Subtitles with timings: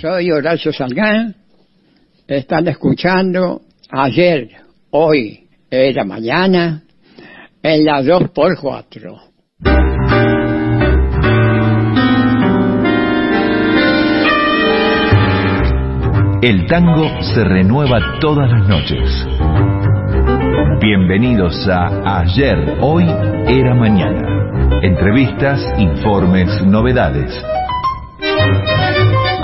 [0.00, 1.34] Soy Horacio Salgán.
[2.26, 4.50] Están escuchando ayer,
[4.90, 6.82] hoy, era mañana,
[7.62, 9.22] en la 2x4.
[16.42, 19.26] El tango se renueva todas las noches.
[20.80, 23.04] Bienvenidos a Ayer, Hoy,
[23.48, 24.80] Era Mañana.
[24.82, 27.32] Entrevistas, informes, novedades.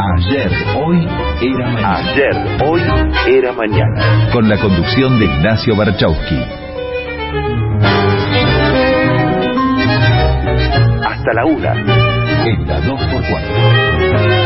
[0.03, 1.07] Ayer, Hoy,
[1.41, 1.97] Era Mañana.
[1.97, 2.35] Ayer,
[2.65, 2.83] Hoy,
[3.29, 4.31] Era Mañana.
[4.33, 6.43] Con la conducción de Ignacio Barchowski.
[11.05, 11.73] Hasta la una.
[12.45, 14.42] En la 2x4.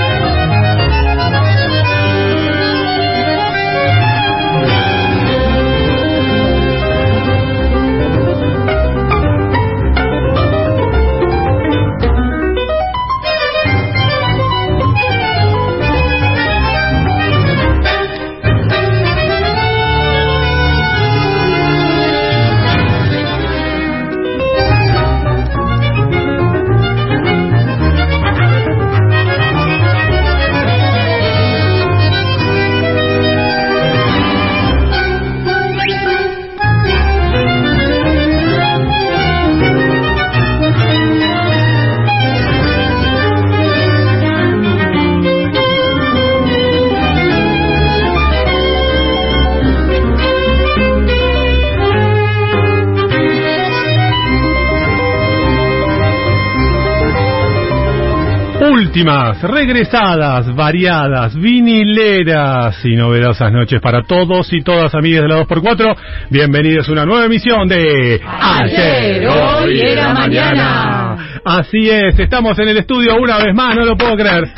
[58.96, 65.96] Últimas, regresadas, variadas, vinileras y novedosas noches para todos y todas amigas de la 2x4.
[66.30, 71.40] Bienvenidos a una nueva emisión de Ayer, hoy era mañana.
[71.44, 74.48] Así es, estamos en el estudio una vez más, no lo puedo creer.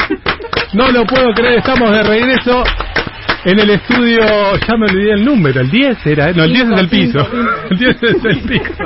[0.72, 2.62] No lo puedo creer, estamos de regreso
[3.44, 6.78] en el estudio, ya me olvidé el número, el 10 era, no, el 10 es
[6.81, 7.28] el piso.
[7.70, 8.84] El 10 es el piso.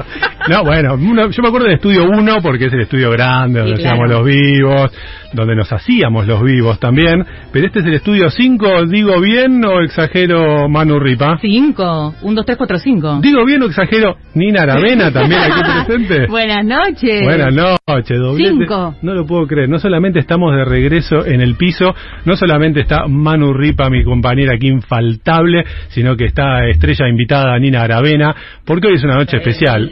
[0.49, 3.77] No, bueno, uno- yo me acuerdo del estudio 1 porque es el estudio grande, donde
[3.77, 4.03] Sí, claro.
[4.03, 4.93] hacíamos los vivos,
[5.33, 7.25] donde nos hacíamos los vivos también.
[7.53, 11.39] Pero este es el estudio 5, ¿digo bien o exagero Manu Ripa?
[11.41, 12.15] Cinco.
[12.23, 13.21] Un, dos, tres, cuatro, cinco.
[13.23, 16.27] ¿Digo bien o exagero Nina Aravena también aquí presente?
[16.29, 17.23] Buenas noches.
[17.23, 18.51] Buenas noches, doblete.
[18.51, 18.95] Cinco.
[19.03, 19.69] No lo puedo creer.
[19.69, 24.52] No solamente estamos de regreso en el piso, no solamente está Manu Ripa, mi compañera
[24.53, 29.91] aquí infaltable, sino que está estrella invitada Nina Aravena, porque hoy es una noche especial.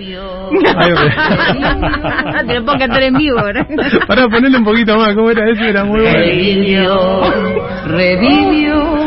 [2.47, 3.66] Te lo cantar en vivo, ¿verdad?
[4.06, 5.62] Para ponerle un poquito más, ¿cómo era eso?
[5.62, 6.19] Era muy bueno.
[6.19, 7.22] Revivió,
[7.87, 9.06] revivió.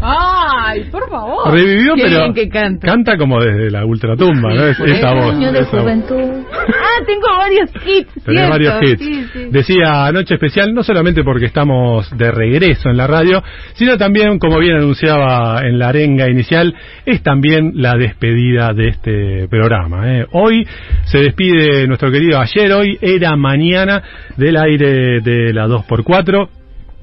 [0.74, 1.52] Ay, por favor.
[1.52, 3.16] Revivió, Qué pero bien que canta.
[3.16, 4.66] como desde la ultratumba, ¿no?
[4.66, 5.34] Es, esa voz.
[5.34, 5.82] Año de esa voz.
[5.82, 6.44] juventud.
[6.52, 8.24] Ah, tengo varios hits.
[8.24, 9.00] Tenés cierto, varios hits.
[9.02, 9.48] Sí, sí.
[9.50, 13.42] Decía Noche Especial, no solamente porque estamos de regreso en la radio,
[13.74, 16.74] sino también, como bien anunciaba en la arenga inicial,
[17.06, 20.10] es también la despedida de este programa.
[20.18, 20.26] ¿eh?
[20.32, 20.66] Hoy
[21.04, 24.02] se despide nuestro querido ayer, hoy era mañana
[24.36, 26.48] del aire de la 2x4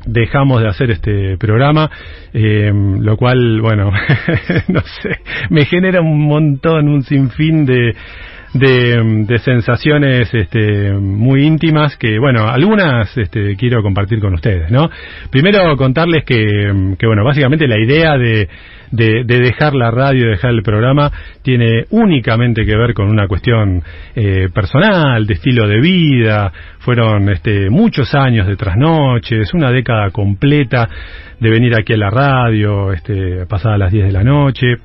[0.06, 1.90] dejamos de hacer este programa,
[2.34, 3.92] eh, lo cual, bueno,
[4.68, 5.20] no sé,
[5.50, 7.96] me genera un montón, un sinfín de,
[8.54, 14.90] de, de sensaciones este, muy íntimas que, bueno, algunas este, quiero compartir con ustedes, ¿no?
[15.30, 16.46] Primero contarles que,
[16.98, 18.50] que bueno, básicamente la idea de,
[18.92, 23.28] de, de dejar la radio, de dejar el programa, tiene únicamente que ver con una
[23.28, 23.84] cuestión
[24.16, 26.52] eh, personal, de estilo de vida.
[26.80, 30.90] Fueron este, muchos años de trasnoches, una década completa
[31.40, 34.78] de venir aquí a la radio, este, pasada las 10 de la noche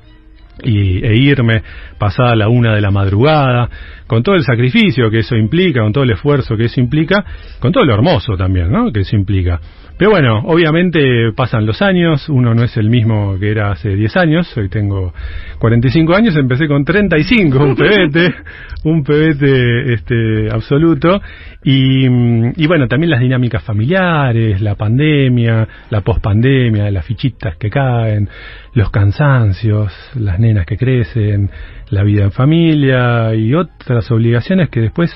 [0.63, 1.61] y, e irme
[1.97, 3.69] pasada la una de la madrugada,
[4.07, 7.23] con todo el sacrificio que eso implica, con todo el esfuerzo que eso implica,
[7.59, 8.91] con todo lo hermoso también, ¿no?
[8.91, 9.59] Que eso implica.
[9.97, 14.17] Pero bueno, obviamente pasan los años, uno no es el mismo que era hace 10
[14.17, 15.11] años, hoy tengo
[15.57, 18.31] 45 años, empecé con 35, un pebete,
[18.83, 21.19] un pebete este, absoluto,
[21.63, 28.29] y, y bueno, también las dinámicas familiares, la pandemia, la pospandemia, las fichitas que caen,
[28.77, 31.49] los cansancios, las nenas que crecen,
[31.89, 35.09] la vida en familia y otras obligaciones que después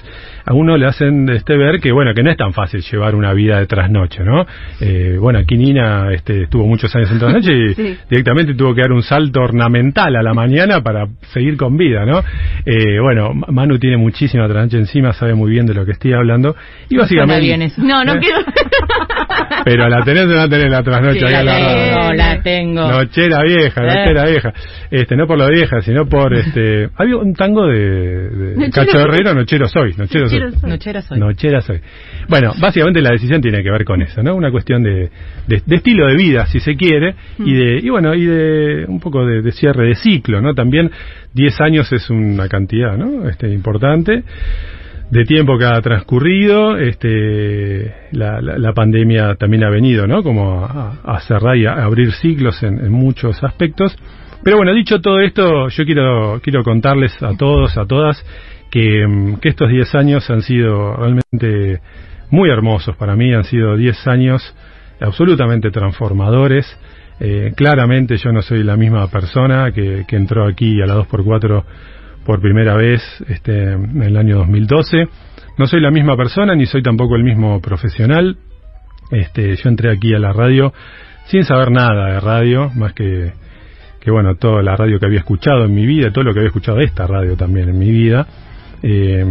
[0.45, 3.33] a uno le hacen este ver que bueno que no es tan fácil llevar una
[3.33, 4.45] vida de trasnoche, ¿no?
[4.79, 7.97] Eh, bueno, aquí Nina este, estuvo muchos años en trasnoche y Sí.
[8.09, 12.19] directamente tuvo que dar un salto ornamental a la mañana para seguir con vida, ¿no?
[12.65, 16.13] Eh, bueno, Ma- Manu tiene muchísima trasnoche encima, sabe muy bien de lo que estoy
[16.13, 16.55] hablando
[16.89, 17.81] y básicamente bien eso.
[17.83, 18.19] No, no ¿Eh?
[18.21, 18.39] quiero.
[19.65, 21.67] pero la tenés o no la tenés la trasnoche Sí, la la radio.
[21.99, 22.87] tengo, la tengo.
[22.91, 23.85] Nochera vieja, Eh.
[23.87, 24.53] nochera vieja.
[24.89, 26.89] Este, no por la vieja, sino por este.
[26.95, 30.39] Había un tango de, de Cacho Herrero, Nochero soy, Nochero, soy.
[30.63, 31.19] Nochera soy.
[31.19, 31.79] Nochera soy.
[32.27, 34.35] Bueno, básicamente la decisión tiene que ver con eso, ¿no?
[34.35, 35.09] Una cuestión de,
[35.47, 39.25] de, estilo de vida, si se quiere, y de y bueno, y de un poco
[39.25, 40.53] de, de cierre de ciclo, ¿no?
[40.53, 40.89] También
[41.33, 43.27] 10 años es una cantidad, ¿no?
[43.29, 44.23] Este importante
[45.11, 50.23] de tiempo que ha transcurrido, este, la, la, pandemia también ha venido, ¿no?
[50.23, 53.93] Como a, cerrar y a abrir ciclos en, muchos aspectos.
[54.41, 58.25] Pero bueno, dicho todo esto, yo quiero, quiero contarles a todos, a todas,
[58.71, 61.81] que, que estos 10 años han sido realmente
[62.29, 64.55] muy hermosos para mí, han sido 10 años
[65.01, 66.65] absolutamente transformadores.
[67.19, 71.63] Eh, claramente yo no soy la misma persona que, que entró aquí a la 2x4
[72.25, 75.07] por primera vez este, en el año 2012.
[75.57, 78.37] No soy la misma persona ni soy tampoco el mismo profesional.
[79.11, 80.73] Este, yo entré aquí a la radio
[81.25, 83.33] sin saber nada de radio, más que,
[83.99, 86.47] que bueno, toda la radio que había escuchado en mi vida, todo lo que había
[86.47, 88.27] escuchado de esta radio también en mi vida.
[88.83, 89.23] Eh,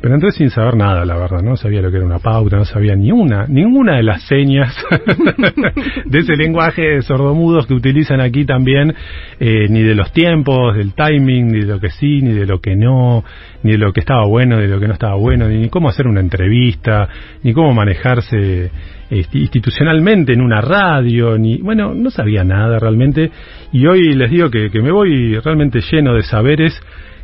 [0.00, 2.64] pero entré sin saber nada, la verdad, no sabía lo que era una pauta, no
[2.64, 4.76] sabía ni una, ninguna de las señas
[6.04, 8.94] de ese lenguaje de sordomudos que utilizan aquí también,
[9.40, 12.60] eh, ni de los tiempos, del timing, ni de lo que sí, ni de lo
[12.60, 13.24] que no,
[13.62, 15.88] ni de lo que estaba bueno, ni de lo que no estaba bueno, ni cómo
[15.88, 17.08] hacer una entrevista,
[17.42, 18.70] ni cómo manejarse
[19.10, 23.30] este, institucionalmente en una radio, ni, bueno, no sabía nada realmente,
[23.72, 26.80] y hoy les digo que, que me voy realmente lleno de saberes,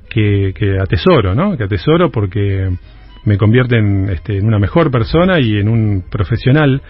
[0.08, 1.56] que, atesoro, ¿no?
[1.56, 2.70] Que atesoro porque
[3.24, 6.82] me convierte en, este, en una mejor persona y en un profesional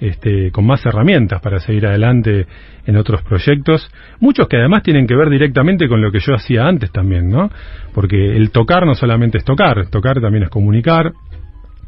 [0.00, 2.46] este, con más herramientas para seguir adelante
[2.86, 6.66] en otros proyectos, muchos que además tienen que ver directamente con lo que yo hacía
[6.66, 7.50] antes también, ¿no?
[7.92, 11.12] Porque el tocar no solamente es tocar, tocar también es comunicar,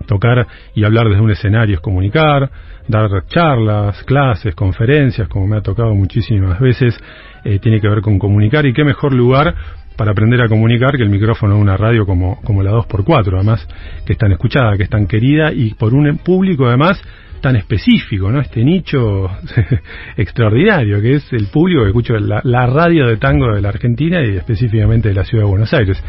[0.06, 2.50] tocar y hablar desde un escenario es comunicar,
[2.88, 6.98] dar charlas, clases, conferencias, como me ha tocado muchísimas veces,
[7.44, 9.54] eh, tiene que ver con comunicar y qué mejor lugar
[9.96, 13.66] para aprender a comunicar que el micrófono de una radio como, como la 2x4, además,
[14.06, 17.00] que es tan escuchada, que es tan querida y por un público además
[17.40, 18.40] tan específico, ¿no?
[18.40, 19.28] Este nicho
[20.16, 24.22] extraordinario que es el público que escucha la, la, radio de tango de la Argentina
[24.22, 26.02] y específicamente de la ciudad de Buenos Aires.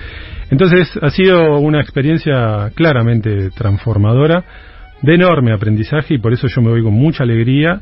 [0.51, 4.44] Entonces ha sido una experiencia claramente transformadora,
[5.03, 7.81] de enorme aprendizaje y por eso yo me voy con mucha alegría,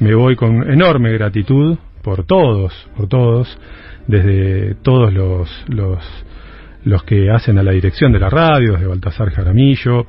[0.00, 3.58] me voy con enorme gratitud por todos, por todos
[4.08, 5.98] desde todos los, los,
[6.84, 10.06] los que hacen a la dirección de la radio, desde Baltasar Jaramillo,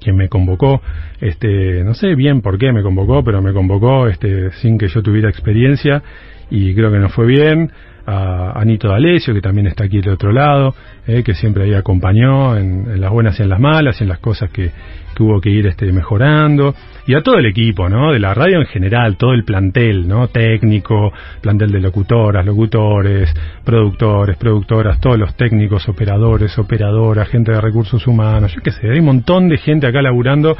[0.00, 0.82] quien me convocó,
[1.20, 5.02] este, no sé bien por qué me convocó, pero me convocó este, sin que yo
[5.02, 6.02] tuviera experiencia
[6.50, 7.70] y creo que no fue bien,
[8.06, 10.74] a Anito D'Alessio, que también está aquí del otro lado,
[11.06, 14.20] eh, que siempre ahí acompañó en, las buenas y en las malas, y en las
[14.20, 14.70] cosas que,
[15.14, 16.74] que hubo que ir este, mejorando,
[17.06, 18.12] y a todo el equipo, ¿no?
[18.12, 20.28] De la radio en general, todo el plantel, ¿no?
[20.28, 28.06] Técnico, plantel de locutoras, locutores, productores, productoras, todos los técnicos, operadores, operadoras, gente de recursos
[28.06, 30.56] humanos, yo qué sé, hay un montón de gente acá laburando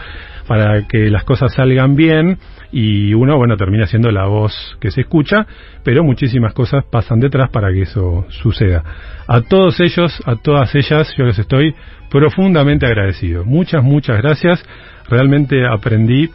[0.47, 2.39] para que las cosas salgan bien
[2.73, 5.47] y uno, bueno, termina siendo la voz que se escucha,
[5.83, 8.83] pero muchísimas cosas pasan detrás para que eso suceda.
[9.27, 11.75] A todos ellos, a todas ellas, yo les estoy
[12.11, 13.45] profundamente agradecido.
[13.45, 14.65] Muchas, muchas gracias.
[15.09, 16.31] Realmente aprendí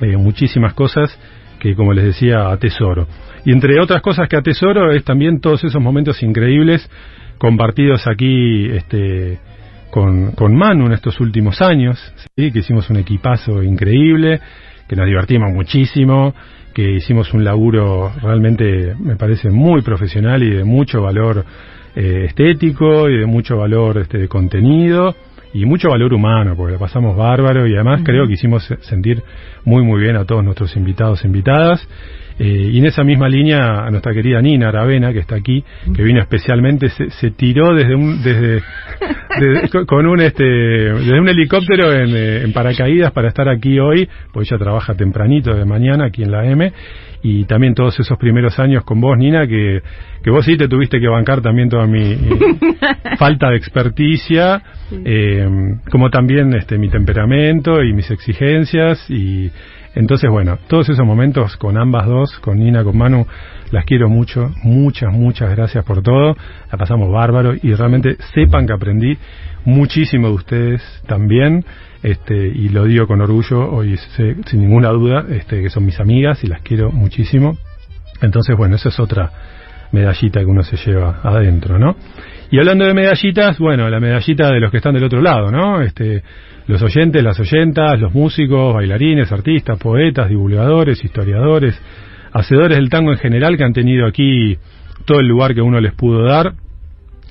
[0.00, 1.18] eh, muchísimas cosas
[1.58, 3.06] que, como les decía, atesoro.
[3.44, 6.88] Y entre otras cosas que atesoro es también todos esos momentos increíbles
[7.38, 9.38] compartidos aquí este,
[9.90, 11.98] con, con Manu en estos últimos años,
[12.36, 12.50] ¿sí?
[12.52, 14.40] que hicimos un equipazo increíble,
[14.88, 16.34] que nos divertimos muchísimo,
[16.78, 21.44] que hicimos un laburo realmente, me parece, muy profesional y de mucho valor
[21.96, 25.12] eh, estético y de mucho valor este, de contenido
[25.52, 29.24] y mucho valor humano, porque la pasamos bárbaro y además creo que hicimos sentir
[29.64, 31.84] muy muy bien a todos nuestros invitados e invitadas.
[32.38, 35.64] Eh, y en esa misma línea a nuestra querida Nina Aravena, que está aquí,
[35.94, 38.62] que vino especialmente, se, se tiró desde un, desde,
[39.86, 44.50] con un este, desde un helicóptero en, eh, en, paracaídas para estar aquí hoy, pues
[44.50, 46.72] ella trabaja tempranito de mañana aquí en la M,
[47.22, 49.82] y también todos esos primeros años con vos, Nina, que,
[50.22, 52.16] que vos sí te tuviste que bancar también toda mi
[53.18, 54.62] falta de experticia,
[55.04, 55.48] eh,
[55.90, 59.50] como también este mi temperamento y mis exigencias y
[59.98, 63.26] entonces bueno, todos esos momentos con ambas dos, con Nina, con Manu,
[63.72, 66.36] las quiero mucho, muchas, muchas gracias por todo,
[66.70, 69.18] la pasamos bárbaro y realmente sepan que aprendí
[69.64, 71.64] muchísimo de ustedes también
[72.04, 75.98] este, y lo digo con orgullo, hoy sé, sin ninguna duda, este, que son mis
[75.98, 77.58] amigas y las quiero muchísimo.
[78.22, 79.32] Entonces, bueno, esa es otra
[79.90, 81.96] medallita que uno se lleva adentro, ¿no?
[82.52, 85.82] Y hablando de medallitas, bueno, la medallita de los que están del otro lado, ¿no?
[85.82, 86.22] Este,
[86.68, 91.80] los oyentes, las oyentas, los músicos, bailarines, artistas, poetas, divulgadores, historiadores,
[92.30, 94.58] hacedores del tango en general que han tenido aquí
[95.06, 96.52] todo el lugar que uno les pudo dar.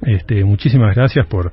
[0.01, 1.51] Este, muchísimas gracias por,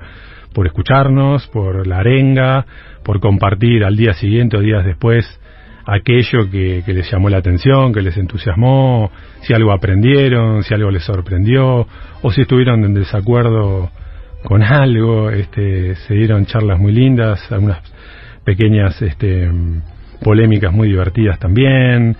[0.54, 2.64] por escucharnos, por la arenga,
[3.04, 5.38] por compartir al día siguiente o días después
[5.84, 9.10] aquello que, que, les llamó la atención, que les entusiasmó,
[9.42, 11.86] si algo aprendieron, si algo les sorprendió,
[12.22, 13.90] o si estuvieron en desacuerdo
[14.44, 17.78] con algo, este, se dieron charlas muy lindas, algunas
[18.44, 19.50] pequeñas este,
[20.22, 22.16] polémicas muy divertidas también.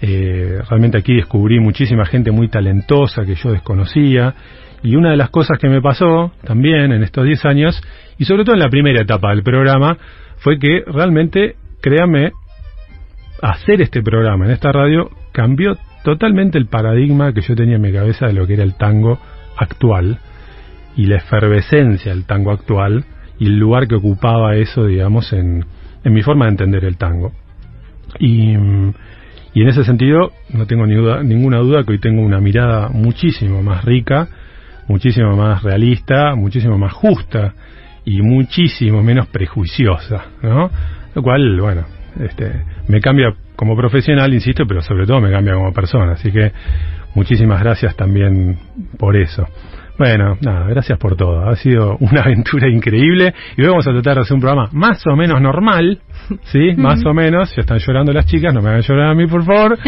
[0.00, 4.34] Eh, realmente aquí descubrí muchísima gente muy talentosa que yo desconocía.
[4.82, 7.82] Y una de las cosas que me pasó también en estos 10 años,
[8.18, 9.98] y sobre todo en la primera etapa del programa,
[10.38, 12.32] fue que realmente, créame,
[13.42, 17.92] hacer este programa en esta radio cambió totalmente el paradigma que yo tenía en mi
[17.92, 19.18] cabeza de lo que era el tango
[19.58, 20.20] actual
[20.96, 23.04] y la efervescencia del tango actual
[23.38, 25.64] y el lugar que ocupaba eso, digamos, en,
[26.02, 27.32] en mi forma de entender el tango.
[28.18, 32.40] Y, y en ese sentido, no tengo ni duda, ninguna duda que hoy tengo una
[32.40, 34.28] mirada muchísimo más rica,
[34.88, 37.54] muchísimo más realista, muchísimo más justa
[38.04, 40.70] y muchísimo menos prejuiciosa, ¿no?
[41.14, 41.84] Lo cual, bueno,
[42.20, 46.12] este, me cambia como profesional, insisto, pero sobre todo me cambia como persona.
[46.12, 46.52] Así que
[47.14, 48.58] muchísimas gracias también
[48.98, 49.46] por eso.
[49.98, 51.48] Bueno, nada, gracias por todo.
[51.48, 55.06] Ha sido una aventura increíble y hoy vamos a tratar de hacer un programa más
[55.06, 56.00] o menos normal,
[56.52, 56.74] ¿sí?
[56.76, 57.54] Más o menos.
[57.54, 59.78] Ya están llorando las chicas, no me hagan llorar a mí, por favor.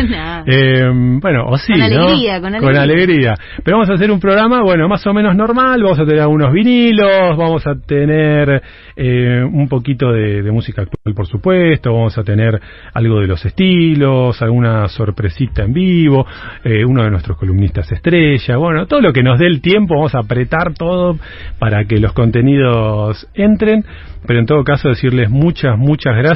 [0.51, 0.85] Eh,
[1.21, 1.85] bueno, o sí, con ¿no?
[1.85, 3.35] Alegría, con alegría, con alegría.
[3.63, 5.83] Pero vamos a hacer un programa, bueno, más o menos normal.
[5.83, 8.63] Vamos a tener algunos vinilos, vamos a tener
[8.97, 11.93] eh, un poquito de, de música actual, por supuesto.
[11.93, 12.59] Vamos a tener
[12.95, 16.27] algo de los estilos, alguna sorpresita en vivo,
[16.65, 18.57] eh, uno de nuestros columnistas estrella.
[18.57, 21.19] Bueno, todo lo que nos dé el tiempo vamos a apretar todo
[21.59, 23.85] para que los contenidos entren,
[24.27, 26.28] pero en todo caso decirles muchas, muchas gracias.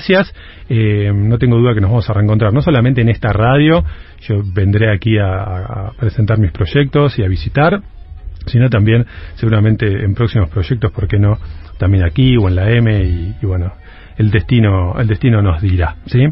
[0.69, 3.85] Eh, no tengo duda que nos vamos a reencontrar, no solamente en esta radio,
[4.21, 7.81] yo vendré aquí a, a presentar mis proyectos y a visitar,
[8.47, 11.39] sino también seguramente en próximos proyectos, ¿por qué no?
[11.79, 13.73] También aquí o en la M y, y bueno,
[14.17, 16.27] el destino, el destino nos dirá, ¿sí?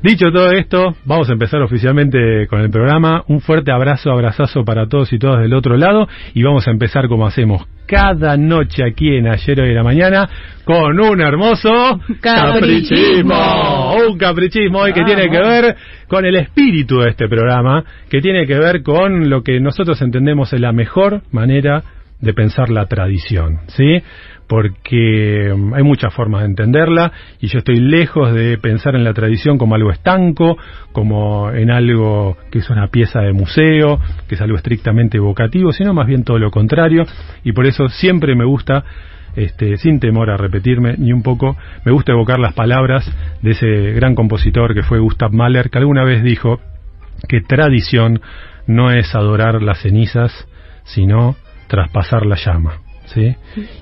[0.00, 3.24] Dicho todo esto, vamos a empezar oficialmente con el programa.
[3.26, 6.06] Un fuerte abrazo, abrazazo para todos y todas del otro lado.
[6.34, 10.28] Y vamos a empezar como hacemos cada noche aquí en Ayer Hoy de la Mañana
[10.62, 13.96] con un hermoso caprichismo.
[14.08, 15.76] Un caprichismo hoy que tiene que ver
[16.06, 20.52] con el espíritu de este programa, que tiene que ver con lo que nosotros entendemos
[20.52, 21.82] es la mejor manera
[22.20, 24.02] de pensar la tradición, ¿sí?
[24.48, 29.58] Porque hay muchas formas de entenderla y yo estoy lejos de pensar en la tradición
[29.58, 30.56] como algo estanco,
[30.92, 35.92] como en algo que es una pieza de museo, que es algo estrictamente evocativo, sino
[35.92, 37.04] más bien todo lo contrario
[37.44, 38.84] y por eso siempre me gusta
[39.36, 43.08] este, sin temor a repetirme ni un poco, me gusta evocar las palabras
[43.42, 46.58] de ese gran compositor que fue Gustav Mahler, que alguna vez dijo
[47.28, 48.20] que tradición
[48.66, 50.48] no es adorar las cenizas,
[50.84, 51.36] sino
[51.68, 52.87] traspasar la llama.
[53.14, 53.34] ¿Sí?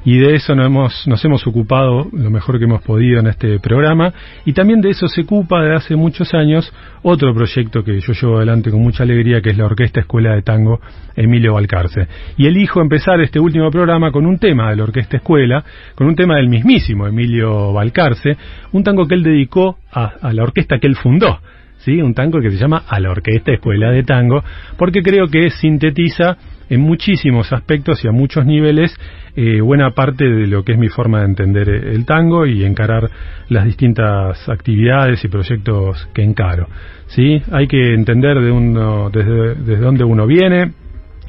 [0.05, 3.59] Y de eso nos hemos, nos hemos ocupado lo mejor que hemos podido en este
[3.59, 4.13] programa
[4.45, 8.37] y también de eso se ocupa de hace muchos años otro proyecto que yo llevo
[8.37, 10.81] adelante con mucha alegría que es la Orquesta Escuela de Tango
[11.15, 12.09] Emilio Balcarce.
[12.37, 15.65] Y elijo empezar este último programa con un tema de la Orquesta Escuela,
[15.95, 18.37] con un tema del mismísimo Emilio Balcarce,
[18.73, 21.39] un tango que él dedicó a, a la orquesta que él fundó.
[21.79, 22.03] ¿Sí?
[22.03, 24.43] Un tango que se llama A la Orquesta Escuela de Tango,
[24.77, 26.37] porque creo que sintetiza
[26.69, 28.95] en muchísimos aspectos y a muchos niveles
[29.35, 33.11] eh, buena parte de lo que es mi forma de entender el tango y encarar
[33.49, 36.69] las distintas actividades y proyectos que encaro.
[37.09, 37.43] ¿sí?
[37.53, 40.73] Hay que entender de uno, desde, desde dónde uno viene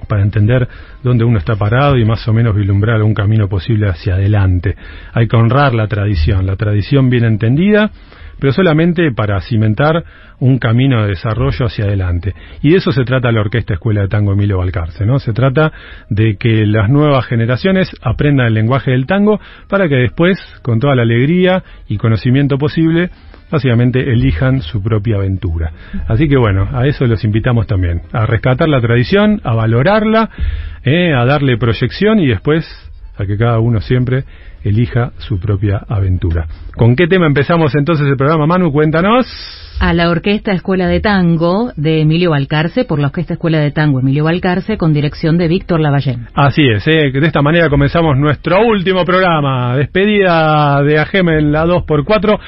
[0.07, 0.67] para entender
[1.03, 4.75] dónde uno está parado y más o menos vislumbrar un camino posible hacia adelante.
[5.13, 7.91] Hay que honrar la tradición, la tradición bien entendida
[8.39, 10.03] pero solamente para cimentar
[10.39, 12.33] un camino de desarrollo hacia adelante.
[12.61, 15.19] Y de eso se trata la Orquesta Escuela de Tango Emilio Balcarce, ¿no?
[15.19, 15.71] Se trata
[16.09, 20.95] de que las nuevas generaciones aprendan el lenguaje del tango para que después, con toda
[20.95, 23.09] la alegría y conocimiento posible,
[23.49, 25.71] básicamente elijan su propia aventura.
[26.07, 30.29] Así que bueno, a eso los invitamos también, a rescatar la tradición, a valorarla,
[30.83, 32.65] eh, a darle proyección y después
[33.17, 34.25] a que cada uno siempre
[34.63, 36.47] elija su propia aventura.
[36.75, 38.71] ¿Con qué tema empezamos entonces el programa, Manu?
[38.71, 39.25] Cuéntanos.
[39.79, 43.99] A la Orquesta Escuela de Tango de Emilio Balcarce, por la Orquesta Escuela de Tango
[43.99, 46.27] Emilio Balcarce, con dirección de Víctor Lavallén.
[46.33, 47.11] Así es, ¿eh?
[47.11, 52.39] de esta manera comenzamos nuestro último programa, despedida de AGM en la 2x4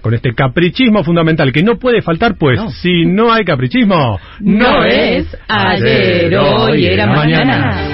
[0.00, 2.70] con este caprichismo fundamental que no puede faltar, pues No.
[2.70, 7.91] si no hay caprichismo, No es ayer, hoy, era mañana.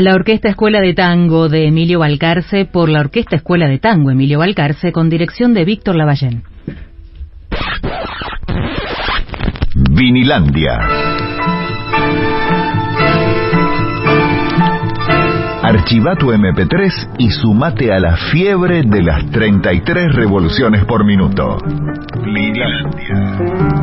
[0.00, 4.38] La Orquesta Escuela de Tango de Emilio Balcarce por la Orquesta Escuela de Tango Emilio
[4.38, 6.42] Balcarce con dirección de Víctor Lavallén.
[9.74, 10.78] Vinilandia.
[15.62, 21.58] Archiva tu MP3 y sumate a la fiebre de las 33 revoluciones por minuto.
[22.24, 23.80] Vinilandia.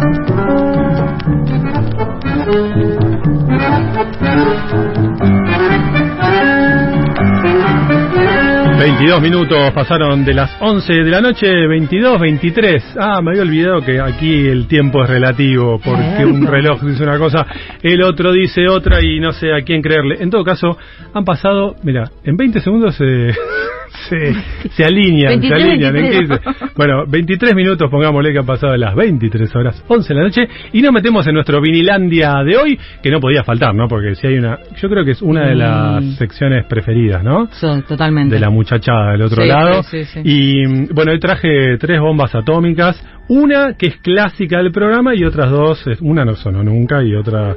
[8.78, 12.96] 22 minutos pasaron de las 11 de la noche, 22, 23.
[13.00, 17.18] Ah, me había olvidado que aquí el tiempo es relativo, porque un reloj dice una
[17.18, 17.46] cosa,
[17.82, 20.18] el otro dice otra y no sé a quién creerle.
[20.20, 20.78] En todo caso,
[21.12, 23.34] han pasado, mira, en 20 segundos se,
[24.10, 24.34] se,
[24.70, 26.40] se alinean, se alinean.
[26.76, 30.82] Bueno, 23 minutos, pongámosle que han pasado las 23 horas, 11 de la noche, y
[30.82, 33.88] nos metemos en nuestro Vinilandia de hoy, que no podía faltar, ¿no?
[33.88, 36.12] Porque si hay una, yo creo que es una de las mm.
[36.14, 37.48] secciones preferidas, ¿no?
[37.54, 38.36] Son, totalmente.
[38.36, 39.82] De la muchachada del otro lado.
[40.24, 45.50] y bueno, hoy traje tres bombas atómicas, una que es clásica del programa y otras
[45.50, 47.56] dos, una no sonó nunca y otra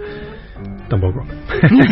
[0.91, 1.25] tampoco.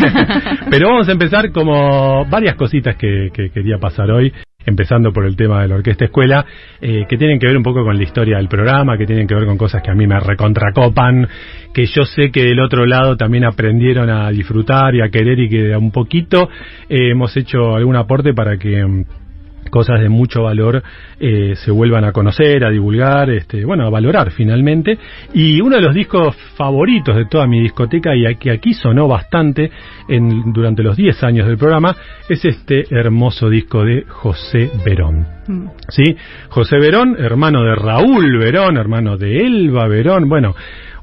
[0.71, 4.31] Pero vamos a empezar como varias cositas que, quería pasar hoy,
[4.67, 6.45] empezando por el tema de la orquesta escuela,
[6.83, 9.35] eh, que tienen que ver un poco con la historia del programa, que tienen que
[9.35, 11.27] ver con cosas que a mí me recontracopan,
[11.73, 15.49] que yo sé que del otro lado también aprendieron a disfrutar y a querer y
[15.49, 16.51] que un poquito
[16.89, 19.05] eh, hemos hecho algún aporte para que mm,
[19.70, 20.83] cosas de mucho valor
[21.20, 24.98] eh, se vuelvan a conocer, a divulgar, este, bueno, a valorar finalmente.
[25.35, 29.70] Y uno de los discos favoritos de toda mi discoteca y que aquí sonó bastante
[30.09, 31.96] en, durante los 10 años del programa
[32.28, 35.26] es este hermoso disco de José Verón.
[35.46, 35.66] Mm.
[35.88, 36.16] ¿Sí?
[36.48, 40.54] José Verón, hermano de Raúl Verón, hermano de Elba Verón, bueno,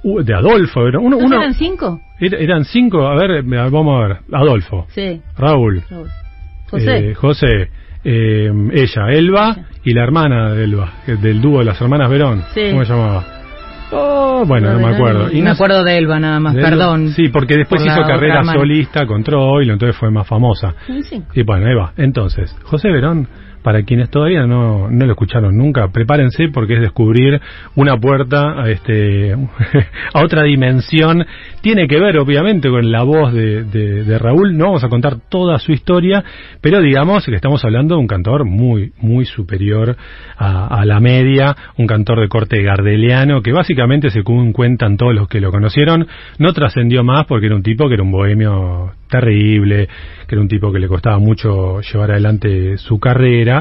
[0.03, 1.05] de Adolfo Verón.
[1.05, 1.99] Uno, eran cinco?
[2.19, 4.17] eran cinco, a ver, vamos a ver.
[4.31, 4.85] Adolfo.
[4.89, 5.21] Sí.
[5.37, 5.83] Raúl.
[6.69, 7.09] José.
[7.09, 7.69] Eh, José
[8.05, 12.43] eh, ella, Elba, y la hermana de Elba, del dúo de las hermanas Verón.
[12.53, 13.25] ¿Cómo se llamaba?
[13.91, 15.31] Oh, bueno, no, me acuerdo.
[15.31, 17.09] Y me acuerdo de Elba nada más, perdón.
[17.09, 20.75] Sí, porque después hizo carrera solista con Troilo, entonces fue más famosa.
[21.33, 23.27] Y bueno, Eva, entonces, José Verón
[23.65, 27.41] para quienes todavía no, no lo escucharon nunca, prepárense porque es descubrir
[27.73, 29.33] una puerta a, este,
[30.13, 31.25] a otra dimensión.
[31.61, 34.55] Tiene que ver, obviamente, con la voz de, Raúl.
[34.55, 36.23] No vamos a contar toda su historia,
[36.61, 39.97] pero digamos que estamos hablando de un cantor muy, muy superior
[40.37, 45.41] a la media, un cantor de corte gardeliano que básicamente, según cuentan todos los que
[45.41, 46.05] lo conocieron,
[46.37, 49.87] no trascendió más porque era un tipo que era un bohemio terrible,
[50.27, 53.54] que era un tipo que le costaba mucho llevar adelante su carrera,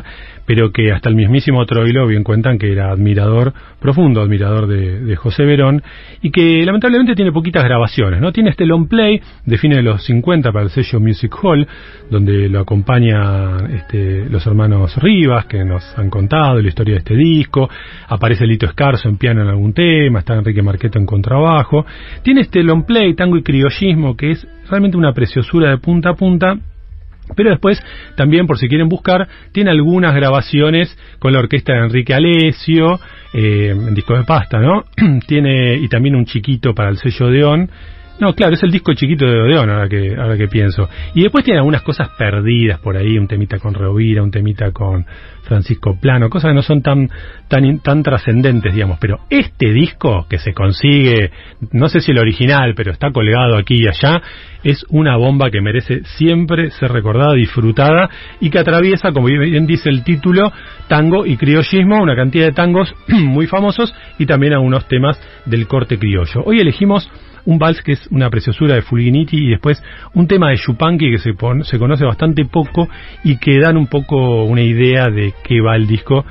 [0.46, 5.44] pero que hasta el mismísimo Troilo bien cuentan que era admirador, profundo admirador de, José
[5.44, 5.82] Verón,
[6.22, 8.32] y que lamentablemente tiene poquitas grabaciones, ¿no?
[8.32, 11.66] Tiene este long play de fines de los 50 para el sello Music Hall,
[12.10, 17.14] donde lo acompañan este, los hermanos Rivas, que nos han contado la historia de este
[17.14, 17.68] disco,
[18.08, 21.86] aparece Lito Escarzo en piano en algún tema, está Enrique Marqueto en contrabajo,
[22.22, 26.14] tiene este long play, tango y criollismo, que es realmente una preciosura de punta a
[26.14, 26.58] punta,
[27.34, 27.82] pero después,
[28.16, 33.00] también por si quieren buscar, tiene algunas grabaciones con la orquesta de Enrique Alesio,
[33.32, 34.84] eh, en disco de pasta, ¿no?
[35.26, 37.70] tiene, y también un chiquito para el sello Odeón.
[38.20, 40.88] No, claro, es el disco chiquito de Odeón, ahora que, ahora que pienso.
[41.14, 45.04] Y después tiene algunas cosas perdidas por ahí, un temita con Rovira, un temita con
[45.42, 47.10] Francisco Plano, cosas que no son tan,
[47.48, 48.98] tan, tan trascendentes, digamos.
[49.00, 51.32] Pero este disco que se consigue,
[51.72, 54.22] no sé si el original, pero está colgado aquí y allá,
[54.62, 58.08] es una bomba que merece siempre ser recordada, disfrutada
[58.40, 60.52] y que atraviesa, como bien dice el título,
[60.86, 65.98] tango y criollismo, una cantidad de tangos muy famosos y también algunos temas del corte
[65.98, 66.42] criollo.
[66.44, 67.10] Hoy elegimos
[67.46, 69.82] un vals que es una preciosura de Fulginiti y después
[70.14, 72.88] un tema de Chupanqui que se, se conoce bastante poco
[73.22, 76.24] y que dan un poco una idea de qué va el disco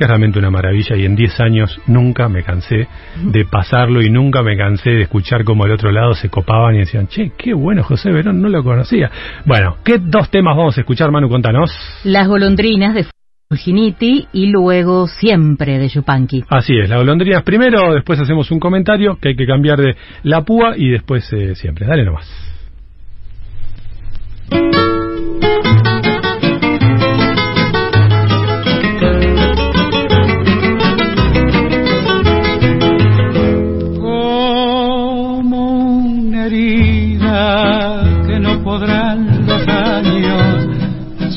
[0.00, 2.88] que es realmente una maravilla y en 10 años nunca me cansé
[3.22, 6.78] de pasarlo y nunca me cansé de escuchar cómo del otro lado se copaban y
[6.78, 9.10] decían, che, qué bueno José Verón, no lo conocía.
[9.44, 11.28] Bueno, ¿qué dos temas vamos a escuchar, Manu?
[11.28, 11.70] Contanos.
[12.02, 13.04] Las golondrinas de
[13.50, 16.44] Fulginiti y luego siempre de Yupanqui.
[16.50, 20.42] Así es, las golondrinas primero, después hacemos un comentario que hay que cambiar de la
[20.42, 21.84] púa y después eh, siempre.
[21.84, 22.28] Dale nomás.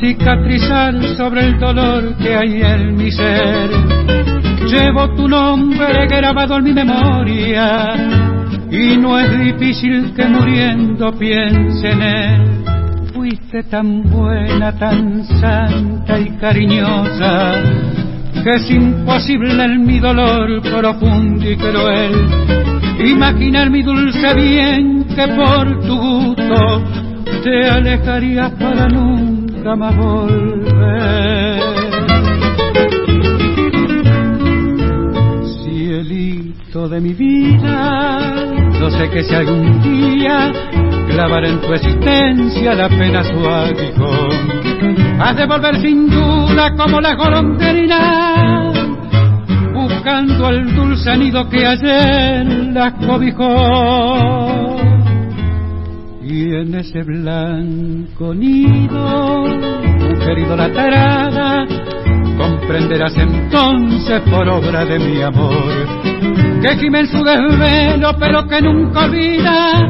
[0.04, 3.70] Cicatrizar sobre el dolor que hay en mi ser.
[4.68, 7.96] Llevo tu nombre grabado en mi memoria
[8.70, 12.42] y no es difícil que muriendo piense en él.
[13.14, 17.64] Fui fuiste tan buena, tan santa y cariñosa,
[18.44, 22.54] que es imposible en mi dolor profundo y cruel
[23.06, 26.84] imaginar mi dulce bien que por tu gusto
[27.44, 31.62] te alejarías para nunca más volver.
[35.64, 38.20] Cielito de mi vida,
[38.80, 40.52] yo sé que si algún día
[41.10, 47.16] clavar en tu existencia la pena su aguijón, has de volver sin duda como la
[47.16, 48.74] golondrina
[49.74, 54.93] buscando el dulce nido que ayer la cobijó.
[56.26, 59.44] Y en ese blanco nido,
[60.26, 61.68] querido la tarada,
[62.38, 65.52] comprenderás entonces por obra de mi amor,
[66.62, 69.82] que gime en su desvelo pero que nunca olvida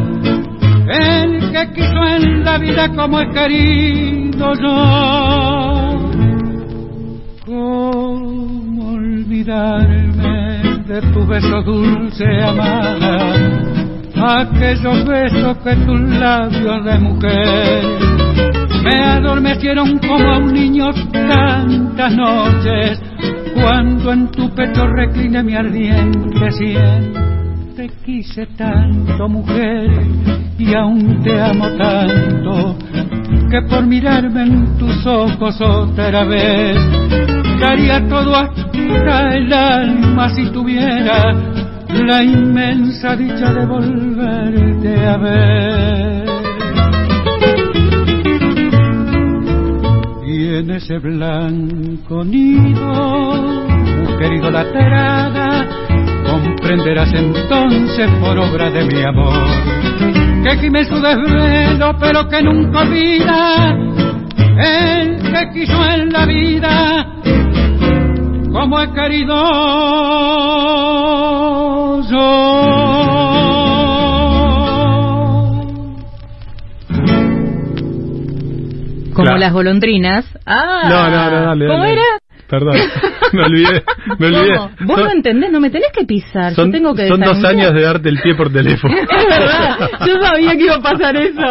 [0.87, 5.93] el que quiso en la vida como he querido yo.
[7.45, 13.82] ¿Cómo olvidarme de tu beso dulce amada?
[14.25, 17.83] Aquellos besos que tus labios de mujer
[18.81, 23.01] me adormecieron como a un niño tantas noches
[23.53, 27.13] cuando en tu pecho recliné mi ardiente sien.
[27.75, 29.91] Te quise tanto, mujer,
[30.57, 32.77] y aún te amo tanto,
[33.51, 36.79] que por mirarme en tus ojos otra vez,
[37.59, 46.29] daría todo hasta el alma si tuviera la inmensa dicha de volverte a ver.
[50.25, 53.75] Y en ese blanco nido,
[54.19, 55.67] querido laterada,
[56.25, 59.83] comprenderás entonces por obra de mi amor
[60.43, 63.77] que gime su desvelo pero que nunca olvida
[64.57, 67.05] el que quiso en la vida
[68.51, 70.82] como he querido.
[79.13, 79.37] Como Claro.
[79.37, 80.25] las golondrinas.
[80.45, 81.93] Ah, No, no, no, dale, ¿Cómo dale.
[81.93, 82.03] era?
[82.49, 82.75] Perdón,
[83.37, 83.83] me olvidé,
[84.19, 84.55] me olvidé.
[84.55, 84.69] ¿Cómo?
[84.81, 86.53] Vos Son- no entendés, no me tenés que pisar.
[86.53, 88.93] Son, Yo tengo que son dos años de darte el pie por teléfono.
[89.03, 91.41] Es verdad, yo sabía que iba a pasar eso.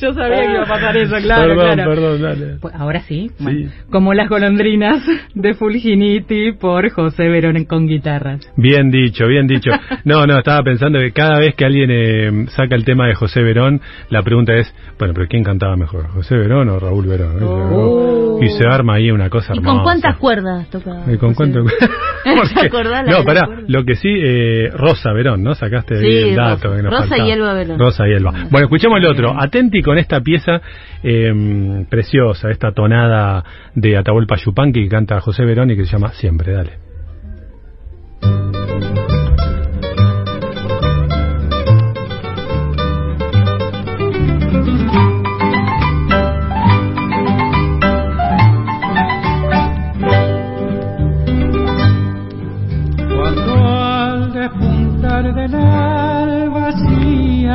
[0.00, 1.90] Yo sabía que iba a pasar eso, claro, perdón, claro.
[1.90, 2.56] perdón, dale.
[2.60, 3.44] Pues ahora sí, Sí.
[3.44, 8.40] bueno, como las golondrinas de Fulginiti por José Verón con guitarras.
[8.56, 9.70] Bien dicho, bien dicho.
[10.04, 13.42] No, no, estaba pensando que cada vez que alguien eh, saca el tema de José
[13.42, 16.08] Verón, la pregunta es, bueno, pero ¿quién cantaba mejor?
[16.08, 17.36] ¿José Verón o Raúl Verón?
[17.42, 18.38] Oh.
[18.42, 19.74] Y se arma ahí una cosa ¿Y hermosa.
[19.74, 21.02] con cuántas cuerdas toca?
[21.20, 21.60] ¿Y con cuánto?
[22.24, 25.54] Porque- no, pará, lo que sí, eh, Rosa Verón, ¿no?
[25.54, 26.68] Sacaste Sí, el dato.
[26.68, 26.76] Rosa.
[26.76, 27.78] que nos Rosa y Elba Verón.
[27.78, 28.32] Rosa y Elba.
[28.50, 29.34] Bueno, escuchemos el otro.
[29.38, 30.60] Atenti con esta pieza
[31.02, 33.42] eh, preciosa, esta tonada
[33.74, 36.72] de Atahualpa Yupanqui que canta José Verón y que se llama Siempre, dale.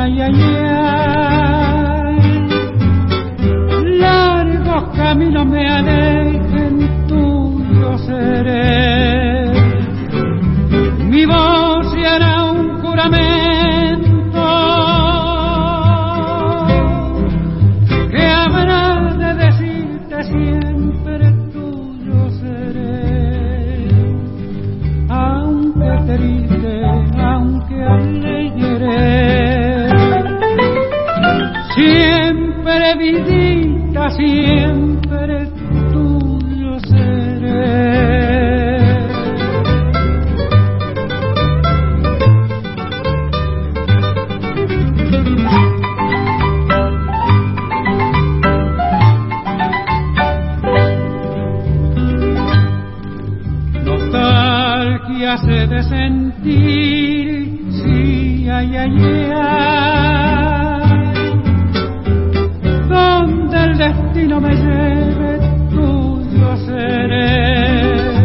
[0.06, 0.32] Ay, ay,
[3.98, 6.74] largos caminos me alejen,
[7.08, 9.50] tuyo seré.
[11.10, 11.65] Mi voz
[32.94, 35.48] vidita, siempre
[35.92, 38.06] tuyo seré.
[53.84, 60.05] Nostalgia se de sentir, sí, ay, ay, ay.
[63.86, 65.38] Destino me lleve,
[65.70, 68.16] tuyo seré.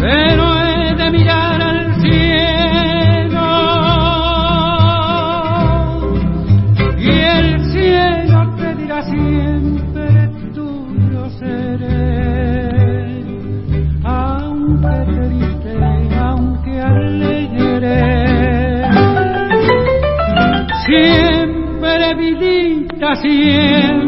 [0.00, 3.48] Pero he de mirar al cielo
[6.98, 12.00] y el cielo te dirá siempre tuyo seré
[14.04, 15.72] aunque triste,
[16.18, 18.00] aunque alegre.
[20.86, 23.99] Siempre vidita, siempre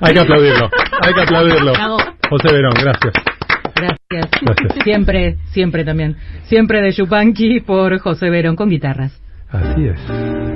[0.00, 0.70] Hay que aplaudirlo,
[1.02, 1.72] hay que aplaudirlo.
[2.30, 3.12] José Verón, gracias.
[3.74, 4.30] gracias.
[4.40, 4.84] Gracias.
[4.84, 6.16] Siempre, siempre también.
[6.44, 9.20] Siempre de Chupanqui por José Verón con guitarras.
[9.50, 10.47] Así es.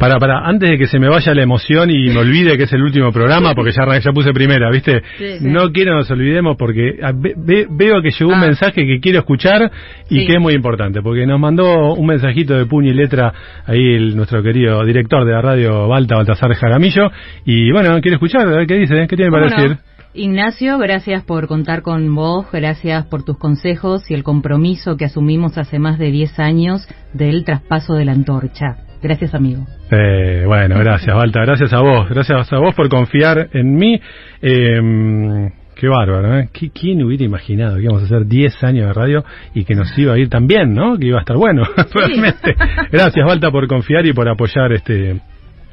[0.00, 2.72] Para, para, antes de que se me vaya la emoción y me olvide que es
[2.72, 5.02] el último programa, porque ya, ya puse primera, ¿viste?
[5.42, 8.46] No quiero nos olvidemos porque ah, veo que llegó un ah.
[8.46, 9.70] mensaje que quiero escuchar
[10.08, 13.30] y que es muy importante, porque nos mandó un mensajito de puño y letra
[13.66, 17.10] ahí el, nuestro querido director de la radio Balta, Baltasar Jaramillo,
[17.44, 19.76] y bueno, quiero escuchar, a ver qué dice, qué tiene para decir.
[20.14, 25.58] Ignacio, gracias por contar con vos, gracias por tus consejos y el compromiso que asumimos
[25.58, 28.78] hace más de 10 años del traspaso de la antorcha.
[29.02, 29.66] Gracias, amigo.
[29.90, 31.46] Eh, bueno, gracias, Walter.
[31.46, 32.08] Gracias a vos.
[32.10, 34.00] Gracias a vos por confiar en mí.
[34.42, 36.50] Eh, qué bárbaro, ¿eh?
[36.52, 40.12] ¿Quién hubiera imaginado que íbamos a hacer 10 años de radio y que nos iba
[40.12, 40.98] a ir tan bien, ¿no?
[40.98, 41.62] Que iba a estar bueno,
[41.94, 42.54] realmente.
[42.92, 45.20] Gracias, Walter, por confiar y por apoyar este...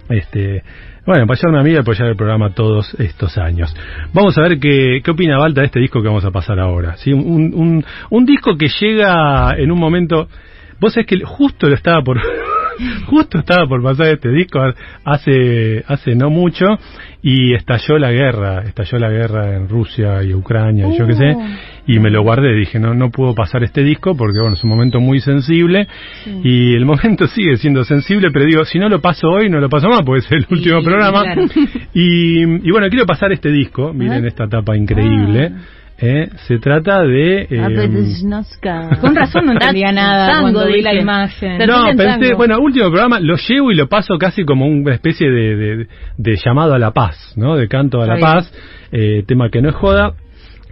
[0.10, 0.64] este
[1.06, 3.74] bueno, apoyarme a mí y apoyar el programa todos estos años.
[4.14, 6.98] Vamos a ver qué, qué opina Valta de este disco que vamos a pasar ahora.
[6.98, 7.14] ¿sí?
[7.14, 10.28] Un, un, un disco que llega en un momento...
[10.80, 12.20] Vos sabés que justo lo estaba por
[13.06, 14.60] Justo estaba por pasar este disco
[15.04, 16.66] hace, hace no mucho
[17.22, 21.36] y estalló la guerra, estalló la guerra en Rusia y Ucrania, y yo qué sé,
[21.88, 24.70] y me lo guardé, dije, no, no puedo pasar este disco porque bueno, es un
[24.70, 25.88] momento muy sensible
[26.44, 29.70] y el momento sigue siendo sensible, pero digo, si no lo paso hoy, no lo
[29.70, 31.24] paso más, porque es el último programa.
[31.94, 35.52] Y, y, bueno, quiero pasar este disco, miren esta tapa increíble.
[35.54, 35.77] Ah.
[36.00, 36.30] ¿Eh?
[36.48, 37.42] se trata de...
[37.50, 37.62] Eh,
[39.02, 41.58] Con razón no entendía nada cuando vi la imagen.
[41.66, 45.88] No, pensé, bueno, último programa, lo llevo y lo paso casi como una especie de,
[46.18, 47.56] de, llamado a la paz, ¿no?
[47.56, 48.52] De canto a la paz,
[48.92, 50.14] eh, tema que no es joda.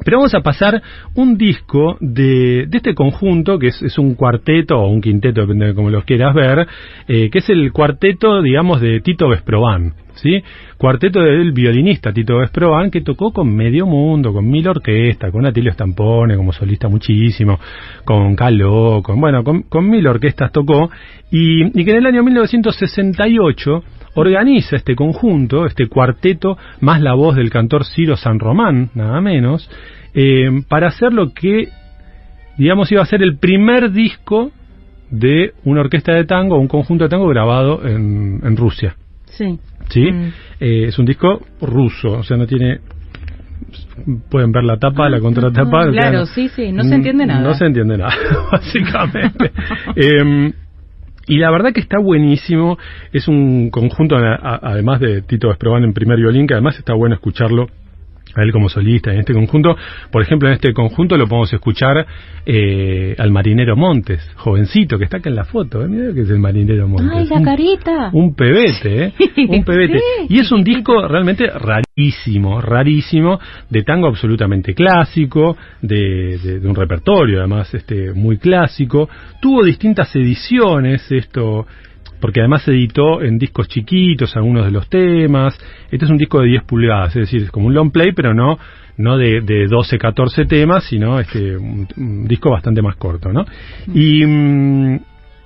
[0.03, 0.81] Pero vamos a pasar
[1.15, 5.67] un disco de, de este conjunto, que es, es, un cuarteto o un quinteto, depende
[5.67, 6.67] de cómo los quieras ver,
[7.07, 9.93] eh, que es el cuarteto, digamos, de Tito Vesprovan.
[10.25, 10.43] ¿Sí?
[10.77, 15.71] Cuarteto del violinista Tito Vesprovan, que tocó con medio mundo, con mil orquestas, con Atilio
[15.71, 17.59] Stampone como solista muchísimo,
[18.03, 20.89] con Caló, con, bueno, con, mil orquestas tocó,
[21.31, 23.83] y, que en el año 1968
[24.15, 29.69] organiza este conjunto, este cuarteto, más la voz del cantor Ciro San Román, nada menos,
[30.15, 31.67] eh, para hacer lo que,
[32.57, 34.51] digamos, iba a ser el primer disco
[35.11, 38.95] de una orquesta de tango, un conjunto de tango grabado en Rusia.
[39.37, 39.59] Sí.
[39.89, 40.11] ¿Sí?
[40.11, 40.33] Mm.
[40.59, 42.79] Eh, es un disco ruso, o sea, no tiene
[44.29, 45.89] pueden ver la tapa, la contratapa.
[45.91, 47.41] Claro, sí, sí, no se entiende nada.
[47.41, 48.13] No se entiende nada,
[48.51, 49.51] básicamente.
[49.95, 50.53] eh,
[51.27, 52.77] y la verdad que está buenísimo.
[53.11, 57.67] Es un conjunto, además de Tito Esproban en primer violín, que además está bueno escucharlo
[58.35, 59.75] a él como solista en este conjunto.
[60.11, 62.05] Por ejemplo, en este conjunto lo podemos escuchar
[62.45, 65.83] eh, al marinero Montes, jovencito, que está acá en la foto.
[65.83, 65.87] ¿eh?
[65.87, 67.09] Mira que es el marinero Montes.
[67.11, 68.09] ¡Ay, la carita!
[68.13, 69.13] Un, pebete, ¿eh?
[69.49, 69.99] Un pebete.
[70.29, 77.39] Y es un disco realmente rarísimo, rarísimo, de tango absolutamente clásico, de, de, un repertorio
[77.39, 79.09] además este muy clásico.
[79.41, 81.65] Tuvo distintas ediciones esto
[82.19, 85.57] porque además se editó en discos chiquitos algunos de los temas.
[85.91, 88.33] Este es un disco de 10 pulgadas, es decir, es como un long play, pero
[88.33, 88.57] no
[88.97, 91.87] no de, de 12, 14 temas, sino este un,
[92.27, 93.45] disco bastante más corto, ¿no?
[93.93, 94.99] Y, mm,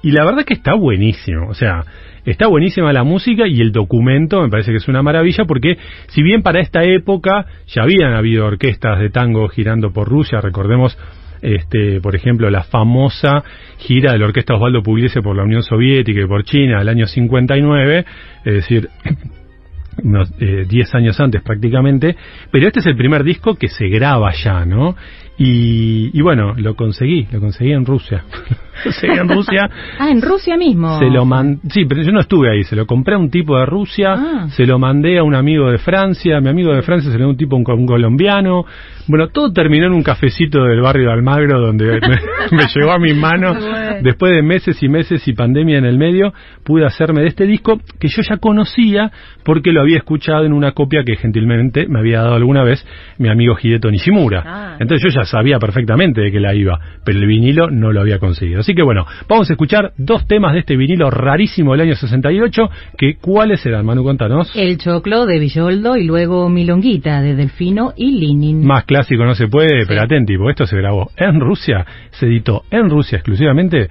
[0.04, 1.84] y la verdad que está buenísimo, o sea,
[2.26, 5.78] está buenísima la música y el documento me parece que es una maravilla porque
[6.08, 10.98] si bien para esta época ya habían habido orquestas de tango girando por Rusia, recordemos
[11.42, 13.44] este, por ejemplo, la famosa
[13.78, 17.06] gira de la Orquesta Osvaldo Pugliese por la Unión Soviética y por China del año
[17.08, 18.06] 59,
[18.46, 18.90] es decir,
[20.04, 22.16] unos 10 eh, años antes prácticamente,
[22.52, 24.96] pero este es el primer disco que se graba ya, ¿no?
[25.42, 28.26] Y, y bueno, lo conseguí, lo conseguí en Rusia.
[29.04, 29.70] en Rusia.
[30.00, 31.00] ah, en Rusia mismo.
[31.00, 31.26] Se lo
[31.70, 34.48] sí, pero yo no estuve ahí, se lo compré a un tipo de Rusia, ah.
[34.50, 37.30] se lo mandé a un amigo de Francia, mi amigo de Francia se lo dio
[37.30, 38.66] un tipo un, un colombiano.
[39.08, 43.16] Bueno, todo terminó en un cafecito del barrio de Almagro donde me, llegó a mis
[43.16, 43.58] manos.
[44.04, 46.32] Después de meses y meses y pandemia en el medio,
[46.64, 49.12] pude hacerme de este disco que yo ya conocía
[49.44, 52.86] porque lo había escuchado en una copia que gentilmente me había dado alguna vez
[53.18, 54.44] mi amigo Hideto Nishimura.
[54.46, 54.78] Ah.
[54.80, 58.20] Entonces yo ya sabía perfectamente de que la iba, pero el vinilo no lo había
[58.20, 58.60] conseguido.
[58.60, 62.70] Así que bueno, vamos a escuchar dos temas de este vinilo rarísimo del año 68,
[62.98, 64.04] que ¿cuáles eran, Manu?
[64.04, 64.52] Contanos.
[64.56, 68.66] El Choclo de Villoldo y luego Milonguita de Delfino y Linin.
[68.66, 72.64] Más clásico no se puede, pero atenti, porque esto se grabó en Rusia, se editó
[72.72, 73.90] en Rusia exclusivamente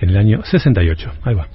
[0.00, 1.12] en el año 68.
[1.24, 1.48] Ahí va.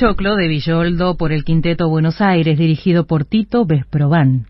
[0.00, 4.46] Choclo de Villoldo por el Quinteto Buenos Aires, dirigido por Tito Vesproban.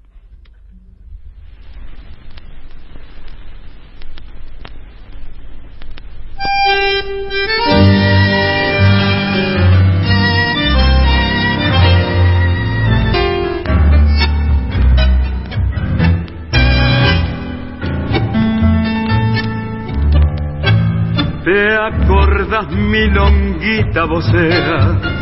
[21.42, 25.19] ¿Te acordas mi longuita vocera?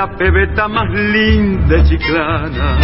[0.00, 2.78] La pebeta más linda y chiclana,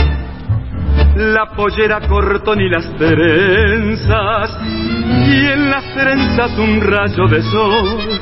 [1.16, 4.50] la pollera cortón y las trenzas,
[5.26, 8.20] y en las trenzas un rayo de sol,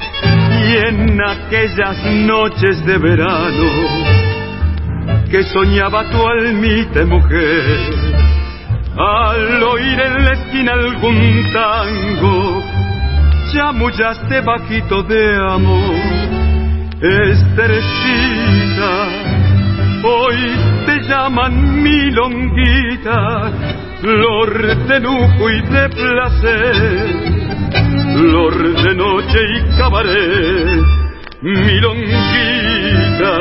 [0.63, 3.69] y en aquellas noches de verano
[5.29, 7.95] que soñaba tu almita mujer,
[8.97, 12.63] al oír en la esquina algún tango,
[13.53, 16.25] chamullaste bajito de amor.
[18.77, 20.37] Hoy
[20.85, 23.53] te llaman milonguita,
[24.01, 26.75] flor de lujo y de placer,
[28.15, 30.83] flor de noche y cabaret,
[31.41, 33.39] milonguita.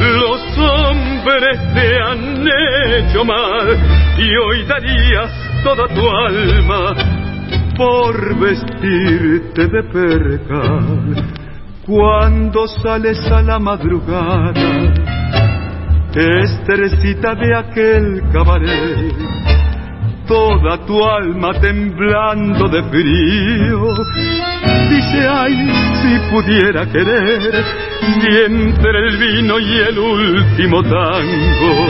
[0.00, 2.46] Los hombres te han
[2.94, 3.76] hecho mal
[4.18, 5.32] y hoy darías
[5.64, 6.94] toda tu alma
[7.76, 11.37] por vestirte de percal
[11.88, 14.52] cuando sales a la madrugada,
[16.14, 19.14] esterecita de aquel cabaret,
[20.26, 23.94] toda tu alma temblando de frío,
[24.90, 25.54] dice ay
[26.02, 27.64] si pudiera querer,
[28.02, 31.86] y entre el vino y el último tango,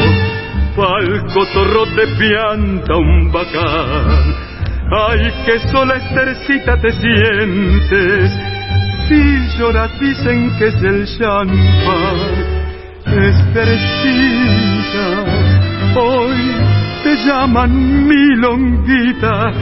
[0.76, 4.48] pa'l cotorro te pianta un bacán
[4.90, 8.57] Ay, que sola estercita te sientes.
[9.08, 12.18] Si lloras dicen que es el champán.
[13.06, 14.34] Estercita,
[15.96, 16.36] hoy
[17.02, 19.52] te llaman milonguita,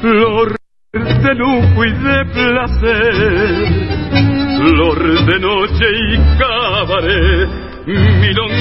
[0.00, 0.56] flor
[0.94, 3.66] de lujo y de placer,
[4.56, 7.48] flor de noche y cabaret,
[7.86, 8.56] milonguita,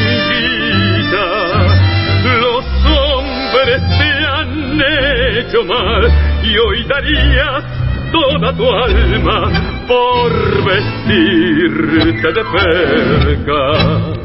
[2.42, 4.14] los hombres te
[5.40, 6.12] hecho mal
[6.44, 9.52] y hoy darías toda tu alma
[9.88, 10.32] por
[10.64, 14.23] vestirte de perca.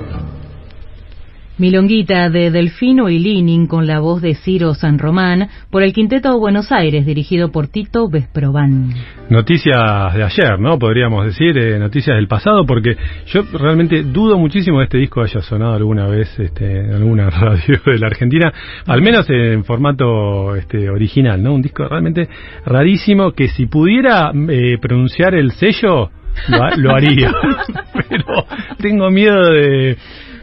[1.58, 6.38] Milonguita de Delfino y Linin con la voz de Ciro San Román por el Quinteto
[6.38, 8.94] Buenos Aires dirigido por Tito Vesproban.
[9.28, 10.78] Noticias de ayer, ¿no?
[10.78, 12.96] Podríamos decir, eh, noticias del pasado, porque
[13.26, 17.80] yo realmente dudo muchísimo que este disco haya sonado alguna vez este, en alguna radio
[17.84, 18.52] de la Argentina,
[18.86, 21.54] al menos en formato este, original, ¿no?
[21.54, 22.28] Un disco realmente
[22.64, 26.10] rarísimo que si pudiera eh, pronunciar el sello,
[26.48, 27.32] lo, lo haría.
[28.08, 28.46] Pero
[28.80, 29.96] tengo miedo de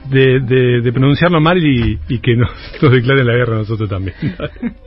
[0.09, 2.49] de, de, de pronunciarlo mal y, y que nos,
[2.81, 4.15] nos declaren la guerra a nosotros también.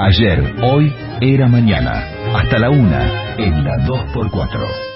[0.00, 2.04] Ayer, hoy, era mañana.
[2.32, 4.88] Hasta la una, en la 2x4.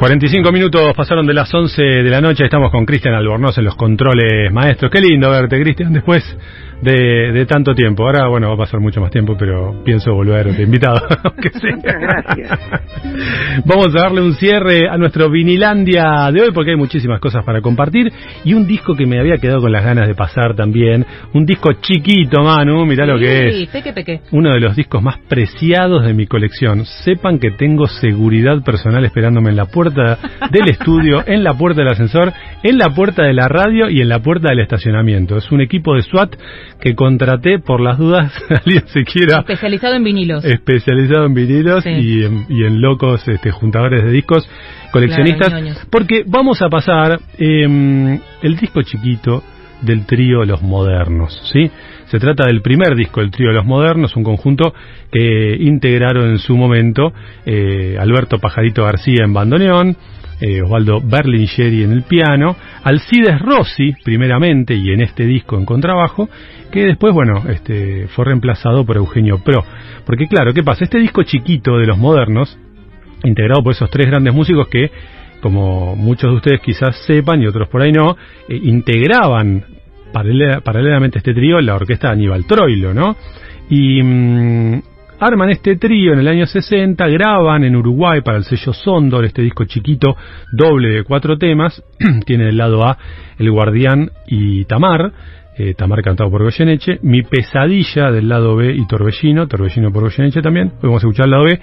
[0.00, 3.74] 45 minutos pasaron de las 11 de la noche, estamos con Cristian Albornoz en los
[3.76, 4.90] controles maestros.
[4.90, 6.24] Qué lindo verte, Cristian, después
[6.82, 8.04] de, de, tanto tiempo.
[8.04, 11.00] Ahora, bueno, va a pasar mucho más tiempo, pero pienso volver de invitado.
[11.36, 12.58] Muchas gracias.
[13.64, 17.60] Vamos a darle un cierre a nuestro Vinilandia de hoy porque hay muchísimas cosas para
[17.60, 18.12] compartir
[18.44, 21.04] y un disco que me había quedado con las ganas de pasar también.
[21.34, 23.68] Un disco chiquito, Manu, mirá lo que es.
[23.68, 24.20] Peque, peque.
[24.32, 26.84] Uno de los discos más preciados de mi colección.
[26.84, 30.18] Sepan que tengo seguridad personal esperándome en la puerta
[30.50, 34.08] del estudio, en la puerta del ascensor, en la puerta de la radio y en
[34.08, 35.36] la puerta del estacionamiento.
[35.36, 36.36] Es un equipo de SWAT
[36.80, 38.32] que contraté por las dudas,
[38.64, 39.40] alguien se quiera.
[39.40, 40.44] Especializado en vinilos.
[40.44, 44.48] Especializado en vinilos y, en, y, en, locos este, juntadores de discos,
[44.92, 45.48] coleccionistas.
[45.48, 49.42] Claro, porque vamos a pasar eh, el disco chiquito
[49.82, 51.70] del trío Los Modernos, ¿sí?
[52.06, 54.74] Se trata del primer disco del trío Los Modernos, un conjunto
[55.12, 57.12] que integraron en su momento
[57.46, 59.96] eh, Alberto Pajarito García en bandoneón,
[60.40, 66.28] eh, Osvaldo Berlingeri en el piano, Alcides Rossi primeramente y en este disco en contrabajo,
[66.70, 69.64] que después, bueno, este, fue reemplazado por Eugenio Pro.
[70.06, 70.84] Porque claro, ¿qué pasa?
[70.84, 72.58] Este disco chiquito de Los Modernos,
[73.24, 74.90] integrado por esos tres grandes músicos que
[75.40, 78.16] como muchos de ustedes quizás sepan y otros por ahí no,
[78.48, 79.64] eh, integraban
[80.12, 83.16] paralela, paralelamente este trío la orquesta de Aníbal Troilo, ¿no?
[83.68, 84.82] Y mmm,
[85.20, 89.42] arman este trío en el año 60, graban en Uruguay para el sello Sondor, este
[89.42, 90.16] disco chiquito,
[90.50, 91.82] doble de cuatro temas,
[92.26, 92.96] tiene el lado A
[93.38, 95.12] El Guardián y Tamar,
[95.58, 100.40] eh, Tamar cantado por Goyeneche, Mi Pesadilla del lado B y Torbellino, Torbellino por Goyeneche
[100.40, 101.60] también, podemos escuchar el lado B.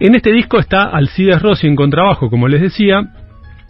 [0.00, 3.12] En este disco está Alcides Rossi en contrabajo, como les decía,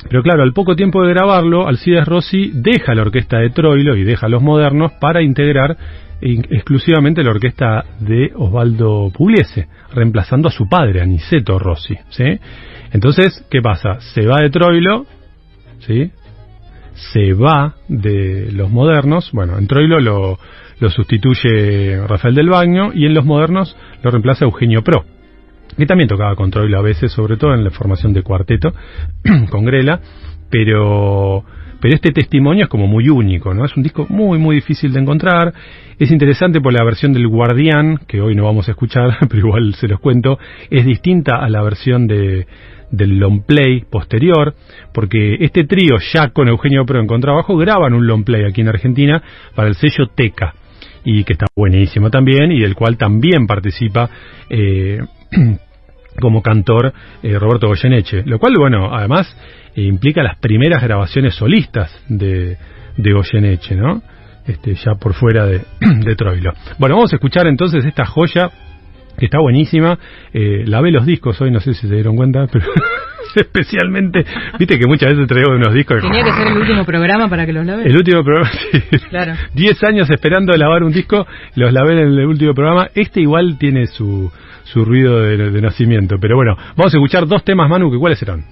[0.08, 4.04] pero claro, al poco tiempo de grabarlo, Alcides Rossi deja la orquesta de Troilo y
[4.04, 5.76] deja los modernos para integrar
[6.20, 11.96] exclusivamente la orquesta de Osvaldo Pugliese, reemplazando a su padre, Aniceto Rossi.
[12.10, 12.24] ¿sí?
[12.92, 14.00] Entonces, ¿qué pasa?
[14.00, 15.06] Se va de Troilo,
[15.80, 16.10] ¿sí?
[16.94, 20.38] se va de los modernos, bueno, en Troilo lo,
[20.78, 25.04] lo sustituye Rafael del Baño y en los modernos lo reemplaza Eugenio Pro
[25.76, 28.72] que también tocaba con Troilo a veces, sobre todo en la formación de cuarteto
[29.50, 30.00] con Grela,
[30.50, 31.44] pero
[31.80, 33.64] pero este testimonio es como muy único, ¿no?
[33.64, 35.52] Es un disco muy muy difícil de encontrar.
[35.98, 39.74] Es interesante por la versión del Guardián, que hoy no vamos a escuchar, pero igual
[39.74, 40.38] se los cuento,
[40.70, 42.46] es distinta a la versión de
[42.90, 44.54] del long play posterior,
[44.92, 48.68] porque este trío ya con Eugenio Pro en contrabajo graban un long play aquí en
[48.68, 49.22] Argentina
[49.54, 50.54] para el sello Teca
[51.04, 54.10] y que está buenísimo también y del cual también participa
[54.48, 55.00] eh,
[56.20, 59.34] como cantor eh, Roberto Goyeneche, lo cual, bueno, además
[59.74, 62.56] eh, implica las primeras grabaciones solistas de,
[62.96, 64.02] de Goyeneche, ¿no?
[64.46, 66.52] Este, ya por fuera de, de Troilo.
[66.78, 68.50] Bueno, vamos a escuchar entonces esta joya
[69.18, 69.98] que está buenísima.
[70.32, 72.66] Eh, lavé los discos hoy, no sé si se dieron cuenta, pero
[73.36, 74.24] especialmente,
[74.58, 76.00] viste que muchas veces traigo unos discos.
[76.00, 77.84] Tenía que ser el último programa para que los lavé.
[77.84, 78.80] El último programa, sí.
[79.10, 79.34] Claro.
[79.54, 82.88] Diez años esperando lavar un disco, los lavé en el último programa.
[82.94, 84.32] Este igual tiene su,
[84.64, 86.16] su ruido de, nacimiento.
[86.20, 88.44] Pero bueno, vamos a escuchar dos temas, Manu, que cuáles serán.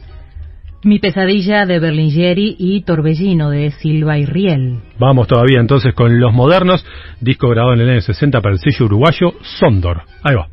[0.84, 4.78] Mi pesadilla de Berlingeri y Torbellino de Silva y Riel.
[4.98, 6.84] Vamos todavía entonces con Los Modernos,
[7.20, 10.02] disco grabado en el año 60 para el sello uruguayo Sondor.
[10.22, 10.48] Ahí va.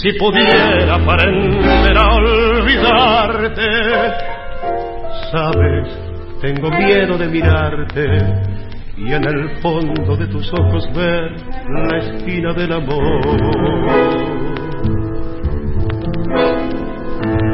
[0.00, 3.68] Si pudiera aprender a olvidarte,
[5.30, 5.88] sabes,
[6.40, 8.06] tengo miedo de mirarte
[8.96, 11.36] y en el fondo de tus ojos ver
[11.68, 13.20] la esquina del amor.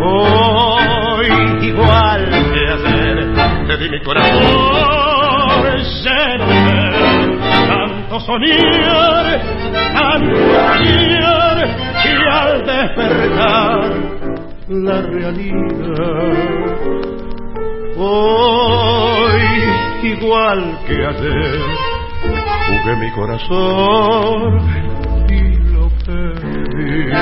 [0.07, 1.27] Hoy,
[1.67, 3.35] igual que ayer,
[3.67, 5.25] te di mi corazón
[6.05, 9.04] lleno de tanto soñar,
[14.69, 16.65] la realidad
[17.97, 19.41] Hoy,
[20.03, 21.61] igual que ayer,
[22.67, 24.59] jugué mi corazón
[25.31, 25.41] y
[25.73, 27.13] lo perdí.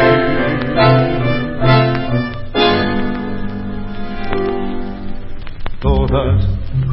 [5.80, 6.48] Todas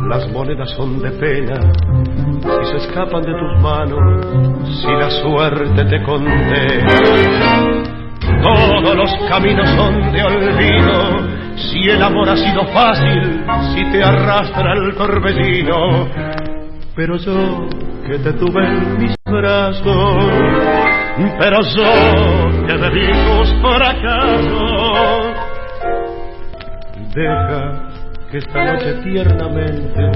[0.09, 1.71] las monedas son de pena
[2.41, 4.25] si se escapan de tus manos,
[4.81, 7.88] si la suerte te condena.
[8.81, 11.27] Todos los caminos son de olvido.
[11.57, 13.43] Si el amor ha sido fácil,
[13.75, 16.07] si te arrastra el torbellino,
[16.95, 17.67] pero yo
[18.07, 20.23] que te tuve en mis brazos,
[21.39, 25.35] pero yo que bebí tus fracasos,
[27.13, 27.89] deja
[28.31, 30.11] que esta noche tiernamente,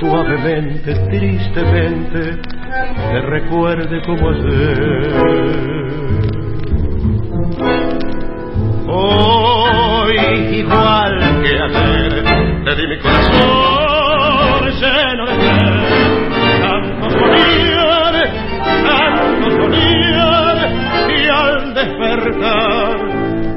[0.00, 2.40] suavemente, tristemente,
[3.12, 5.87] te recuerde como ayer.
[9.00, 10.16] Hoy,
[10.58, 12.12] igual que ayer,
[12.64, 14.18] te di mi corazón
[14.80, 15.58] lleno de fe,
[16.60, 18.14] tanto soñar,
[18.84, 20.56] tanto soñar,
[21.08, 22.96] y al despertar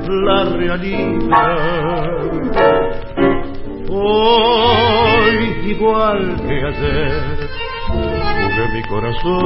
[0.07, 2.17] la realidad.
[3.89, 5.35] Hoy,
[5.65, 7.49] igual que ayer,
[7.87, 9.41] jugué mi corazón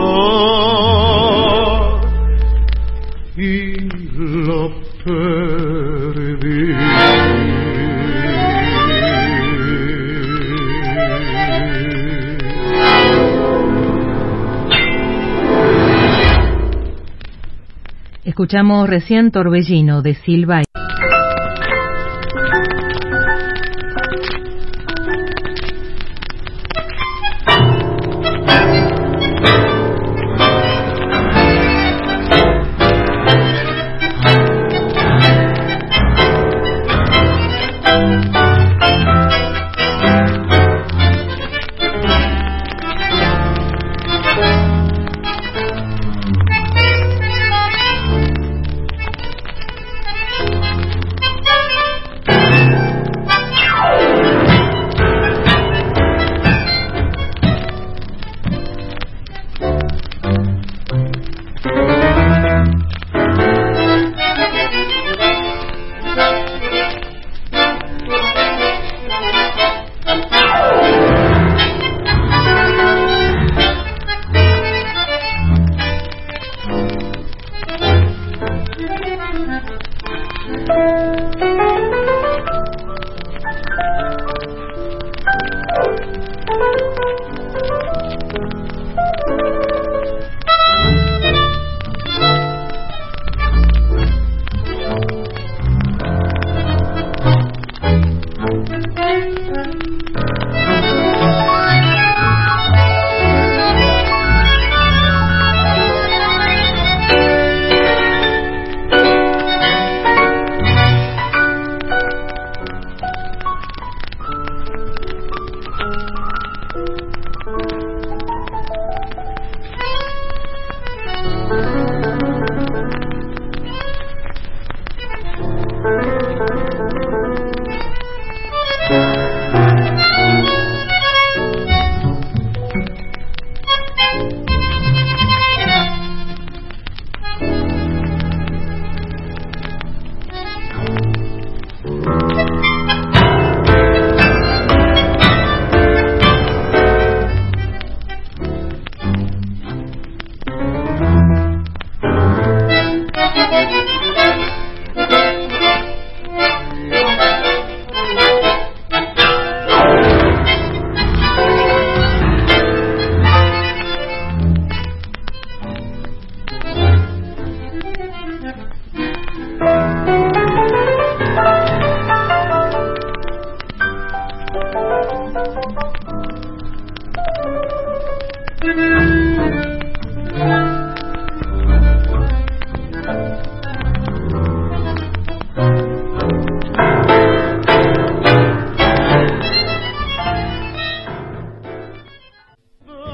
[18.23, 20.61] Escuchamos recién Torbellino de Silva.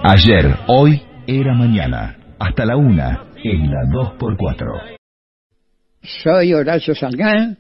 [0.03, 2.17] Ayer, hoy, era mañana.
[2.39, 4.97] Hasta la una, en la 2x4.
[6.23, 7.59] Soy Horacio Salgán.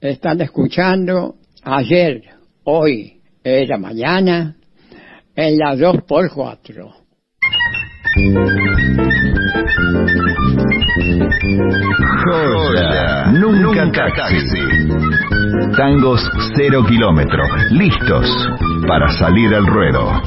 [0.00, 2.22] Están escuchando ayer,
[2.64, 4.56] hoy, era mañana,
[5.36, 6.94] en la 2x4.
[12.24, 14.62] Joya, nunca taxi.
[15.76, 16.20] Tangos
[16.56, 18.26] cero kilómetro, listos
[18.86, 20.22] para salir al ruedo.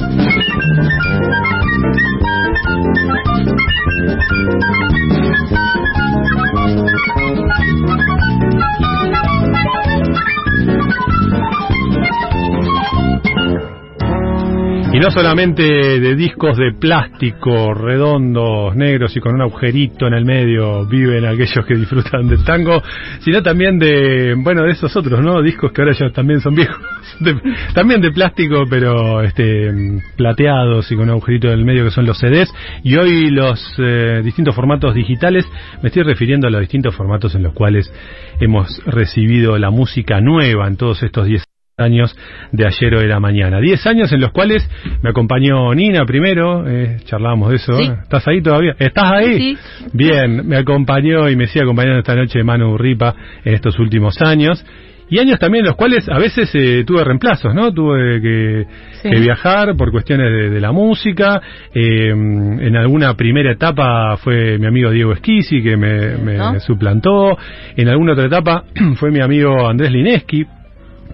[14.96, 20.24] Y no solamente de discos de plástico, redondos, negros y con un agujerito en el
[20.24, 22.82] medio viven aquellos que disfrutan del tango,
[23.18, 25.42] sino también de, bueno, de esos otros, ¿no?
[25.42, 26.80] Discos que ahora ya también son viejos,
[27.74, 29.70] también de plástico, pero este
[30.16, 32.50] plateados y con un agujerito en el medio que son los CDs.
[32.82, 35.44] Y hoy los eh, distintos formatos digitales,
[35.82, 37.92] me estoy refiriendo a los distintos formatos en los cuales
[38.40, 41.46] hemos recibido la música nueva en todos estos 10
[41.78, 42.16] años
[42.52, 43.60] de ayer o era mañana.
[43.60, 44.66] Diez años en los cuales
[45.02, 47.78] me acompañó Nina primero, eh, charlábamos de eso.
[47.78, 48.74] ¿Estás ahí todavía?
[48.78, 49.36] ¿Estás ahí?
[49.36, 49.58] Sí.
[49.92, 53.14] Bien, me acompañó y me sigue acompañando esta noche Manu Ripa
[53.44, 54.64] en estos últimos años.
[55.10, 57.70] Y años también en los cuales a veces eh, tuve reemplazos, ¿no?
[57.72, 58.66] Tuve que,
[59.02, 59.10] Sí.
[59.10, 61.40] que viajar por cuestiones de, de la música.
[61.74, 66.58] Eh, en alguna primera etapa fue mi amigo Diego Esquisi que me, me ¿No?
[66.58, 67.36] suplantó.
[67.76, 68.64] En alguna otra etapa
[68.96, 70.46] fue mi amigo Andrés Lineski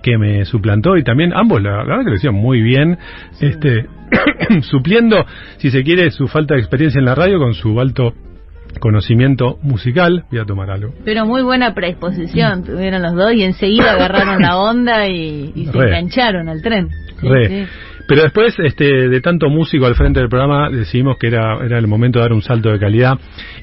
[0.03, 2.99] que me suplantó y también ambos la, la verdad que lo hicieron muy bien
[3.41, 3.87] este
[4.63, 5.25] supliendo
[5.59, 8.15] si se quiere su falta de experiencia en la radio con su alto
[8.81, 13.93] conocimiento musical voy a tomar algo Pero muy buena predisposición tuvieron los dos y enseguida
[13.93, 16.89] agarraron la onda y, y se engancharon al tren.
[17.21, 17.49] Sí, Re.
[17.49, 17.71] sí.
[18.07, 21.87] Pero después, este, de tanto músico al frente del programa, decidimos que era, era el
[21.87, 23.15] momento de dar un salto de calidad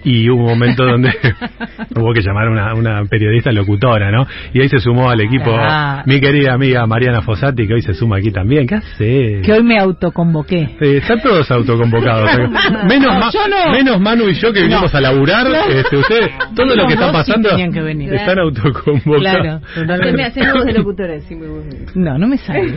[0.04, 1.10] y hubo un momento donde
[1.96, 4.26] hubo que llamar a una, una periodista locutora, ¿no?
[4.54, 6.04] Y ahí se sumó al equipo Claro.
[6.06, 8.66] mi querida amiga Mariana Fossati, que hoy se suma aquí también.
[8.68, 9.42] ¿Qué hace?
[9.44, 10.78] Que hoy me autoconvoqué.
[10.80, 12.30] Eh, están todos autoconvocados.
[12.90, 13.30] menos, No, Ma-
[13.66, 13.72] no.
[13.72, 15.48] menos Manu y yo que vinimos a laburar.
[15.70, 18.14] Este, ustedes, todo lo que está sí pasando, tenían que venir.
[18.14, 19.20] están autoconvocados.
[19.22, 20.24] Claro, totalmente.
[20.24, 21.66] haceme voz de locutora, decime vos.
[21.96, 22.74] No, no me sale.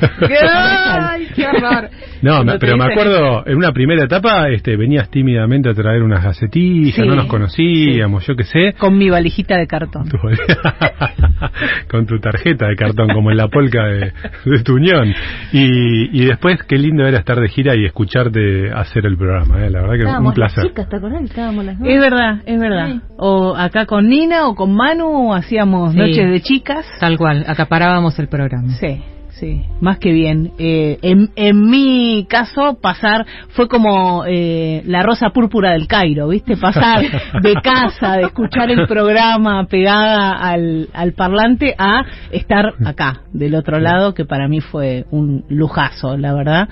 [0.50, 1.90] Ay, qué horror.
[2.22, 6.22] No, me- pero me acuerdo, en una primera etapa este, venías tímidamente a traer unas
[6.22, 8.74] gacetillas, Sí, no nos conocíamos, yo qué sé.
[8.78, 10.08] Con mi valijita de cartón.
[10.08, 10.18] Tu-
[11.90, 14.12] con tu tarjeta de cartón, como en la polca de,
[14.44, 15.12] de tu unión.
[15.52, 19.70] Y, y después, qué lindo era estar de gira y escucharte hacer el programa, ¿eh?
[19.70, 20.58] la verdad que Estábamos un placer.
[20.64, 21.22] las chicas, ¿te acordás?
[21.22, 22.86] Estábamos las Es verdad, es verdad.
[22.92, 23.00] Sí.
[23.18, 25.98] O acá con Nina o con Manu hacíamos Sí.
[25.98, 26.86] noches de chicas.
[27.00, 28.68] Tal cual, acaparábamos el programa.
[28.78, 29.02] Sí,
[29.42, 30.52] sí, más que bien.
[30.58, 36.56] Eh, en, en mi caso, pasar fue como eh, la rosa púrpura del Cairo, ¿viste?
[36.56, 37.02] Pasar
[37.42, 43.80] de casa, de escuchar el programa pegada al, al parlante, a estar acá, del otro
[43.80, 46.68] lado, que para mí fue un lujazo, la verdad.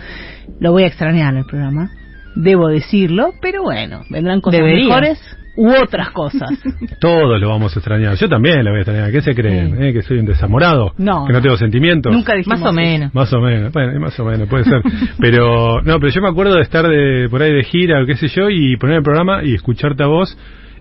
[0.61, 1.91] Lo voy a extrañar el programa,
[2.37, 4.85] debo decirlo, pero bueno, vendrán cosas Debería.
[4.87, 5.19] mejores
[5.57, 6.49] u otras cosas.
[7.01, 8.15] Todos lo vamos a extrañar.
[8.17, 9.11] Yo también lo voy a extrañar.
[9.13, 9.83] ¿Qué se creen?
[9.83, 9.93] ¿Eh?
[9.93, 10.93] ¿Que soy un desamorado?
[10.99, 12.13] No, ¿Que no tengo sentimientos?
[12.13, 12.73] Nunca dijimos Más o eso.
[12.81, 13.15] menos.
[13.15, 14.83] Más o menos, bueno, más o menos, puede ser.
[15.21, 18.17] Pero, no, pero yo me acuerdo de estar de, por ahí de gira o qué
[18.17, 20.37] sé yo y poner el programa y escucharte a vos,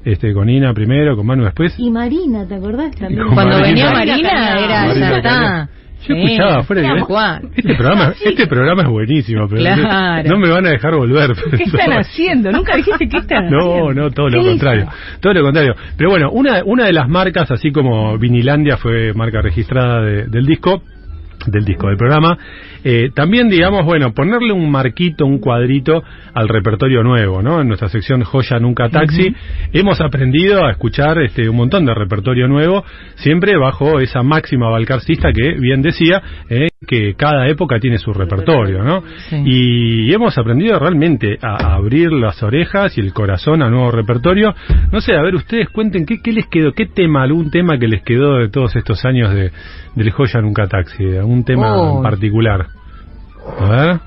[0.05, 1.74] este, con Ina primero, con Manu después.
[1.78, 3.28] Y Marina, ¿te acordás también?
[3.34, 3.67] Cuando Marina.
[3.67, 5.70] venía Marina era, Marina ya está.
[6.08, 7.41] Yo Sí, escuchaba afuera cual.
[7.56, 10.30] este programa, este programa es buenísimo, pero Claro.
[10.30, 11.32] no me van a dejar volver.
[11.58, 12.52] ¿Qué están haciendo?
[12.52, 13.91] Nunca dijiste qué están haciendo.
[13.91, 14.84] No, no, todo lo ¿Qué contrario.
[14.84, 15.20] hizo?
[15.20, 15.76] Todo lo contrario.
[15.97, 20.45] Pero bueno, una, una de las marcas, así como Vinilandia fue marca registrada de- del
[20.45, 20.82] disco,
[21.46, 22.38] del disco del programa,
[22.84, 27.62] eh, también digamos, bueno, ponerle un marquito, un cuadrito al repertorio nuevo, ¿no?
[27.62, 29.36] En nuestra sección Joya Nunca Taxi,
[29.74, 32.84] hemos aprendido a escuchar este un montón de repertorio nuevo,
[33.16, 38.84] siempre bajo esa máxima balcarcista que bien decía, eh, que cada época tiene su repertorio,
[38.84, 39.03] ¿no?
[39.30, 39.36] Sí.
[39.45, 44.53] Y hemos aprendido realmente a, abrir las orejas y el corazón a nuevo repertorio.
[44.91, 47.88] No sé, a ver, ustedes cuenten qué, qué les quedó, qué tema, algún tema que
[47.88, 49.51] les quedó de todos estos años de,
[49.95, 51.97] del Joya Nunca Taxi, algún tema Oh.
[51.97, 52.67] en particular.
[53.59, 53.99] A ver.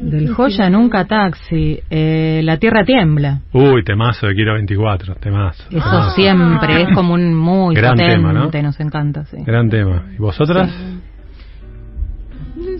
[0.00, 1.78] Del joya nunca taxi.
[1.88, 3.42] Eh, la tierra tiembla.
[3.52, 5.62] Uy, temazo de Quiero 24, temazo.
[5.70, 6.10] Eso temazo.
[6.16, 8.50] siempre es como un muy Gran potente, tema, ¿no?
[8.50, 9.36] nos encanta, sí.
[9.46, 10.06] Gran tema.
[10.12, 10.68] ¿Y vosotras?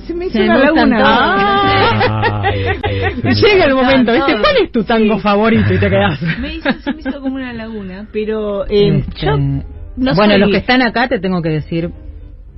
[0.06, 0.98] Se me hizo Se una laguna.
[0.98, 2.44] todos.
[2.44, 2.64] Ay,
[3.24, 4.32] ay, Llega el momento, ¿viste?
[4.40, 5.72] ¿Cuál es tu tango favorito?
[5.72, 6.20] Y te quedás.
[6.40, 10.38] Me hizo, se me hizo como una laguna, pero eh, Este, yo no bueno, soy-
[10.40, 11.92] los que están acá te tengo que decir en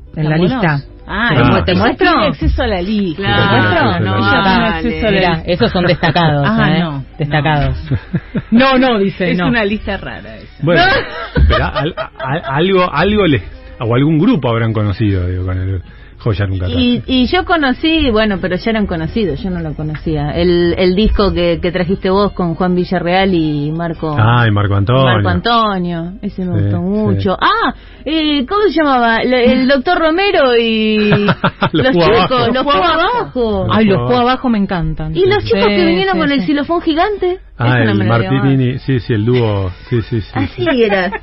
[0.09, 0.63] ¿Están la buenos?
[0.63, 0.81] lista.
[1.09, 1.63] Ah, Ah.
[1.65, 2.11] ¿te muestro?
[2.11, 3.23] tiene acceso a la lista.
[3.23, 4.01] ¿Te muestro?
[4.01, 4.67] No, dale.
[4.67, 6.81] acceso a la esos son destacados, Ah, ¿eh?
[6.81, 7.77] no, Destacados.
[8.51, 9.31] No, no, dice.
[9.31, 9.47] Es no.
[9.49, 10.65] una lista rara esa.
[10.65, 10.83] Bueno,
[11.49, 13.43] pero al- a- algo, algo les,
[13.79, 15.83] o algún grupo habrán conocido, digo, con el
[16.27, 16.81] Joya Nunca Tarde.
[16.81, 20.31] Y, y yo conocí, bueno, pero ya eran conocidos, yo no lo conocía.
[20.31, 24.17] El, el disco que, que trajiste vos con Juan Villarreal y Marco.
[24.19, 25.05] Ay, Marco Antonio.
[25.05, 26.83] Marco Antonio, ese me Sí, gustó sí.
[26.83, 27.37] mucho.
[27.41, 27.75] Ah,
[28.05, 29.19] eh, ¿cómo se llamaba?
[29.19, 31.11] El, el doctor Romero y
[31.73, 32.53] Los chicos, Abajo.
[32.53, 33.67] los Púa abajo.
[33.71, 35.17] Ay, los Púa Púa abajo me encantan.
[35.17, 37.39] Y los chicos Sí, que vinieron sí, con el xilofón gigante.
[37.59, 40.21] Ah, el Martinini, sí, sí, el dúo, sí, sí.
[40.35, 41.11] Así era.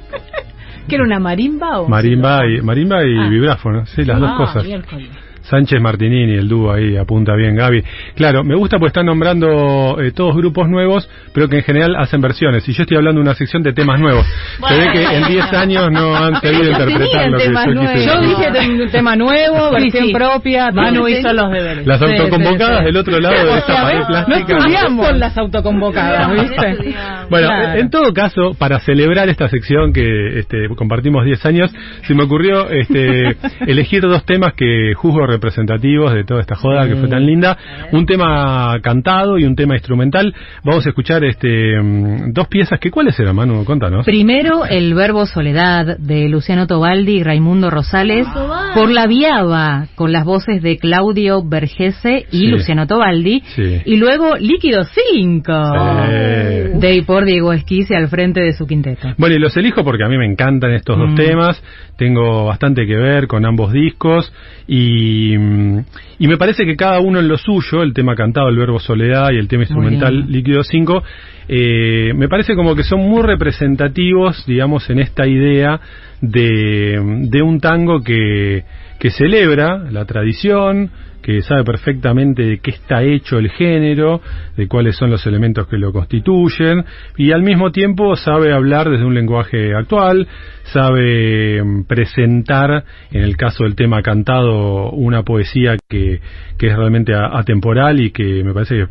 [0.88, 1.88] ¿Que era una marimba o?
[1.88, 3.30] Marimba y, marimba y Ah.
[3.30, 4.64] vibráfono, sí, las dos Ah, cosas.
[4.66, 5.10] miércoles.
[5.44, 7.84] Sánchez Martinini, el dúo ahí, apunta bien Gaby.
[8.16, 12.22] Claro, me gusta porque están nombrando eh, todos grupos nuevos, pero que en general hacen
[12.22, 12.68] versiones.
[12.68, 14.26] Y yo estoy hablando de una sección de temas nuevos.
[14.68, 17.84] Se ve que en 10 años no han sabido interpretar lo que temas yo quise
[17.84, 18.06] nuevos.
[18.06, 20.14] Yo dije tem- tema nuevo, Sí, versión sí.
[20.14, 20.72] propia.
[20.72, 21.86] Manu hizo los deberes.
[21.88, 22.86] Las Sí, autoconvocadas sí, sí.
[22.86, 24.58] del otro lado de esta pared No plástica.
[24.58, 26.96] estudiamos con las autoconvocadas, ¿viste?
[27.30, 27.80] Bueno, Claro.
[27.80, 31.72] en todo caso, para celebrar esta sección que este, compartimos 10 años,
[32.04, 33.36] se me ocurrió este,
[33.68, 37.58] elegir dos temas que juzgo representativos de toda esta joda que fue tan linda.
[37.92, 40.34] Un tema cantado y un tema instrumental.
[40.64, 43.66] Vamos a escuchar este, mm, dos piezas que, ¿cuáles eran, Manu?
[43.66, 44.06] Contanos.
[44.06, 48.28] Primero, el verbo soledad de Luciano Tobaldi y Raimundo Rosales
[48.76, 52.48] por la Viaba, con las voces de Claudio Vergese y Sí.
[52.48, 53.42] Luciano Tobaldi.
[53.56, 53.82] Sí.
[53.86, 56.80] Y luego Líquido 5 Sí.
[56.80, 59.08] de y por Diego Esquisse al frente de su quinteto.
[59.18, 61.16] Bueno, y los elijo porque a mí me encantan estos dos Mm.
[61.16, 61.64] temas,
[61.98, 64.32] tengo bastante que ver con ambos discos
[64.68, 65.86] y, mm,
[66.20, 69.32] y me parece que cada uno en lo suyo, el tema cantado, el verbo soledad
[69.32, 71.04] y el tema instrumental líquido 5,
[71.48, 75.80] eh, me parece como que son muy representativos, digamos, en esta idea
[76.22, 78.64] de, de un tango que,
[79.00, 80.90] que celebra la tradición,
[81.24, 84.22] que sabe perfectamente de qué está hecho el género,
[84.56, 86.84] de cuáles son los elementos que lo constituyen,
[87.18, 90.28] y al mismo tiempo sabe hablar desde un lenguaje actual,
[90.66, 96.20] sabe mm, presentar, en el caso del tema cantado, una poesía que,
[96.60, 98.88] que es realmente atemporal y que me parece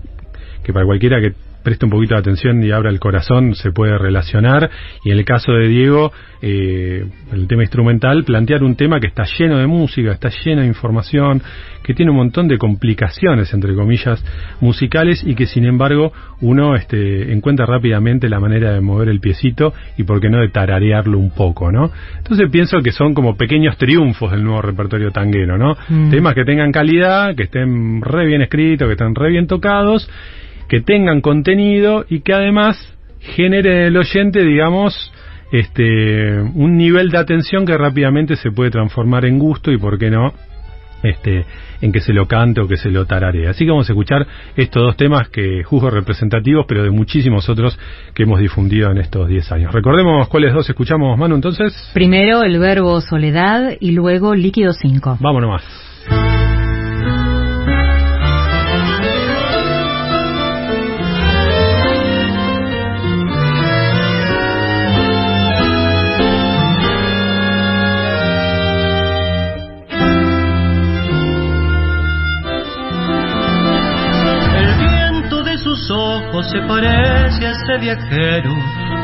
[0.65, 3.97] que para cualquiera que preste un poquito de atención y abra el corazón se puede
[3.99, 4.71] relacionar.
[5.05, 6.13] Y en el caso de Diego
[6.45, 10.67] eh, el tema instrumental plantear un tema que está lleno de música está lleno de
[10.67, 11.41] información
[11.85, 14.25] que tiene un montón de complicaciones entre comillas
[14.61, 19.73] musicales y que sin embargo uno este, encuentra rápidamente la manera de mover el piecito
[19.97, 23.77] y por qué no de tararearlo un poco no entonces pienso que son como pequeños
[23.77, 26.11] triunfos del nuevo repertorio tanguero no Mm.
[26.11, 30.09] temas que tengan calidad que estén re bien escritos que estén re bien tocados
[30.69, 32.77] que tengan contenido y que además
[33.21, 35.13] genere en el oyente, digamos,
[35.53, 40.11] este, un nivel de atención que rápidamente se puede transformar en gusto y, por qué
[40.11, 40.33] no,
[41.03, 41.45] este,
[41.81, 43.49] en que se lo cante o que se lo tararee.
[43.49, 47.79] Así que vamos a escuchar estos dos temas que juzgo representativos, pero de muchísimos otros
[48.15, 49.73] que hemos difundido en estos 10 años.
[49.73, 51.91] Recordemos cuáles dos escuchamos, Manu, entonces.
[51.93, 55.19] Primero el verbo soledad y luego líquido 5.
[55.21, 56.42] Vámonos más.
[76.51, 78.51] Se parece a ese viajero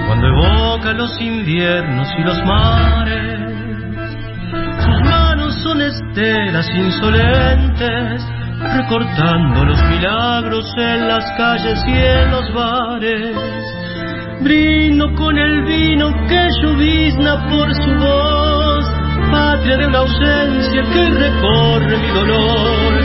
[0.07, 3.39] cuando evoca los inviernos y los mares.
[4.85, 8.27] Sus manos son estelas insolentes,
[8.75, 13.37] recortando los milagros en las calles y en los bares.
[14.41, 18.85] Brindo con el vino que llovizna por su voz,
[19.31, 22.98] patria de una ausencia que recorre mi dolor.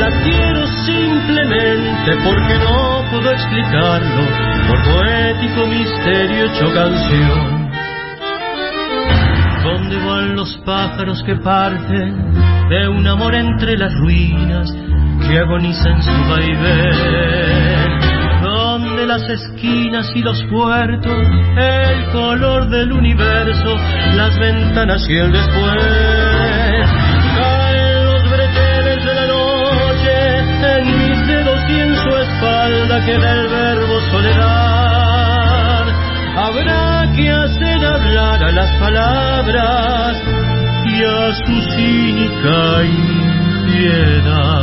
[0.00, 4.22] La quiero simplemente porque no puedo explicarlo,
[4.66, 7.70] por poético misterio hecho canción.
[9.62, 12.32] ¿Dónde van los pájaros que parten
[12.70, 14.74] de un amor entre las ruinas
[15.28, 18.00] que agoniza en su vaivén?
[18.42, 21.26] ¿Dónde las esquinas y los puertos,
[21.58, 23.76] el color del universo,
[24.16, 26.49] las ventanas y el después?
[33.00, 35.86] Espalda queda el verbo soledad.
[36.36, 40.16] Habrá que hacer hablar a las palabras
[40.84, 44.60] y a su cínica impiedad.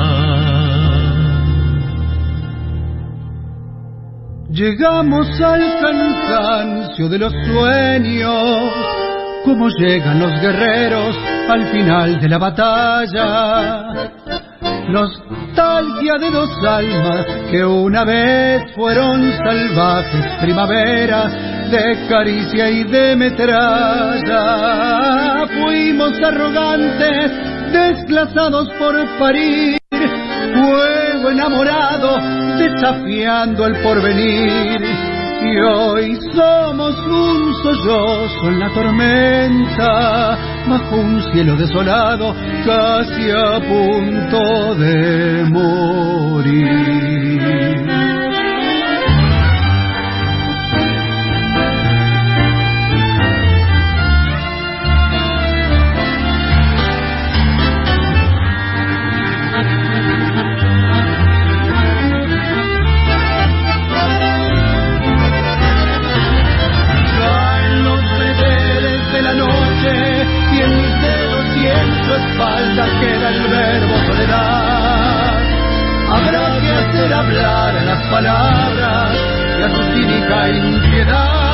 [4.49, 8.73] Llegamos al cansancio de los sueños,
[9.45, 11.15] como llegan los guerreros
[11.49, 14.46] al final de la batalla.
[14.89, 21.33] Nostalgia de dos almas que una vez fueron salvajes primaveras
[21.69, 24.35] de caricia y de metralla.
[25.47, 27.31] Fuimos arrogantes,
[27.73, 32.17] desplazados por parir, fuego enamorado,
[32.57, 35.16] desafiando el porvenir.
[35.41, 42.33] Y hoy somos un sollozo en la tormenta, bajo un cielo desolado,
[42.65, 46.97] casi a punto de morir.
[78.09, 79.17] Palabras
[79.59, 81.46] y a su cínica impiedad.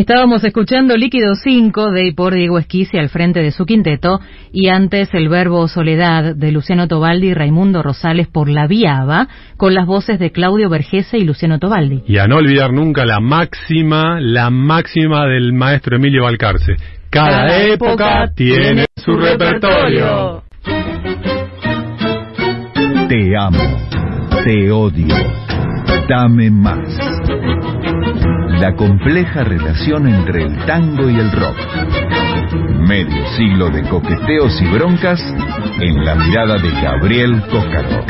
[0.00, 4.18] Estábamos escuchando Líquido 5 de y por Diego Esquisse al frente de su quinteto
[4.50, 9.28] y antes el verbo Soledad de Luciano Tobaldi y Raimundo Rosales por La Viaba
[9.58, 12.02] con las voces de Claudio Vergese y Luciano Tobaldi.
[12.06, 16.76] Y a no olvidar nunca la máxima, la máxima del maestro Emilio Balcarce.
[17.10, 20.44] Cada, Cada época, época tiene su repertorio.
[23.06, 23.58] Te amo,
[24.46, 25.14] te odio,
[26.08, 27.09] dame más.
[28.60, 31.56] La compleja relación entre el tango y el rock.
[32.86, 35.18] Medio siglo de coqueteos y broncas
[35.80, 38.04] en la mirada de Gabriel Cócaro.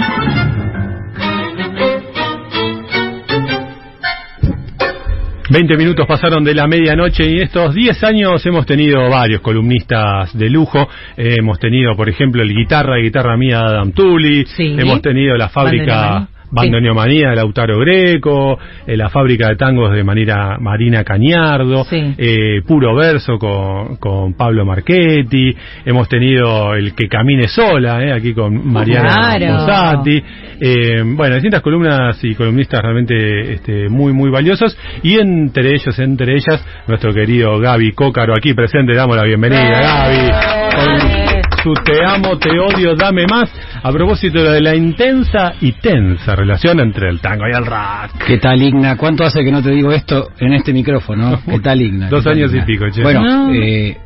[5.51, 10.37] Veinte minutos pasaron de la medianoche y en estos 10 años hemos tenido varios columnistas
[10.37, 10.89] de lujo.
[11.17, 14.47] Eh, hemos tenido, por ejemplo, el guitarra y guitarra mía de Adam Tully.
[14.47, 14.77] Sí.
[14.79, 17.31] Hemos tenido la fábrica Bandoneomanía.
[17.31, 22.15] De Lautaro Greco, eh, la fábrica de tangos de Marina, Marina Cañardo, Sí.
[22.19, 25.55] eh, Puro Verso con, con Pablo Marchetti.
[25.85, 29.59] Hemos tenido el que camine sola, eh, aquí con Mariana Claro.
[29.61, 30.23] Fossati.
[30.61, 34.77] Eh, bueno, distintas columnas y columnistas realmente este, muy, muy valiosos.
[35.03, 38.95] Y entre ellos, entre ellas, nuestro querido Gaby Cócaro aquí presente.
[38.95, 40.31] Damos la bienvenida, Gaby.
[40.77, 43.51] Con su Te amo, te odio, dame más.
[43.83, 48.25] A propósito de la intensa y tensa relación entre el tango y el rock.
[48.27, 48.97] ¿Qué tal, Igna?
[48.97, 51.41] ¿Cuánto hace que no te digo esto en este micrófono?
[51.47, 52.09] ¿Qué tal, Igna?
[52.09, 53.03] Dos ¿Qué tal, años y pico, che.
[53.03, 53.53] Bueno, No.
[53.55, 53.97] eh,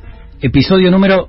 [0.40, 1.28] episodio número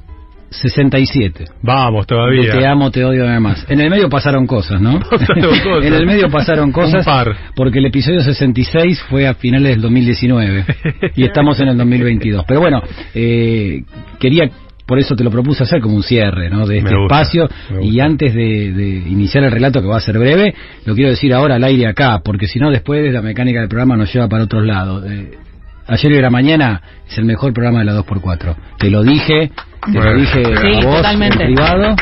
[0.52, 1.46] 67.
[1.62, 2.52] Vamos de todavía.
[2.52, 3.66] Te amo, te odio, dame más.
[3.70, 5.00] En el medio pasaron cosas, ¿no?
[5.00, 5.84] Pasaron cosas.
[5.86, 7.06] en el medio pasaron cosas.
[7.06, 7.36] Un par.
[7.56, 10.66] Porque el episodio 66 fue a finales del 2019
[11.16, 12.46] y estamos en el 2022.
[12.48, 12.82] Pero bueno,
[13.14, 13.84] eh,
[14.20, 14.50] quería,
[14.86, 16.66] por eso te lo propuse hacer como un cierre, ¿no?
[16.68, 17.50] De este gusta, espacio.
[17.82, 20.54] Y antes de, de iniciar el relato, que va a ser breve,
[20.86, 23.98] lo quiero decir ahora al aire acá, porque si no después la mecánica del programa
[23.98, 25.04] nos lleva para otros lados.
[25.10, 25.32] Eh,
[25.88, 28.56] Ayer y la mañana es el mejor programa de la 2x4.
[28.80, 29.52] Te lo dije,
[29.86, 30.14] te Bueno.
[30.14, 31.44] lo dije Sí, a vos totalmente.
[31.44, 31.96] en privado.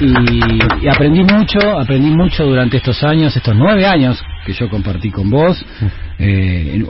[0.00, 5.10] Y, y aprendí mucho, aprendí mucho durante estos años, estos nueve años que yo compartí
[5.10, 5.64] con vos,
[6.18, 6.86] eh, en-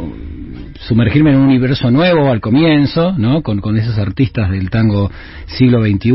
[0.80, 3.42] sumergirme en un universo nuevo al comienzo, ¿no?
[3.42, 5.10] Con, con esos artistas del tango
[5.46, 6.12] siglo XXI,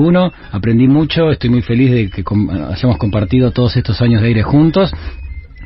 [0.52, 4.44] aprendí mucho, estoy muy feliz de que com- hayamos compartido todos estos años de aire
[4.44, 4.92] juntos,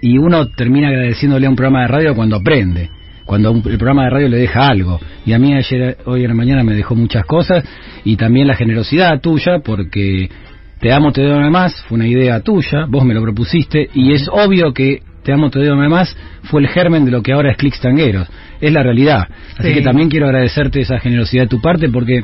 [0.02, 2.90] y uno termina agradeciéndole a un programa de radio cuando aprende
[3.26, 5.00] cuando un- el programa de radio le deja algo.
[5.26, 7.64] Y a mí ayer hoy en la mañana me dejó muchas cosas
[8.04, 10.30] y también la generosidad tuya porque
[10.80, 14.30] te amo te doy más fue una idea tuya vos me lo propusiste y es
[14.32, 17.58] obvio que te amo te doy más fue el germen de lo que ahora es
[17.58, 18.30] Clicks Tangueros
[18.62, 19.28] es la realidad
[19.58, 19.74] así Sí.
[19.74, 22.24] que también quiero agradecerte esa generosidad de tu parte porque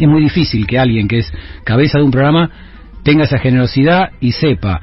[0.00, 1.32] es muy difícil que alguien que es
[1.64, 2.50] cabeza de un programa
[3.04, 4.80] tenga esa generosidad y sepa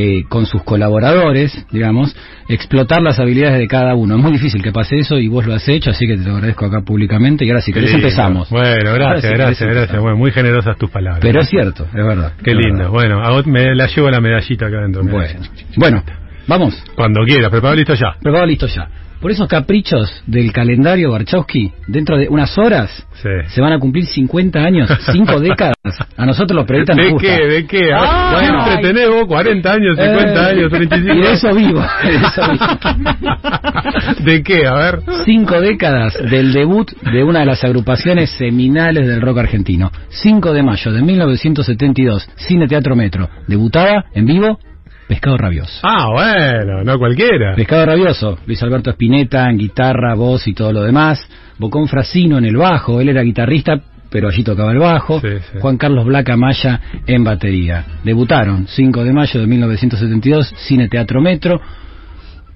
[0.00, 2.14] eh, con sus colaboradores, digamos,
[2.48, 4.14] explotar las habilidades de cada uno.
[4.16, 6.34] Es muy difícil que pase eso y vos lo has hecho, así que te lo
[6.36, 7.44] agradezco acá públicamente.
[7.44, 8.06] Y ahora si Qué querés lindo.
[8.06, 8.48] empezamos.
[8.50, 10.00] Bueno, si gracias, gracias, gracias.
[10.00, 11.20] Bueno, muy generosas tus palabras.
[11.20, 12.32] Pero es cierto, es verdad.
[12.44, 12.78] Qué es lindo.
[12.78, 12.90] verdad.
[12.92, 15.02] Bueno, a vos me la llevo la medallita acá adentro.
[15.02, 15.16] mirá.
[15.16, 15.40] Bueno,
[15.76, 16.02] bueno,
[16.48, 16.82] vamos.
[16.96, 18.16] Cuando quieras, preparado listo ya.
[18.20, 18.88] Preparado, listo ya.
[19.20, 23.28] Por esos caprichos del calendario Barchowski, dentro de unas horas Sí.
[23.48, 25.74] se van a cumplir 50 años, 5 décadas.
[26.16, 27.26] A nosotros los periodistas nos ¿De gusta.
[27.36, 27.46] qué?
[27.46, 27.92] ¿De qué?
[27.92, 28.46] A ver, Ay.
[28.46, 31.80] siempre tenés vos 40 años, 50 Eh, años, 35 Y de eso vivo.
[32.04, 34.24] de eso vivo.
[34.24, 34.66] ¿De qué?
[34.68, 35.00] A ver.
[35.24, 39.90] Cinco décadas del debut de una de las agrupaciones seminales del rock argentino.
[40.10, 43.28] 5 de mayo de 1972, Cine Teatro Metro.
[43.48, 44.60] Debutada en vivo,
[45.08, 45.80] Pescado Rabioso.
[45.82, 47.54] Ah, bueno, no cualquiera.
[47.54, 51.26] Pescado Rabioso, Luis Alberto Spinetta en guitarra, voz y todo lo demás.
[51.58, 53.80] Bocón Frasino en el bajo, él era guitarrista,
[54.10, 55.18] pero allí tocaba el bajo.
[55.20, 55.58] Sí, sí.
[55.60, 57.86] Juan Carlos Blaca Maya en batería.
[58.04, 61.58] Debutaron 5 de mayo de 1972, Cine Teatro Metro.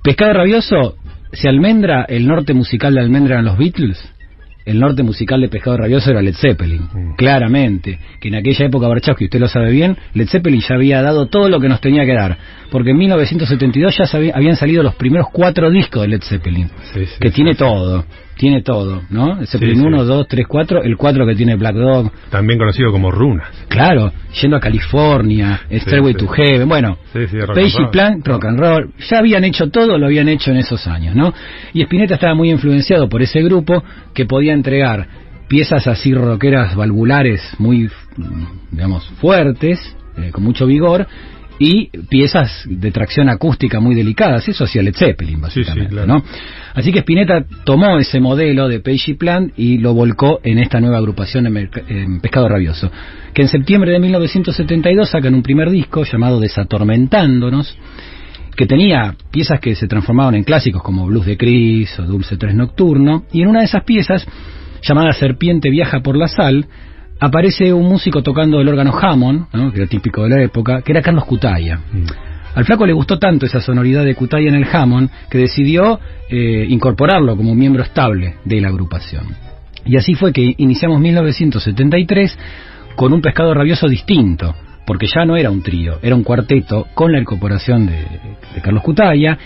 [0.03, 0.97] Pescado Rabioso,
[1.33, 3.99] si Almendra, el norte musical de Almendra eran los Beatles,
[4.65, 7.99] el norte musical de Pescado Rabioso era Led Zeppelin, claramente.
[8.21, 11.49] Que en aquella época, Barchowski, usted lo sabe bien, Led Zeppelin ya había dado todo
[11.49, 12.39] lo que nos tenía que dar.
[12.71, 17.13] Porque en 1972 ya habían salido los primeros cuatro discos de Led Zeppelin, Sí, sí,
[17.21, 18.05] que tiene todo,
[18.43, 19.39] tiene todo, ¿no?
[19.39, 19.87] El Zeppelin Sí, sí.
[19.87, 23.47] 1, 2, 3, 4, el 4 que tiene Black Dog, También conocido como Runas.
[23.69, 26.19] Claro, yendo a California, Stairway sí.
[26.19, 27.91] to Heaven, bueno, Sí, sí, Page.
[27.93, 31.33] Plan, rock and roll, ya habían hecho todo, lo habían hecho en esos años, ¿no?
[31.73, 35.07] Y Spinetta estaba muy influenciado por ese grupo que podía entregar
[35.47, 39.79] piezas así rockeras valvulares muy, mm, digamos, fuertes,
[40.17, 41.07] eh, con mucho vigor,
[41.63, 46.09] y piezas de tracción acústica muy delicadas, eso hacía Led Zeppelin, básicamente, claro.
[46.09, 46.25] ¿no?
[46.75, 50.81] Así que Spinetta tomó ese modelo de Page y Plant y lo volcó en esta
[50.81, 52.91] nueva agrupación en Pescado Rabioso,
[53.33, 57.79] que en septiembre de 1972 sacan un primer disco llamado Desatormentándonos,
[58.57, 62.57] que tenía piezas que se transformaban en clásicos como Blues de Cris o Dulce Tres
[62.57, 64.27] Nocturno, y en una de esas piezas,
[64.83, 66.67] llamada Serpiente viaja por la sal,
[67.23, 69.71] aparece un músico tocando el órgano Hammond, ¿no?
[69.71, 71.79] que era típico de la época, que era Carlos Cutaya.
[72.55, 76.67] Al flaco le gustó tanto esa sonoridad de Cutaya en el Hammond que decidió eh,
[76.69, 79.37] incorporarlo como miembro estable de la agrupación.
[79.85, 82.39] Y así fue que iniciamos 1973
[82.97, 84.55] con un pescado rabioso distinto,
[84.85, 88.05] porque ya no era un trío, era un cuarteto con la incorporación de,
[88.55, 89.39] de Carlos Cutaya.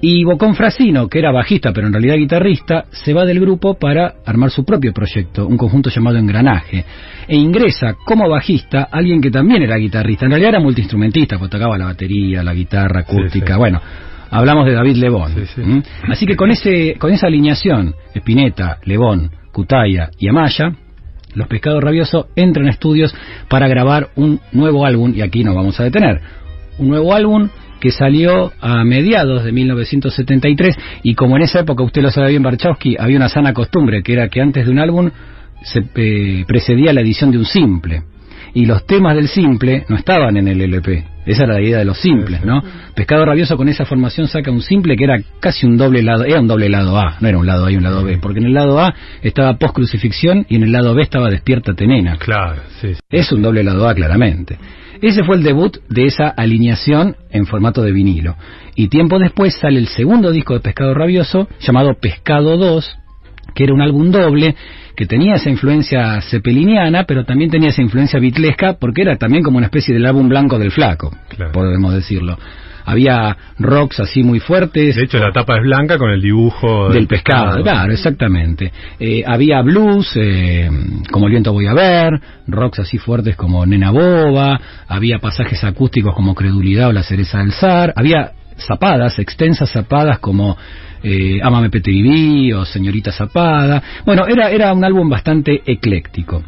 [0.00, 4.16] Y Bocón Frasino, que era bajista pero en realidad guitarrista, se va del grupo para
[4.26, 6.84] armar su propio proyecto, un conjunto llamado Engranaje.
[7.26, 11.78] E ingresa como bajista alguien que también era guitarrista, en realidad era multiinstrumentista, porque tocaba
[11.78, 13.58] la batería, la guitarra acústica, Sí, sí.
[13.58, 13.80] bueno,
[14.30, 15.34] hablamos de David Lebón.
[15.34, 15.62] Sí, sí.
[15.62, 15.82] ¿m?
[16.08, 20.72] Así que con, ese, con esa alineación, Spinetta, Lebón, Cutaya y Amaya,
[21.34, 23.14] los Pescados Rabiosos entran a estudios
[23.48, 26.20] para grabar un nuevo álbum, y aquí nos vamos a detener.
[26.78, 27.48] Un nuevo álbum
[27.80, 32.42] que salió a mediados de 1973, y como en esa época usted lo sabe bien,
[32.42, 35.10] Barchowski, había una sana costumbre, que era que antes de un álbum
[35.62, 38.02] se eh, precedía la edición de un simple.
[38.56, 41.04] Y los temas del simple no estaban en el LP.
[41.26, 42.62] Esa era la idea de los simples, ¿no?
[42.94, 46.40] Pescado Rabioso con esa formación saca un simple que era casi un doble lado, era
[46.40, 48.46] un doble lado A, no era un lado A y un lado B, porque en
[48.46, 52.16] el lado A estaba post crucifixión y en el lado B estaba Despierta Tenena.
[52.16, 52.94] Claro, sí.
[52.94, 53.00] sí.
[53.10, 54.56] Es un doble lado A, claramente.
[55.02, 58.36] Ese fue el debut de esa alineación en formato de vinilo.
[58.74, 63.00] Y tiempo después sale el segundo disco de Pescado Rabioso, llamado Pescado 2,
[63.56, 64.54] que era un álbum doble
[64.94, 69.56] que tenía esa influencia cepeliniana, pero también tenía esa influencia bitlesca, porque era también como
[69.56, 71.52] una especie del álbum blanco del flaco, Claro.
[71.52, 72.38] podemos decirlo.
[72.84, 74.94] Había rocks así muy fuertes.
[74.94, 78.70] De hecho, la tapa es blanca con el dibujo del pescado, claro, exactamente.
[79.00, 80.70] Eh, había blues, eh,
[81.10, 86.14] como El viento voy a ver, rocks así fuertes como Nena Boba, había pasajes acústicos
[86.14, 90.56] como Credulidad o La cereza del zar, había zapadas, extensas zapadas como
[91.02, 93.82] eh, Ámame Petribí o Señorita Zapada.
[94.04, 96.42] Bueno, era, era un álbum bastante ecléctico.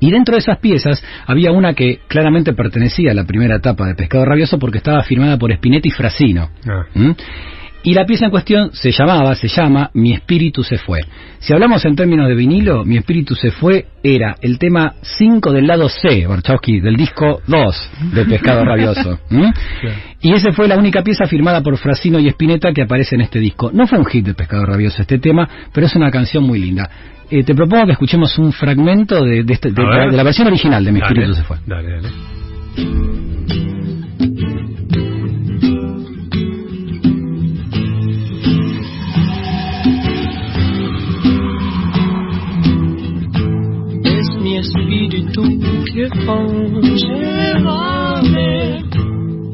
[0.00, 3.94] Y dentro de esas piezas había una que claramente pertenecía a la primera etapa de
[3.94, 6.50] Pescado Rabioso porque estaba firmada por Spinetti y Frasino.
[6.66, 6.86] Ah.
[6.94, 7.10] ¿Mm?
[7.84, 11.00] Y la pieza en cuestión se llamaba, se llama Mi espíritu se fue.
[11.40, 15.66] Si hablamos en términos de vinilo, Mi espíritu se fue era el tema 5 del
[15.66, 19.18] lado C, Barchowski, del disco 2 de Pescado Rabioso.
[19.30, 19.50] ¿Mm?
[20.20, 23.40] Y esa fue la única pieza firmada por Frasino y Spinetta que aparece en este
[23.40, 23.70] disco.
[23.72, 26.88] No fue un hit de Pescado Rabioso este tema, pero es una canción muy linda.
[27.30, 30.10] Eh, te propongo que escuchemos un fragmento de, de este- de la, ver.
[30.10, 31.56] de la versión original de Mi Dale, espíritu se fue.
[31.66, 33.61] Dale, dale.
[44.62, 45.42] Espíritu
[45.92, 46.08] que
[47.02, 48.54] llévame,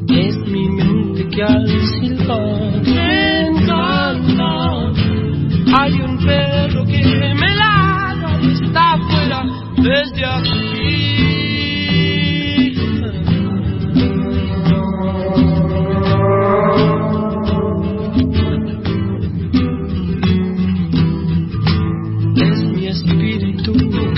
[0.09, 4.51] es mi mente que al silbar encanta.
[5.77, 7.01] Hay un perro que
[7.41, 9.43] me ladra y está afuera
[9.77, 10.78] desde aquí.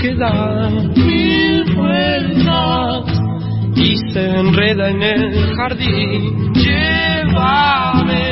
[0.02, 3.04] Espíritu que da mil vueltas
[3.76, 6.52] y se enreda en el jardín.
[6.54, 8.24] Llévame,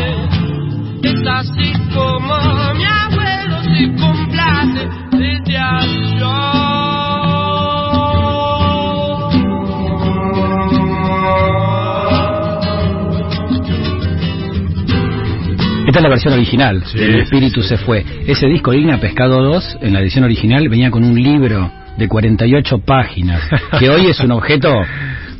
[1.03, 2.35] es así como
[2.75, 5.57] mi abuelo se complace desde
[15.91, 18.05] Esta es la versión original, Sí, El sí, espíritu se fue.
[18.27, 22.79] Ese disco Igna Pescado 2, en la edición original, venía con un libro de 48
[22.79, 23.43] páginas,
[23.79, 24.73] que hoy es un objeto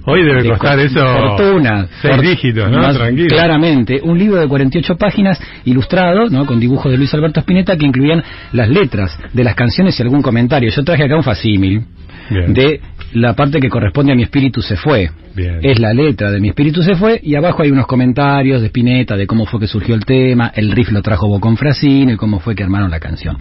[0.07, 1.87] Hoy debe de costar co- eso fortuna.
[2.03, 2.81] seis dígitos, ¿no?
[2.93, 3.29] Tranquilo.
[3.29, 6.47] Claramente, un libro de 48 páginas ilustrado, ¿no?
[6.47, 8.23] Con dibujos de Luis Alberto Spinetta que incluían
[8.53, 10.71] las letras de las canciones y algún comentario.
[10.71, 11.83] Yo traje acá un facímil
[12.31, 12.55] Bien.
[12.55, 12.81] de
[13.13, 15.11] la parte que corresponde a Mi espíritu se fue.
[15.35, 15.59] Bien.
[15.63, 19.17] Es la letra de Mi espíritu se fue y abajo hay unos comentarios de Spinetta
[19.17, 22.39] de cómo fue que surgió el tema, el riff lo trajo Bocón Frasino y cómo
[22.41, 23.37] fue que armaron la canción.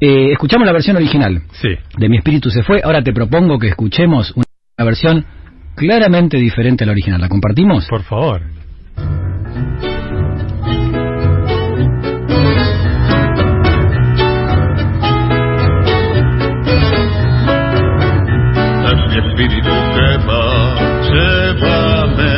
[0.00, 1.68] Eh, escuchamos la versión original Sí.
[1.98, 2.80] de Mi espíritu se fue.
[2.84, 4.44] Ahora te propongo que escuchemos una
[4.84, 5.24] versión
[5.76, 7.20] claramente diferente a la original.
[7.20, 7.86] ¿La compartimos?
[7.88, 8.42] Por favor.
[19.14, 20.74] Mi espíritu que va,
[21.08, 22.34] llévame,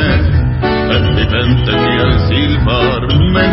[0.93, 3.01] es mi mente que al silbar
[3.33, 3.45] me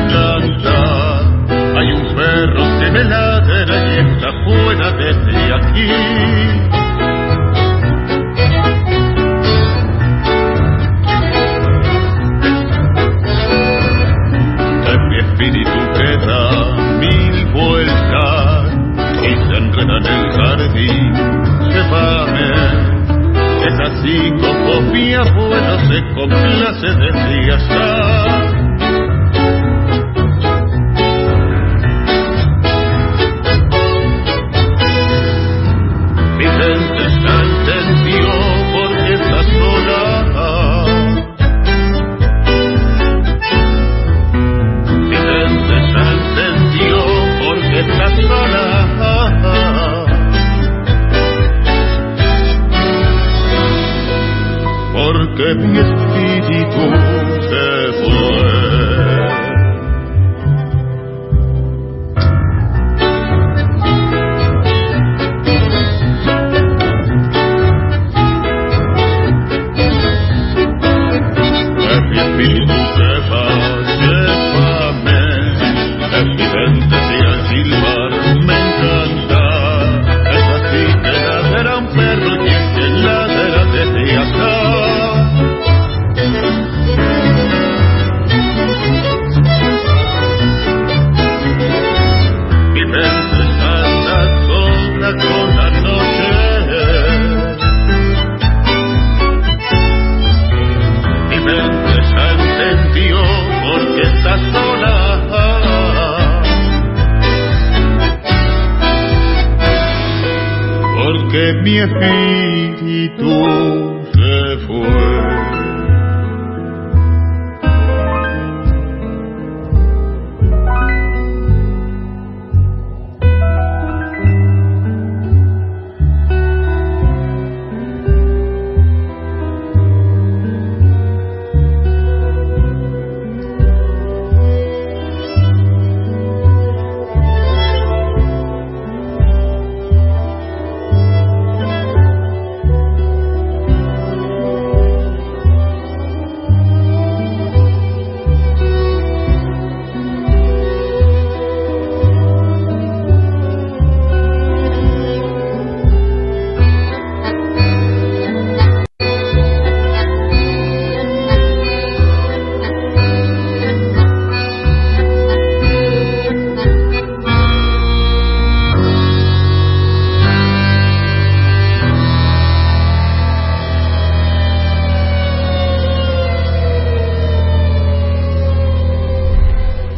[25.95, 27.57] se complace de día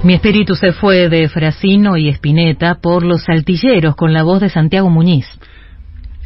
[0.07, 4.49] Mi espíritu se fue de Frasino y Espineta por Los Saltilleros con la voz de
[4.49, 5.27] Santiago Muñiz.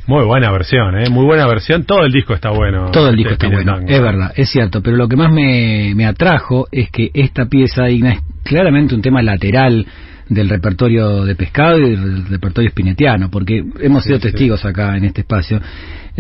[0.07, 1.09] Muy buena versión, ¿eh?
[1.09, 1.85] Muy buena versión.
[1.85, 2.91] Todo el disco está bueno.
[2.91, 5.95] Todo el disco Este está bueno, es verdad, es cierto, pero lo que más me,
[5.95, 9.87] me atrajo es que esta pieza digna es claramente un tema lateral
[10.29, 14.31] del repertorio de pescado y del repertorio espinetiano, porque hemos sido Sí, sí.
[14.33, 15.59] testigos acá en este espacio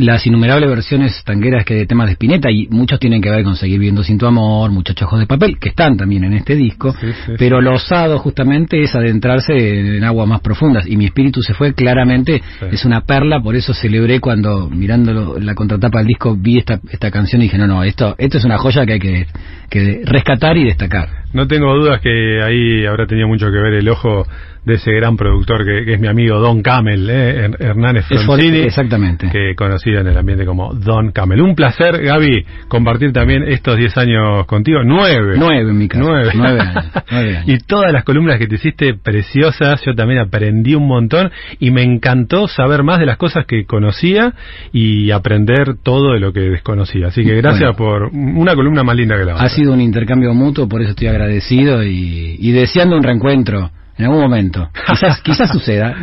[0.00, 3.56] las innumerables versiones tangueras que de temas de Spinetta y muchos tienen que ver con
[3.56, 6.92] seguir viendo sin tu amor, muchos ojos de papel que están también en este disco,
[6.92, 11.42] Sí, sí, pero lo osado justamente es adentrarse en aguas más profundas y mi espíritu
[11.42, 12.66] se fue claramente Sí.
[12.72, 17.10] es una perla, por eso celebré cuando mirando la contratapa del disco vi esta esta
[17.10, 19.26] canción y dije, no, no, esto esto es una joya que hay que,
[19.68, 21.08] que rescatar y destacar.
[21.32, 24.26] No tengo dudas que ahí habrá tenido mucho que ver el ojo
[24.64, 27.46] de ese gran productor que, que es mi amigo Don Camel, ¿eh?
[27.48, 29.28] Her- Hernández for- exactamente.
[29.30, 31.40] que conocido en el ambiente como Don Camel.
[31.40, 34.80] Un placer, Gaby, compartir también estos 10 años contigo.
[34.84, 35.34] Nueve.
[35.38, 36.04] Nueve en mi caso.
[36.04, 36.30] Nueve.
[36.34, 37.48] Nueve años, nueve años.
[37.48, 41.82] Y todas las columnas que te hiciste preciosas, yo también aprendí un montón y me
[41.82, 44.34] encantó saber más de las cosas que conocía
[44.72, 47.08] y aprender todo de lo que desconocía.
[47.08, 49.46] Así que gracias por una columna más linda que la otra.
[49.46, 53.70] Ha sido un intercambio mutuo, por eso estoy agradecido y, y deseando un reencuentro
[54.00, 54.68] en algún momento.
[54.86, 55.94] Quizás, quizás suceda.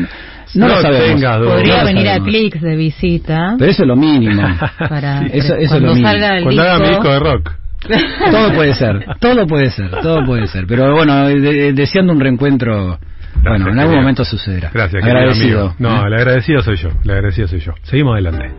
[0.56, 1.22] No, No lo sabemos.
[1.46, 2.30] Podría No venir a sabemos.
[2.30, 4.42] Clix de visita Pero eso es lo mínimo.
[4.90, 6.08] para Eso- eso es cuando lo mínimo.
[6.12, 7.02] salga el Cuando haga mi disco.
[7.04, 7.52] disco de rock.
[8.32, 10.66] todo puede ser, todo puede ser, todo puede ser.
[10.68, 12.98] Pero bueno, de- deseando un reencuentro,
[13.44, 13.96] bueno, en algún querido.
[14.02, 14.72] momento sucederá.
[14.74, 15.60] Gracias, querido Agradecido.
[15.60, 15.76] amigo.
[15.80, 16.08] No, ¿eh?
[16.08, 16.90] el agradecido soy yo.
[17.04, 17.74] El agradecido soy yo.
[17.84, 18.52] Seguimos adelante.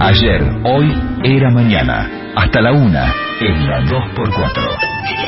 [0.00, 0.92] Ayer, hoy,
[1.24, 2.10] era mañana.
[2.34, 5.21] Hasta la una, en la 2x4.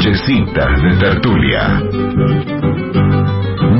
[0.00, 1.78] Nochecitas de tertulia.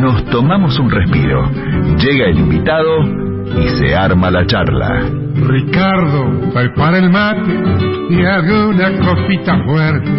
[0.03, 1.51] Nos tomamos un respiro.
[1.97, 3.05] Llega el invitado
[3.59, 5.01] y se arma la charla.
[5.35, 7.51] Ricardo, prepara el mate
[8.11, 10.11] y haga una copita fuerte,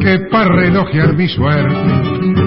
[0.00, 2.39] que para relojear mi suerte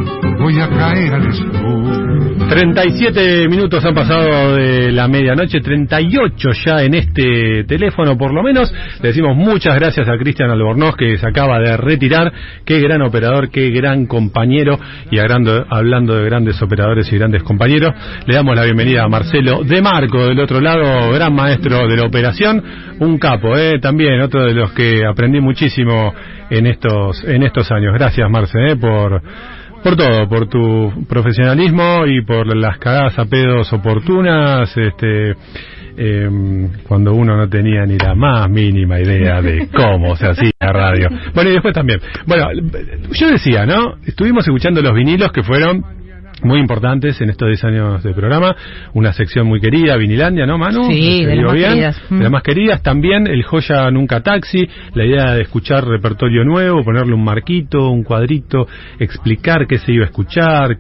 [0.44, 2.04] voy a caer al sur.
[2.50, 8.72] 37 minutos han pasado de la medianoche, 38 ya en este teléfono por lo menos.
[9.02, 12.32] Le decimos muchas gracias a Cristian Albornoz que se acaba de retirar.
[12.66, 14.78] Qué gran operador, qué gran compañero.
[15.10, 17.94] Y hablando, hablando de grandes operadores y grandes compañeros,
[18.28, 22.06] le damos la bienvenida a Marcelo de Marco del otro lado, gran maestro de la
[22.06, 22.62] operación.
[23.00, 23.80] Un capo, ¿eh?
[23.80, 26.14] también otro de los que aprendí muchísimo
[26.50, 27.94] en estos, en estos años.
[27.94, 28.76] Gracias Marce, ¿eh?
[28.76, 29.22] por
[29.84, 35.36] por todo, por tu profesionalismo y por las cagadas a pedos oportunas, este,
[35.98, 41.10] em, cuando uno no tenía ni la más mínima idea de cómo se hacía radio.
[41.36, 42.00] Bueno, y después también.
[42.26, 42.48] Bueno,
[43.12, 43.96] yo decía, ¿no?
[44.06, 46.03] Estuvimos escuchando los vinilos que fueron
[46.42, 48.56] muy importantes en estos 10 años de programa.
[48.94, 50.86] Una sección muy querida, Vinilandia, ¿no, Manu?
[50.86, 51.70] Sí, ¿Se de las más bien?
[51.70, 52.02] queridas.
[52.10, 52.84] De las más queridas.
[52.84, 58.04] También el Joya Nunca Taxi, la idea de escuchar repertorio nuevo, ponerle un marquito, un
[58.04, 58.68] cuadrito,
[59.00, 60.78] explicar qué se iba a escuchar,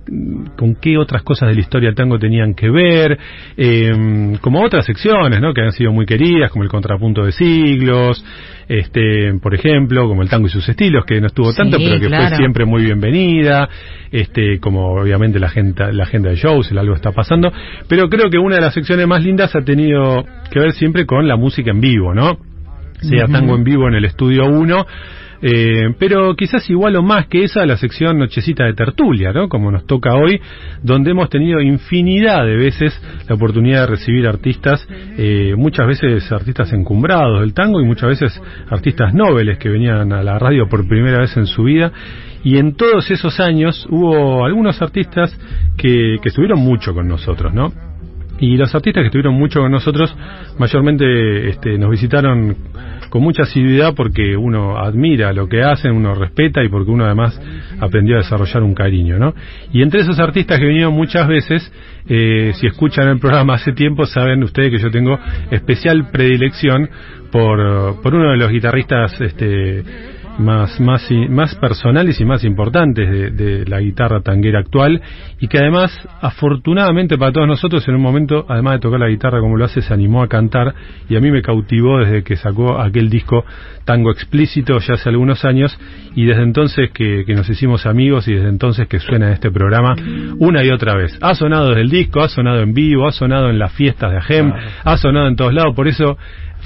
[0.58, 3.18] con qué otras cosas de la historia del tango tenían que ver,
[3.58, 5.54] eh, como otras secciones, ¿no?
[5.54, 8.24] Que han sido muy queridas, como el Contrapunto de Siglos,
[8.68, 12.00] este, por ejemplo, como el tango y sus estilos, que no estuvo Sí, tanto, pero
[12.00, 13.70] que fue siempre muy bienvenida,
[14.12, 17.52] este, como obviamente la agenda, la agenda de shows, el algo está pasando,
[17.88, 21.28] pero creo que una de las secciones más lindas ha tenido que ver siempre con
[21.28, 22.38] la música en vivo, ¿no?
[23.02, 24.86] Sea tango en vivo en el estudio 1,
[25.46, 29.50] eh, pero quizás igual o más que esa la sección Nochecita de Tertulia, ¿no?
[29.50, 30.40] Como nos toca hoy,
[30.82, 32.98] donde hemos tenido infinidad de veces
[33.28, 34.88] la oportunidad de recibir artistas,
[35.18, 40.24] eh, muchas veces artistas encumbrados del tango y muchas veces artistas nobles que venían a
[40.24, 41.92] la radio por primera vez en su vida.
[42.46, 45.38] Y en todos esos años hubo algunos artistas
[45.76, 47.93] que, que estuvieron mucho con nosotros, ¿no?
[48.44, 50.14] Y los artistas que estuvieron mucho con nosotros
[50.60, 52.58] mayormente este, nos visitaron
[53.10, 57.40] con mucha asiduidad porque uno admira lo que hacen, uno respeta y porque uno además
[57.80, 59.34] aprendió a desarrollar un cariño, ¿no?
[59.72, 61.72] Y entre esos artistas que vinieron muchas veces,
[62.10, 65.18] eh, si escuchan el programa hace tiempo, saben ustedes que yo tengo
[65.50, 66.90] especial predilección
[67.32, 69.86] por, por uno de los guitarristas este,
[70.40, 75.02] más, más, y- más personales y más importantes de, de la guitarra tanguera actual
[75.40, 75.92] y que además,
[76.22, 79.82] afortunadamente para todos nosotros, en un momento, además de tocar la guitarra como lo hace,
[79.82, 80.74] se animó a cantar
[81.10, 83.46] y a mí me cautivó desde que sacó aquel disco
[83.86, 85.78] Tango Explícito ya hace algunos años
[86.16, 89.96] y desde entonces que, que nos hicimos amigos y desde entonces que suena este programa
[90.40, 91.18] una y otra vez.
[91.22, 94.18] Ha sonado desde el disco, ha sonado en vivo, ha sonado en las fiestas de
[94.18, 94.54] AGEM,
[94.84, 96.18] ha sonado en todos lados, por eso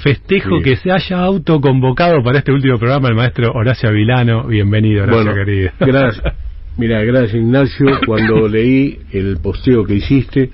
[0.02, 0.62] festejo Sí.
[0.62, 4.46] que se haya autoconvocado para este último programa el maestro Horacio Avilano.
[4.46, 5.70] Bienvenido, Horacio Bueno, querido.
[5.80, 6.34] gracias.
[6.76, 7.86] Mira, gracias Ignacio.
[8.06, 10.50] Cuando leí el posteo que hiciste,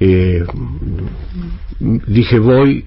[0.00, 0.42] eh,
[1.80, 2.84] dije voy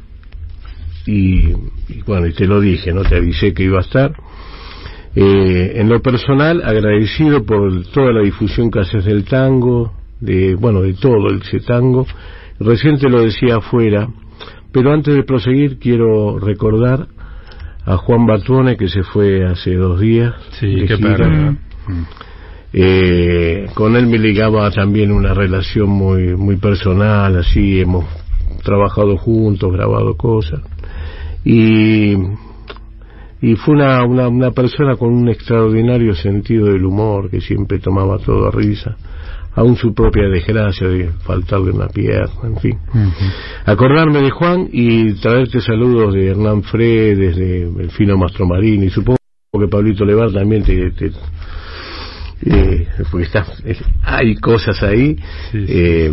[1.05, 4.13] y, y bueno, y te lo dije, no te avisé que iba a estar.
[5.15, 10.81] Eh, en lo personal, agradecido por toda la difusión que haces del tango, de bueno,
[10.81, 12.07] de todo el tango.
[12.59, 14.07] Recién te lo decía afuera,
[14.71, 17.07] pero antes de proseguir quiero recordar
[17.85, 20.33] a Juan Batuone que se fue hace dos días.
[20.59, 21.17] Sí, qué gira.
[21.17, 21.55] pérdida.
[22.73, 28.05] Eh, con él me ligaba también una relación muy muy personal, así hemos
[28.63, 30.61] trabajado juntos, grabado cosas
[31.43, 32.15] y
[33.41, 38.19] y fue una, una, una persona con un extraordinario sentido del humor que siempre tomaba
[38.19, 38.95] todo a risa,
[39.53, 42.77] aún su propia desgracia de faltarle una pierna, en fin.
[43.65, 49.17] Acordarme de Juan y traerte saludos de Hernán Fred, desde el fino Mastromarini, supongo
[49.59, 51.11] que Pablito Levar también te, te-
[52.43, 53.45] eh, porque está,
[54.03, 55.15] hay cosas ahí.
[55.53, 56.11] eh,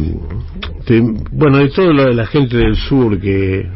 [0.85, 1.01] te-
[1.33, 1.65] bueno, de
[2.05, 3.67] de la gente del sur que.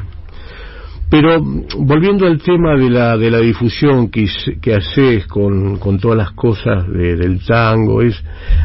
[1.13, 1.43] Pero
[1.79, 4.25] volviendo al tema de la de la difusión que,
[4.63, 8.17] que haces con, con todas las cosas de- del tango, es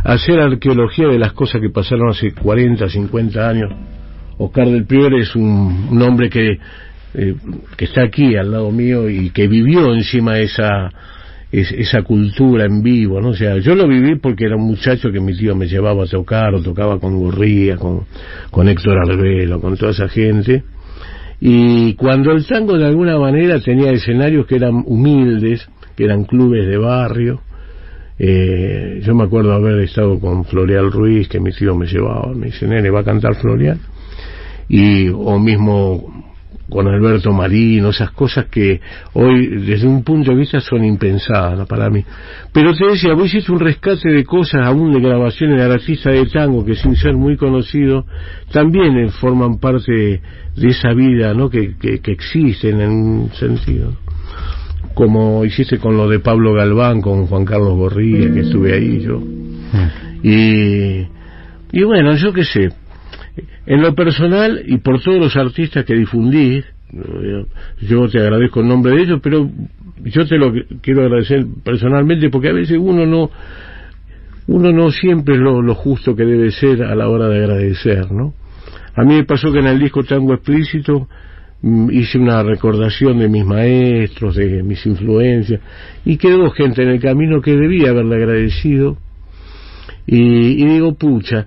[0.06, 3.70] hacer arqueología de las cosas que pasaron hace 40, 50 años.
[4.38, 6.58] Oscar del Prior es un, un hombre que,
[7.16, 7.36] eh,
[7.76, 10.90] que está aquí al lado mío y que vivió encima esa,
[11.52, 13.30] es- esa cultura en vivo, ¿no?
[13.30, 16.08] O sea, yo lo viví porque era un muchacho que mi tío me llevaba a
[16.08, 18.06] tocar, o tocaba con Gurría, con,
[18.52, 20.64] con Héctor Arbelo, con toda esa gente.
[21.40, 26.68] Y cuando el tango de alguna manera tenía escenarios que eran humildes, que eran clubes
[26.68, 27.42] de barrio,
[28.20, 32.48] eh, yo me acuerdo haber estado con Floreal Ruiz, que mi tío me llevaba, me
[32.48, 33.80] dice, nene, va a cantar Floreal.
[34.68, 36.27] Y, o mismo
[36.70, 38.82] con Alberto Marino, esas cosas que
[39.14, 41.66] hoy desde un punto de vista son impensadas ¿no?
[41.66, 42.04] para mí.
[42.52, 46.26] Pero te decía, vos hiciste un rescate de cosas, aún de grabaciones de artistas de
[46.26, 48.06] tango que sin ser muy conocidos,
[48.52, 50.22] también eh, forman parte de,
[50.56, 51.50] de esa vida ¿no?
[51.50, 53.94] que, que, que existen en un sentido.
[54.94, 59.22] Como hiciste con lo de Pablo Galván, con Juan Carlos Borría, que estuve ahí yo.
[60.24, 61.08] Y,
[61.72, 62.70] y bueno, yo qué sé,
[63.66, 66.64] en lo personal y por todos los artistas que difundí,
[67.82, 69.50] yo te agradezco el nombre de ellos, pero
[70.04, 73.30] yo te lo quiero agradecer personalmente porque a veces uno no
[74.48, 78.12] uno no siempre es lo, lo justo que debe ser a la hora de agradecer,
[78.12, 78.34] ¿no?
[78.96, 81.08] A mí me pasó que en el disco Tango Explícito
[81.62, 85.60] mm, hice una recordación de mis maestros, de mis influencias,
[86.06, 88.98] y quedó gente en el camino que debía haberle agradecido.
[90.06, 91.46] Y, y digo, pucha,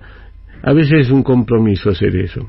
[0.63, 2.47] a veces es un compromiso hacer eso.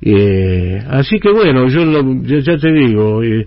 [0.00, 3.46] Eh, así que bueno, yo, lo- yo ya te digo, eh,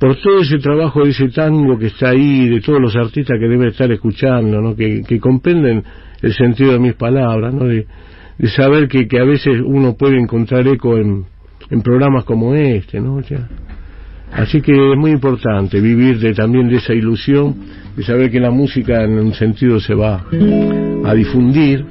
[0.00, 3.46] por todo ese trabajo de ese tango que está ahí, de todos los artistas que
[3.46, 4.74] deben estar escuchando, ¿no?
[4.74, 5.84] que, comprenden
[6.22, 7.66] el sentido de mis palabras, ¿no?
[7.66, 7.86] de,
[8.56, 11.26] saber que, que a veces uno puede encontrar eco en,
[11.84, 12.98] programas como este.
[12.98, 13.20] ¿no?
[14.32, 17.54] Así que es muy importante vivir de, también de esa ilusión,
[17.94, 20.24] de saber que la música en un sentido se va
[21.04, 21.84] a difundir,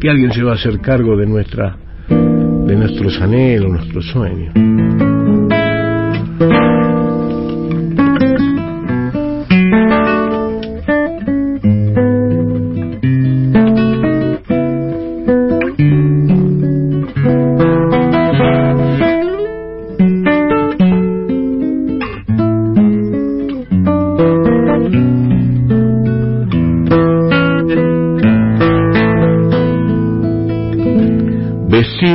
[0.00, 1.76] que alguien se va a hacer cargo de nuestra
[2.08, 5.05] de nuestros anhelos, nuestros sueños.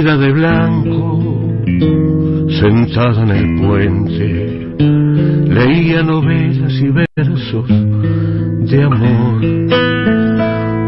[0.02, 1.20] Vestida de blanco,
[2.60, 4.76] sentada en el puente,
[5.48, 7.68] leía novelas y versos
[8.68, 9.46] de amor.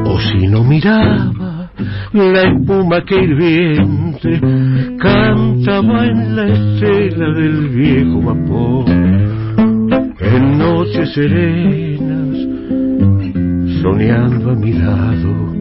[0.07, 1.69] O si no miraba
[2.11, 4.41] la espuma que hirviente
[4.97, 8.89] cantaba en la estela del viejo vapor.
[10.21, 12.37] En noches serenas,
[13.79, 15.52] soñando a mi lado,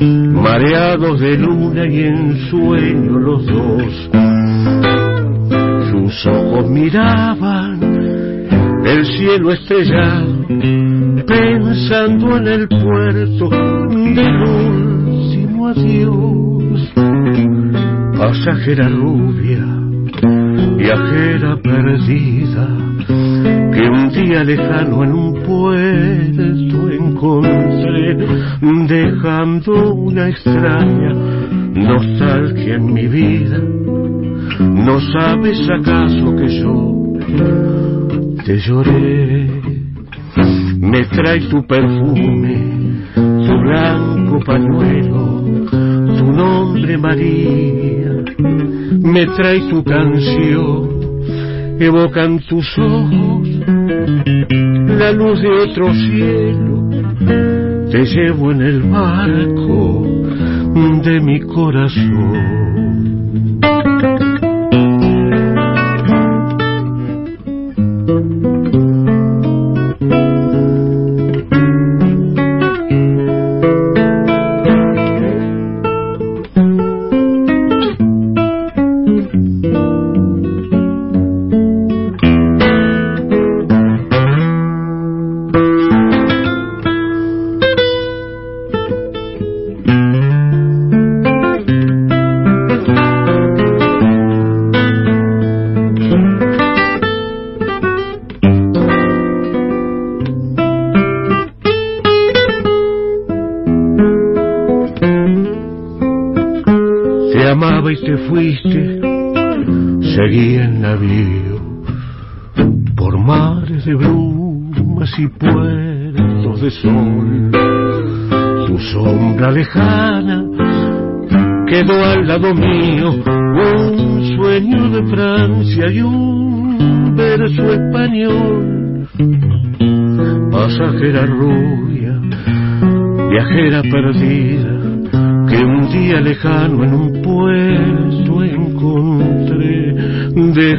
[0.00, 4.10] mareados de luna y en sueño los dos.
[5.90, 7.80] Sus ojos miraban
[8.84, 10.46] el cielo estrellado,
[11.26, 16.92] pensando en el puerto del último adiós.
[18.18, 19.64] Pasajera rubia,
[20.76, 22.68] viajera perdida,
[23.72, 26.54] que un día lejano en un puerto
[28.86, 31.12] dejando una extraña
[31.74, 33.58] nostalgia en mi vida.
[34.58, 37.02] ¿No sabes acaso que yo
[38.44, 39.50] te lloré?
[40.78, 45.44] Me trae tu perfume, tu blanco pañuelo,
[46.18, 48.24] tu nombre María,
[49.00, 50.88] me trae tu canción,
[51.80, 53.48] evocan tus ojos
[54.98, 56.88] la luz de otro cielo,
[57.90, 60.02] te llevo en el barco
[61.04, 62.63] de mi corazón.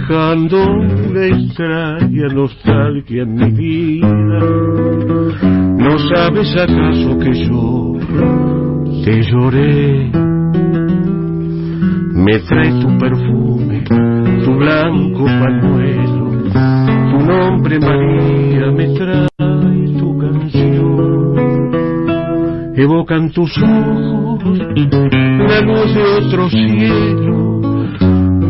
[0.07, 4.39] Dejando una extraña nostalgia en mi vida.
[5.77, 7.93] ¿No sabes acaso que yo
[9.03, 10.11] te lloré?
[12.13, 13.83] Me trae tu perfume,
[14.43, 16.29] tu blanco pañuelo,
[17.11, 19.27] tu nombre María me trae
[19.99, 21.15] tu canción
[22.77, 27.61] evocan tus ojos la luz de otro cielo,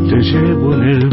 [0.10, 1.10] te llevo en el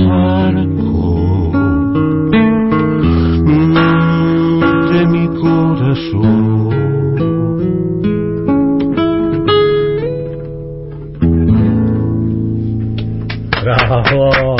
[13.62, 14.56] Bravo.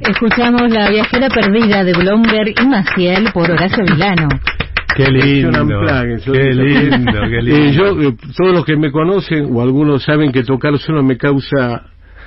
[0.00, 4.28] Escuchamos La viajera perdida de Blomberg y Maciel por Horacio Vilano.
[4.96, 5.50] Qué lindo,
[6.32, 7.72] qué lindo, qué Eh, lindo.
[7.72, 11.82] yo, eh, todos los que me conocen o algunos saben que tocar solo me causa,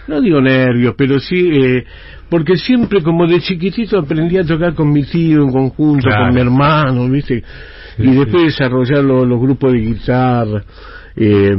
[0.08, 1.84] no digo nervios, pero sí, eh,
[2.30, 6.26] porque siempre como de chiquitito aprendí a tocar con mi tío en conjunto, Claro.
[6.26, 7.44] con mi hermano, ¿viste?
[7.98, 8.16] Sí, y sí.
[8.16, 10.64] después desarrollar lo- los grupos de guitarra.
[11.16, 11.56] eh,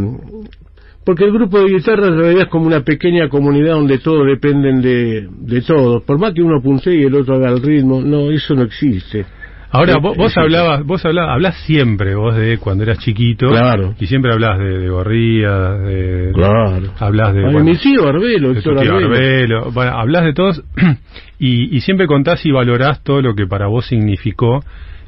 [1.04, 4.82] porque el grupo de guitarra en realidad es como una pequeña comunidad donde todos dependen
[4.82, 6.02] de, de todos.
[6.02, 9.24] Por más que uno puntee y el otro haga el ritmo, no, eso no existe.
[9.72, 13.48] Ahora, Eh, vos, vos hablabas, vos hablabas, hablás siempre vos de cuando eras chiquito.
[13.48, 13.94] Claro.
[14.00, 16.32] Y siempre hablás de, de Gorría, de...
[16.34, 16.92] Claro.
[16.98, 17.46] Hablás de...
[17.46, 18.96] Ay, bueno, mi tío Arbelo, de tío Arbelo.
[18.96, 19.70] Arbelo.
[19.70, 20.62] Bueno, hablas de todos
[21.38, 24.60] y, y siempre contás y valorás todo lo que para vos significó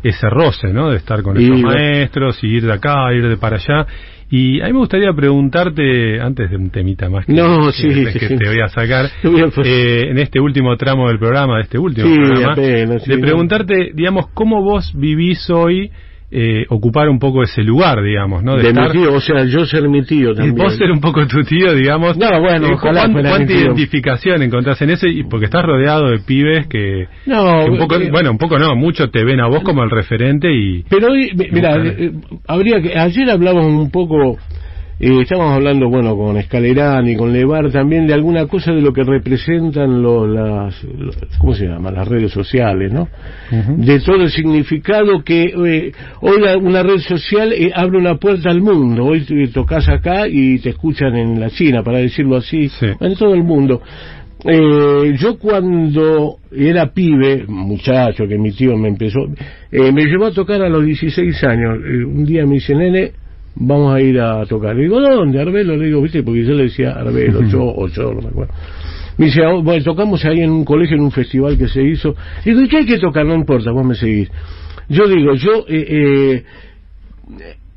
[0.03, 0.91] ese roce, ¿no?
[0.91, 3.87] De estar con Y esos maestros, y ir de acá, ir de para allá.
[4.35, 8.19] Y a mí me gustaría preguntarte, antes de un temita más que, No, que- sí,
[8.19, 8.37] que sí.
[8.39, 9.05] te voy a sacar,
[9.65, 14.63] eh, en este último tramo del programa, de este último programa, de preguntarte, digamos, cómo
[14.63, 15.91] vos vivís hoy
[16.35, 18.57] eh, ocupar un poco ese lugar, digamos, ¿no?
[18.57, 20.57] de estar- mi tío, o sea, yo ser mi tío también.
[20.57, 22.17] vos ser un poco tu tío, digamos.
[22.17, 25.07] No, bueno, Eh, ojalá ¿cuán- ¿Cuánta identificación encontrás en eso?
[25.07, 28.59] Y porque estás rodeado de pibes que, No, que un poco, eh, bueno, un poco
[28.59, 30.83] no, mucho te ven a vos como el referente y...
[30.89, 32.13] Pero hoy, mi- mira, eh,
[32.49, 34.39] habría que, ayer hablábamos un poco,
[35.01, 38.93] eh, estábamos hablando, bueno, con Escalerán y con Levar también de alguna cosa de lo
[38.93, 41.91] que representan lo- las, lo- ¿cómo se llama?
[41.91, 43.09] Las redes sociales, ¿no?
[43.79, 48.51] De todo el significado que eh, hoy la- una red social eh, abre una puerta
[48.51, 49.05] al mundo.
[49.07, 52.71] Hoy tocas acá y te escuchan en la China, para decirlo así,
[53.01, 53.83] en todo el mundo.
[54.45, 59.21] Eh, yo cuando era pibe, muchacho, que mi tío me empezó,
[59.71, 61.79] eh, me llevó a tocar a los 16 años.
[61.85, 63.13] Eh, un día me dice, nene,
[63.55, 64.75] vamos a ir a tocar.
[64.75, 65.41] Le digo, ¿dónde?
[65.41, 68.55] Arbelo, le digo, viste, porque yo le decía Arbelo, yo o yo, no me acuerdo.
[69.19, 72.15] Me dice, "Ah, bueno, tocamos ahí en un colegio, en un festival que se hizo.
[72.45, 73.27] Digo, ¿y qué hay que tocar?
[73.27, 74.31] No importa, vos me seguís.
[74.89, 76.45] Yo digo, yo, eh, eh,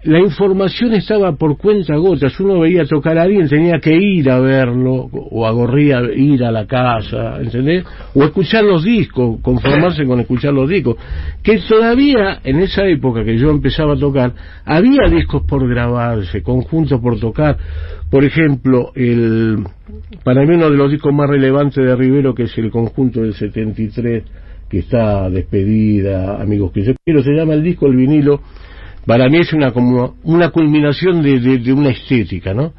[0.05, 2.39] la información estaba por cuenta gotas.
[2.39, 6.51] Uno veía tocar a alguien, tenía que ir a verlo, o a Gorría ir a
[6.51, 7.83] la casa, ¿entendés?
[8.13, 10.97] O escuchar los discos, conformarse con escuchar los discos.
[11.41, 14.33] Que todavía, en esa época que yo empezaba a tocar,
[14.63, 17.57] había discos por grabarse, conjuntos por tocar.
[18.11, 19.63] Por ejemplo, el,
[20.23, 23.33] para mí uno de los discos más relevantes de Rivero, que es el conjunto del
[23.33, 24.23] 73,
[24.69, 28.41] que está despedida, amigos que yo quiero, se llama el disco El vinilo,
[29.05, 32.73] para mí es una como una culminación de, de- de una estética, ¿no?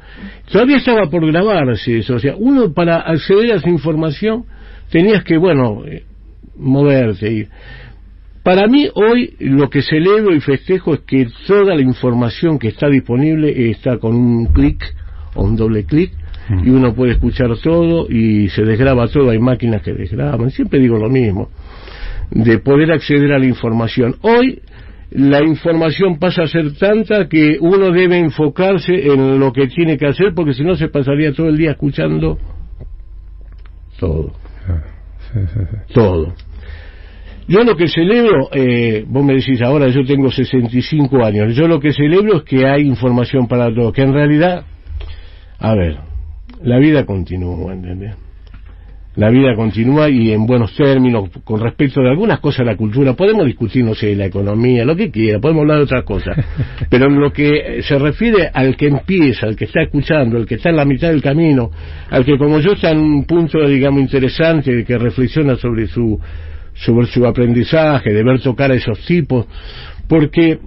[0.51, 4.45] Todavía estaba por grabarse eso, o sea, uno para acceder a esa información
[4.91, 6.03] tenías que, bueno, eh,
[6.57, 7.31] moverte.
[7.31, 7.49] ir.
[8.43, 12.87] Para mí hoy lo que celebro y festejo es que toda la información que está
[12.87, 14.81] disponible está con un clic
[15.35, 16.11] o un doble clic
[16.63, 20.97] y uno puede escuchar todo y se desgraba todo, hay máquinas que desgraban, siempre digo
[20.97, 21.49] lo mismo,
[22.31, 24.15] de poder acceder a la información.
[24.21, 24.61] Hoy
[25.11, 30.07] la información pasa a ser tanta que uno debe enfocarse en lo que tiene que
[30.07, 32.37] hacer porque si no se pasaría todo el día escuchando
[33.99, 34.31] todo.
[35.93, 36.33] Todo.
[37.47, 41.79] Yo lo que celebro, eh, vos me decís ahora, yo tengo 65 años, yo lo
[41.79, 44.65] que celebro es que hay información para todos, que en realidad,
[45.57, 45.97] a ver,
[46.61, 48.15] la vida continúa, ¿entendés?
[49.17, 53.13] La vida continúa y en buenos términos, con respecto de algunas cosas de la cultura,
[53.13, 56.37] podemos discutir, no sé, la economía, lo que quiera, podemos hablar de otras cosas,
[56.91, 60.55] pero en lo que se refiere al que empieza, al que está escuchando, al que
[60.55, 61.71] está en la mitad del camino,
[62.11, 66.19] al que como yo está en un punto, digamos, interesante, que reflexiona sobre su,
[66.75, 69.47] sobre su aprendizaje, de ver tocar a esos tipos,
[70.07, 70.59] porque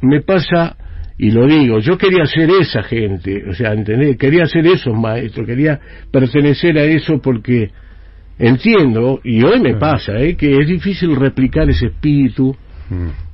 [0.00, 0.78] me pasa,
[1.18, 4.16] y lo digo, yo quería ser esa gente, o sea, ¿entendés?
[4.16, 5.78] Quería ser esos maestros, quería
[6.10, 7.70] pertenecer a eso porque
[8.38, 10.36] entiendo, y hoy me pasa, ¿eh?
[10.36, 12.56] que es difícil replicar ese espíritu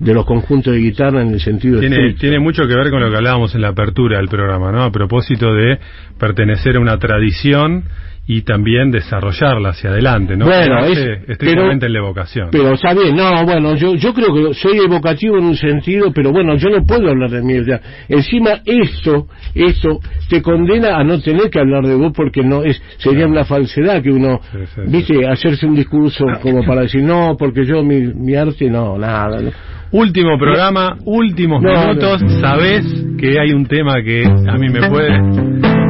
[0.00, 2.20] de los conjuntos de guitarra en el sentido Tiene, estricto.
[2.22, 4.82] tiene mucho que ver con lo que hablábamos en la apertura del programa, ¿no?
[4.82, 5.78] A propósito de
[6.18, 7.84] pertenecer a una tradición
[8.26, 10.46] y también desarrollarla hacia adelante, ¿no?
[10.46, 10.98] Bueno, No es-
[11.28, 12.48] estrictamente en la evocación.
[12.50, 16.32] Pero está bien, no, bueno, yo, yo creo que soy evocativo en un sentido, pero
[16.32, 21.50] bueno, yo no puedo hablar de sea, encima esto, esto te condena a no tener
[21.50, 24.40] que hablar de vos porque no es, sería una falsedad que uno,
[24.86, 29.40] viste, hacerse un discurso como para decir, no, porque yo mi, mi arte, no, nada.
[29.42, 29.50] no.
[29.92, 32.22] Último programa, últimos No, minutos.
[32.22, 32.40] no.
[32.40, 32.84] Sabés
[33.18, 35.83] que hay un tema que a mí me puede.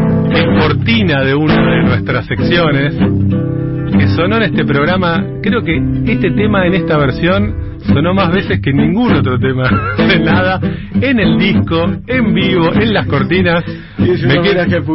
[0.67, 5.23] Cortina de una de nuestras secciones que sonó en este programa.
[5.43, 5.77] Creo que
[6.07, 9.69] este tema en esta versión sonó más veces que ningún otro tema
[9.99, 10.59] de nada,
[11.03, 13.63] en el disco, en vivo, en las cortinas.
[13.99, 14.81] me, quiere, que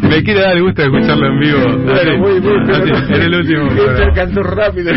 [0.00, 1.60] me, me, dar el gusto de escucharlo en vivo.
[1.84, 3.66] Bueno, muy, muy, así, en el último.
[3.66, 4.90] Este cantó rápido.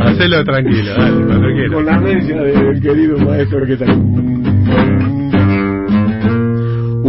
[0.00, 1.72] Hacelo tranquilo, dale, cuando quieras.
[1.72, 5.21] Con la anencia del querido maestro que.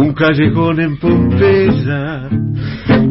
[0.04, 2.28] Un callejón en Pompeya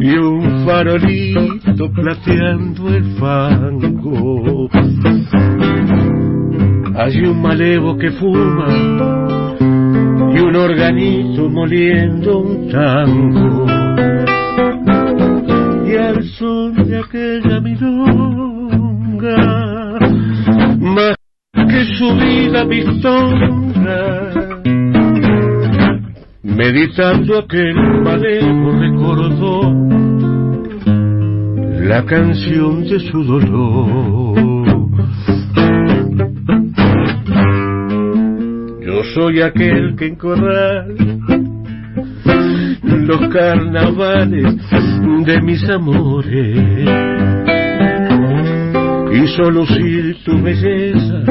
[0.00, 4.68] y un farolito plateando el fango.
[6.96, 9.56] Hay un malevo que fuma
[10.34, 13.66] y un organito moliendo un tango.
[15.84, 19.36] Y al son de aquella milonga,
[20.78, 21.16] más
[21.54, 24.30] que su vida vistonga,
[26.44, 29.72] meditando aquel malevo recordó
[31.88, 34.84] la canción de su dolor.
[38.84, 40.94] Yo soy aquel que en corral
[42.84, 44.56] los carnavales
[45.24, 46.88] de mis amores
[49.12, 51.24] hizo lucir tu belleza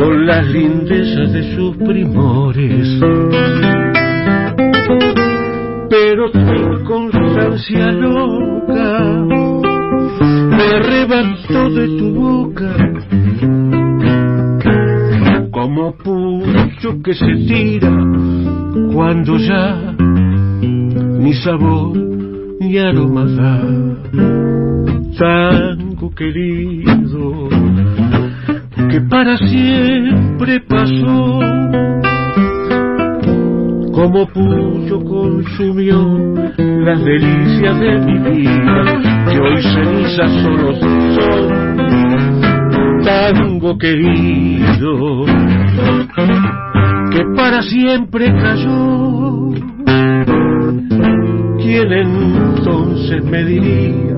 [0.00, 2.88] con las lindezas de sus primores.
[5.90, 9.26] Pero tu constancia loca
[10.56, 12.76] me arrebató de tu boca.
[15.50, 17.92] Como pucho que se tira
[18.94, 19.94] cuando ya
[21.18, 21.98] ni sabor
[22.60, 23.60] ni aroma da.
[25.18, 27.50] Tango querido
[28.90, 31.40] que para siempre pasó.
[33.92, 36.18] Como pucho consumió
[36.58, 38.84] las delicias de mi vida,
[39.30, 41.80] que hoy cenizas solo son.
[43.04, 45.24] Tango querido,
[47.12, 49.50] que para siempre cayó.
[51.58, 54.16] ¿Quién entonces me diría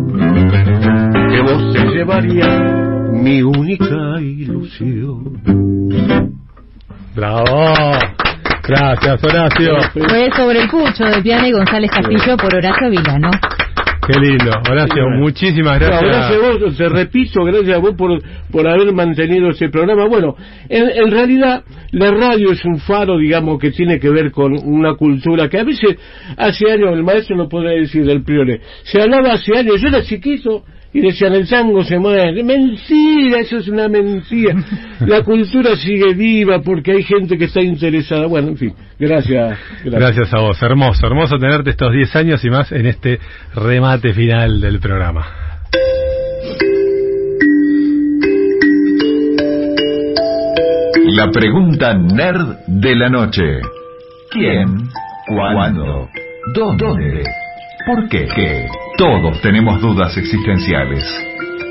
[1.31, 5.41] que vos te llevaría mi única ilusión?
[7.15, 7.99] ¡Bravo!
[8.67, 9.77] Gracias, Horacio.
[9.93, 13.31] Fue sobre el pucho de Piana y González Castillo por Horacio Vilano.
[14.07, 16.03] Qué lindo, Horacio, muchísimas gracias.
[16.03, 18.21] gracias a vos, te repito, gracias a vos por,
[18.51, 20.07] por haber mantenido ese programa.
[20.09, 20.35] Bueno,
[20.69, 21.63] en, en, realidad
[21.93, 25.65] la radio es un faro, digamos, que tiene que ver con una cultura que a
[25.65, 25.97] veces
[26.37, 30.03] hace años, el maestro no puede decir del priore, se hablaba hace años, yo era
[30.03, 32.43] chiquito y decían el tango se muere.
[32.43, 34.55] Mentira, eso es una mentira.
[35.01, 38.27] La cultura sigue viva porque hay gente que está interesada.
[38.27, 39.59] Bueno, en fin, gracias.
[39.85, 40.63] Gracias, gracias a vos.
[40.63, 43.19] Hermoso, hermoso tenerte estos 10 años y más en este
[43.55, 45.27] remate final del programa.
[51.15, 53.61] La pregunta nerd de la noche.
[54.31, 54.89] ¿Quién?
[55.27, 56.09] ¿Cuándo?
[56.55, 57.23] ¿Dónde?
[57.85, 58.29] ¿Por qué?
[58.33, 58.69] ¿Qué?
[58.97, 61.05] Todos tenemos dudas existenciales.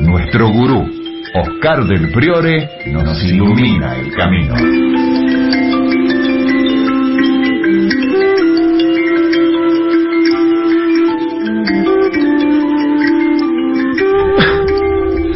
[0.02, 0.86] Nuestro gurú,
[1.34, 4.56] Oscar del Priore, nos ilumina el camino.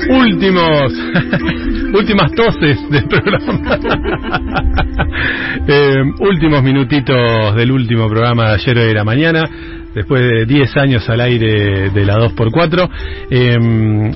[0.09, 0.93] Últimos,
[1.93, 3.79] últimas toses del programa.
[5.67, 9.49] eh, últimos minutitos del último programa de ayer de la mañana
[9.95, 12.89] después de 10 años al aire de la 2x4.
[13.31, 13.57] Eh,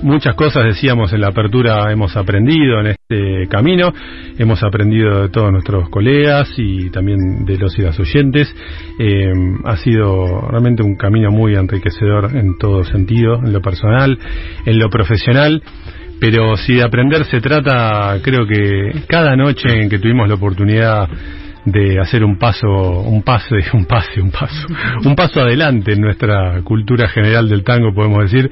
[0.03, 3.91] muchas cosas decíamos en la apertura hemos aprendido en este camino,
[4.37, 8.53] hemos aprendido de todos nuestros colegas y también de los y las oyentes.
[8.99, 9.31] Eh,
[9.63, 14.19] ha sido realmente un camino muy enriquecedor en todo sentido, en lo personal,
[14.65, 15.63] en lo profesional.
[16.19, 21.07] Pero si de aprender se trata, creo que cada noche en que tuvimos la oportunidad
[21.65, 24.67] de hacer un paso, un pase, un pase, un paso,
[25.05, 28.49] un paso adelante en nuestra cultura general del tango, podemos decir,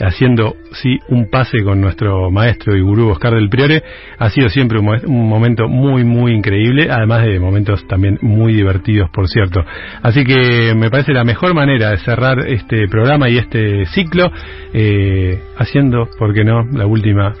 [0.00, 3.82] haciendo sí un pase con nuestro maestro y gurú Oscar del Priore,
[4.18, 9.10] ha sido siempre un, un momento muy muy increíble, además de momentos también muy divertidos,
[9.10, 9.64] por cierto.
[10.02, 14.30] Así que me parece la mejor manera de cerrar este programa y este ciclo
[14.72, 17.34] eh, haciendo, ¿por qué no?, la última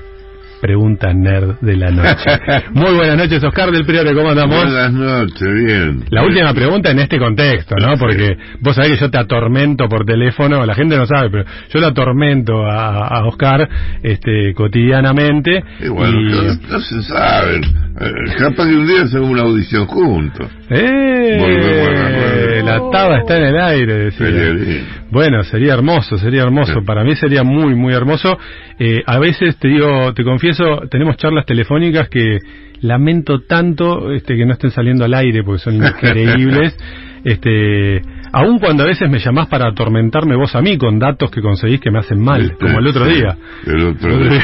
[0.60, 2.30] pregunta nerd de la noche.
[2.72, 4.64] Muy buenas noches, Oscar del Priore, ¿cómo andamos?
[4.64, 6.04] Buenas noches, bien.
[6.10, 7.96] La última pregunta en este contexto, ¿no?
[7.98, 11.80] Porque vos sabés que yo te atormento por teléfono, la gente no sabe, pero yo
[11.80, 13.68] le atormento a, a Oscar
[14.02, 15.62] este, cotidianamente.
[15.80, 16.24] Y bueno, y...
[16.32, 17.64] No, no, se saben.
[17.64, 20.50] Eh, capaz que un día hacemos una audición juntos.
[20.70, 22.62] ¡Eh!
[22.64, 24.26] La mataba estar en el aire, decía.
[24.26, 25.04] Sería.
[25.10, 26.82] Bueno, sería hermoso, sería hermoso.
[26.84, 28.36] Para mí sería muy, muy hermoso.
[28.78, 30.43] Eh, a veces te digo, te confieso,
[30.90, 32.38] tenemos charlas telefónicas que
[32.80, 36.76] lamento tanto este, que no estén saliendo al aire porque son increíbles.
[37.24, 38.02] este,
[38.32, 41.80] aun cuando a veces me llamás para atormentarme vos a mí con datos que conseguís
[41.80, 43.36] que me hacen mal, como el otro día.
[43.66, 44.42] El otro día.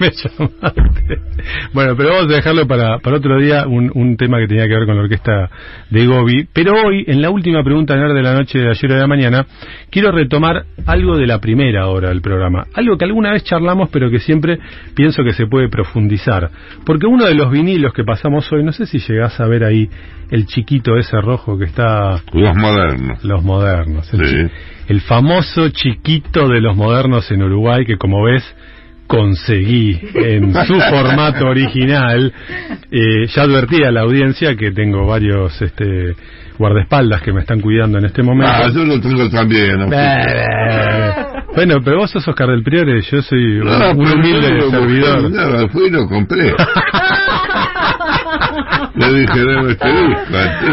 [0.00, 1.18] Me llamaste.
[1.72, 4.74] Bueno, pero vamos a dejarlo para, para otro día, un, un tema que tenía que
[4.74, 5.50] ver con la orquesta
[5.90, 6.48] de Gobi.
[6.52, 9.06] Pero hoy, en la última pregunta de de la noche de ayer o de la
[9.06, 9.46] mañana,
[9.90, 12.64] quiero retomar algo de la primera hora del programa.
[12.74, 14.58] Algo que alguna vez charlamos, pero que siempre
[14.94, 16.50] pienso que se puede profundizar.
[16.84, 19.88] Porque uno de los vinilos que pasamos hoy, no sé si llegás a ver ahí
[20.30, 22.22] el chiquito ese rojo que está...
[22.32, 23.22] Los modernos.
[23.24, 24.12] Los modernos.
[24.14, 24.34] El, Sí.
[24.34, 24.52] chi-
[24.88, 28.42] el famoso chiquito de los modernos en Uruguay, que como ves
[29.10, 32.32] conseguí en su formato original.
[32.90, 36.14] Eh, ya advertí a la audiencia que tengo varios este,
[36.56, 38.52] guardaespaldas que me están cuidando en este momento.
[38.54, 39.78] Ah, yo lo tengo también.
[39.78, 39.88] ¿no?
[39.92, 41.14] Eh,
[41.56, 45.30] bueno, pero vos sos Oscar del Priore, yo soy un, No, un humilde no, servidor.
[45.30, 46.54] No, fui y lo compré.
[48.94, 50.66] Le dije, este a ti.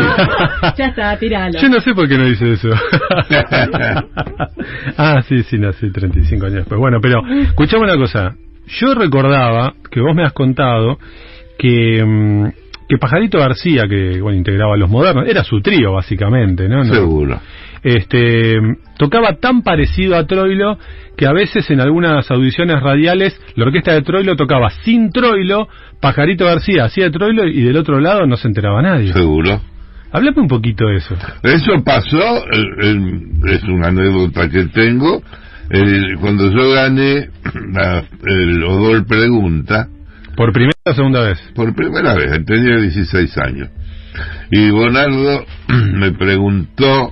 [0.77, 1.60] Ya está, tiralo.
[1.60, 2.69] Yo no sé por qué no dice eso.
[4.98, 6.80] ah, sí, sí, nací 35 años después.
[6.80, 8.35] Bueno, pero escuchame una cosa.
[8.68, 10.98] Yo recordaba que vos me has contado
[11.57, 12.48] que, mm,
[12.88, 16.84] que Pajarito García, que bueno, integraba a los modernos, era su trío básicamente, ¿no?
[16.84, 17.39] No- Seguro.
[17.84, 18.55] Este,
[18.97, 20.77] tocaba tan parecido a Troilo
[21.15, 25.68] que a veces en algunas audiciones radiales la orquesta de Troilo tocaba sin Troilo,
[26.01, 29.14] Pajarito García hacía de Troilo y del otro lado no se enteraba nadie.
[29.14, 29.61] Seguro.
[30.11, 31.15] Háblame un poquito de eso.
[31.43, 35.22] Eso pasó, es una anécdota que tengo,
[36.19, 37.30] cuando yo gané
[37.73, 39.88] la, el Odol Pregunta.
[40.38, 41.39] ¿Por primera o segunda vez?
[41.55, 43.69] Por primera vez, tenía 16 años.
[44.51, 45.45] Y Bonardo
[45.95, 47.11] me preguntó,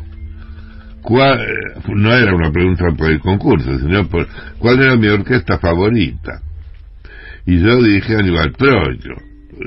[1.01, 1.39] cuál,
[1.87, 4.27] no era una pregunta por el concurso, sino por
[4.59, 6.41] cuál era mi orquesta favorita.
[7.47, 9.15] Y yo dije Aníbal Troilo.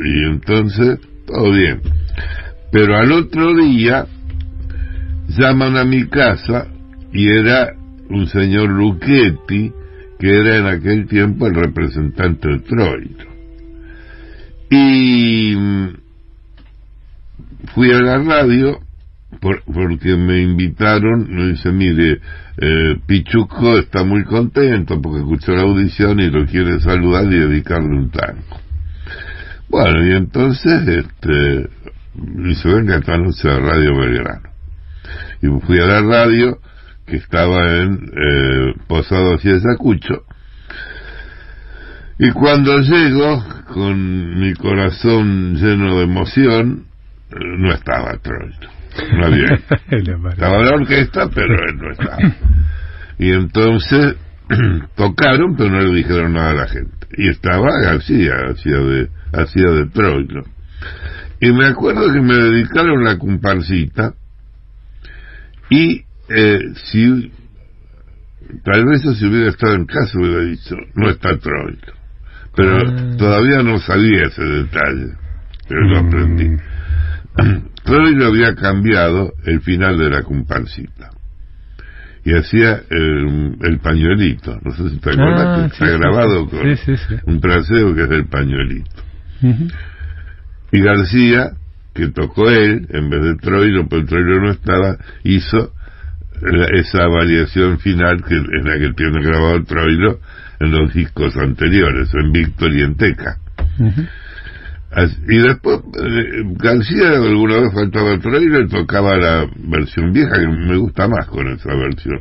[0.05, 1.80] Y entonces, todo bien.
[2.70, 4.06] Pero al otro día,
[5.28, 6.68] llaman a mi casa
[7.12, 7.72] y era
[8.09, 9.72] un señor Luchetti,
[10.20, 13.28] que era en aquel tiempo el representante de Troilo.
[14.70, 15.89] Y mm,
[17.74, 18.81] fui a la radio
[19.40, 22.20] por- porque me invitaron, me dice, mire,
[22.61, 27.89] eh, Pichuco está muy contento porque escuchó la audición y lo quiere saludar y dedicarle
[27.89, 28.43] un tango.
[29.69, 31.69] Bueno, y entonces, este,
[32.15, 34.49] dice, venga esta noche a Radio Belgrano.
[35.43, 36.59] Y fui a la radio,
[37.07, 40.24] que estaba en eh, Posado hacia Sacucho,
[42.19, 46.86] y cuando llego, con mi corazón lleno de emoción,
[47.31, 48.70] eh, no estaba Troilo.
[49.16, 49.61] No había.
[50.31, 52.19] estaba la orquesta, pero él no estaba.
[53.19, 54.16] Y entonces
[54.97, 57.07] tocaron, pero no le dijeron nada a la gente.
[57.16, 60.43] Y estaba García, hacía de, hacía de Troilo.
[61.40, 64.15] Y me acuerdo que me dedicaron la comparsita
[65.70, 67.32] y eh, si
[68.65, 71.98] tal vez si hubiera estado en casa hubiera dicho no está Troilo
[72.59, 73.16] pero Ah.
[73.16, 75.12] todavía no sabía ese detalle
[75.68, 76.56] pero lo aprendí.
[77.85, 81.10] Troilo había cambiado el final de la comparsita.
[82.24, 84.59] Y hacía el, el pañuelito.
[84.62, 86.56] No sé si te acuerdas Ah, que sí, está sí, grabado sí.
[87.24, 89.02] con un fraseo que es el pañuelito.
[90.72, 91.51] Y García,
[91.94, 95.72] que tocó él, en vez de Troilo, pero Troilo no estaba, hizo
[96.43, 100.18] la- esa variación final que en la que tiene grabado Troilo
[100.60, 103.39] en los discos anteriores, en Víctor y en Teca.
[104.90, 110.78] Y después, eh, García alguna vez faltaba Troilo y tocaba la versión vieja, que me
[110.78, 112.19] gusta más con esa versión.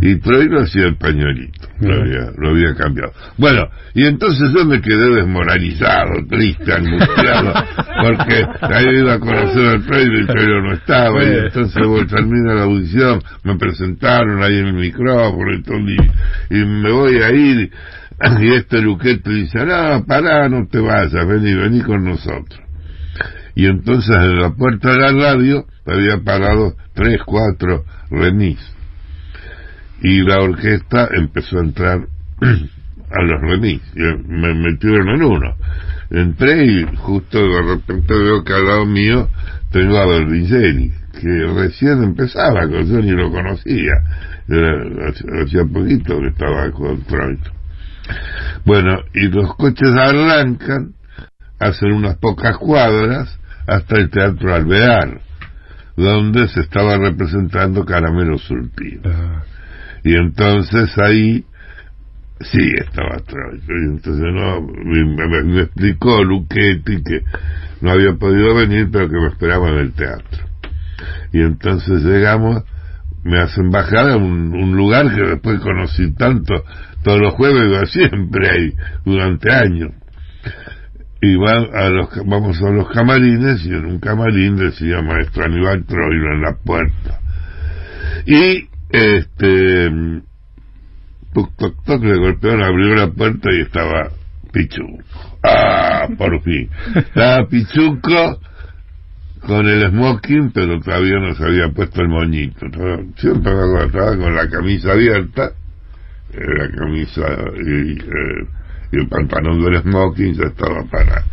[0.00, 3.12] Y Troilo hacía el pañuelito, lo había, lo había cambiado.
[3.36, 7.52] Bueno, y entonces yo me quedé desmoralizado, triste, angustiado,
[8.02, 12.54] porque había ido a conocer al Troilo y Troilo no estaba, y entonces bueno, termina
[12.54, 15.96] la audición, me presentaron ahí en el micrófono y todo, y,
[16.50, 17.70] y me voy a ir,
[18.40, 22.60] y este Luquete dice, no, pará, no te vayas, vení, vení con nosotros.
[23.54, 28.58] Y entonces en la puerta de la radio había parado tres, cuatro remis.
[30.02, 31.98] Y la orquesta empezó a entrar
[32.40, 33.80] a los remis.
[33.96, 35.54] Y me metieron en uno.
[36.10, 39.28] Entré y justo de repente veo que al lado mío
[39.72, 40.90] tengo a Berlingeni,
[41.20, 43.92] que recién empezaba, que yo ni lo conocía.
[44.48, 45.10] Era-
[45.42, 47.57] hacía- poquito que estaba con Troilo.
[48.64, 50.94] Bueno, y los coches arrancan,
[51.58, 55.20] hacen unas pocas cuadras hasta el Teatro Alvear.
[55.96, 59.10] donde se estaba representando Caramelo Surtido.
[59.12, 59.42] Ah.
[60.04, 61.44] Y entonces ahí
[62.40, 63.64] sí estaba Troilo.
[63.66, 67.22] Y entonces no, me, me- me explicó Luchetti que
[67.80, 70.44] no había podido venir, pero que me esperaba en el teatro.
[71.32, 72.62] Y entonces llegamos,
[73.28, 76.64] me hacen bajar a un, un lugar que después conocí tanto,
[77.04, 78.72] todos los jueves iba siempre ahí,
[79.04, 79.92] durante años.
[81.20, 85.84] Y va a los, vamos a los camarines y en un camarín decía maestro Aníbal
[85.84, 87.20] Troilo en la puerta.
[88.24, 89.90] Y este
[91.34, 94.10] toc toc toc le golpearon, abrió la puerta y estaba
[94.52, 95.02] Pichuco.
[95.42, 96.70] Ah, por fin.
[96.94, 98.40] Estaba Pichuco
[99.40, 102.66] con el smoking, pero todavía no se había puesto el moñito.
[103.16, 105.52] Siempre me estaba con la camisa abierta,
[106.32, 107.22] eh, la camisa
[107.56, 108.46] y, eh,
[108.92, 111.24] y el pantalón del smoking ya estaba para.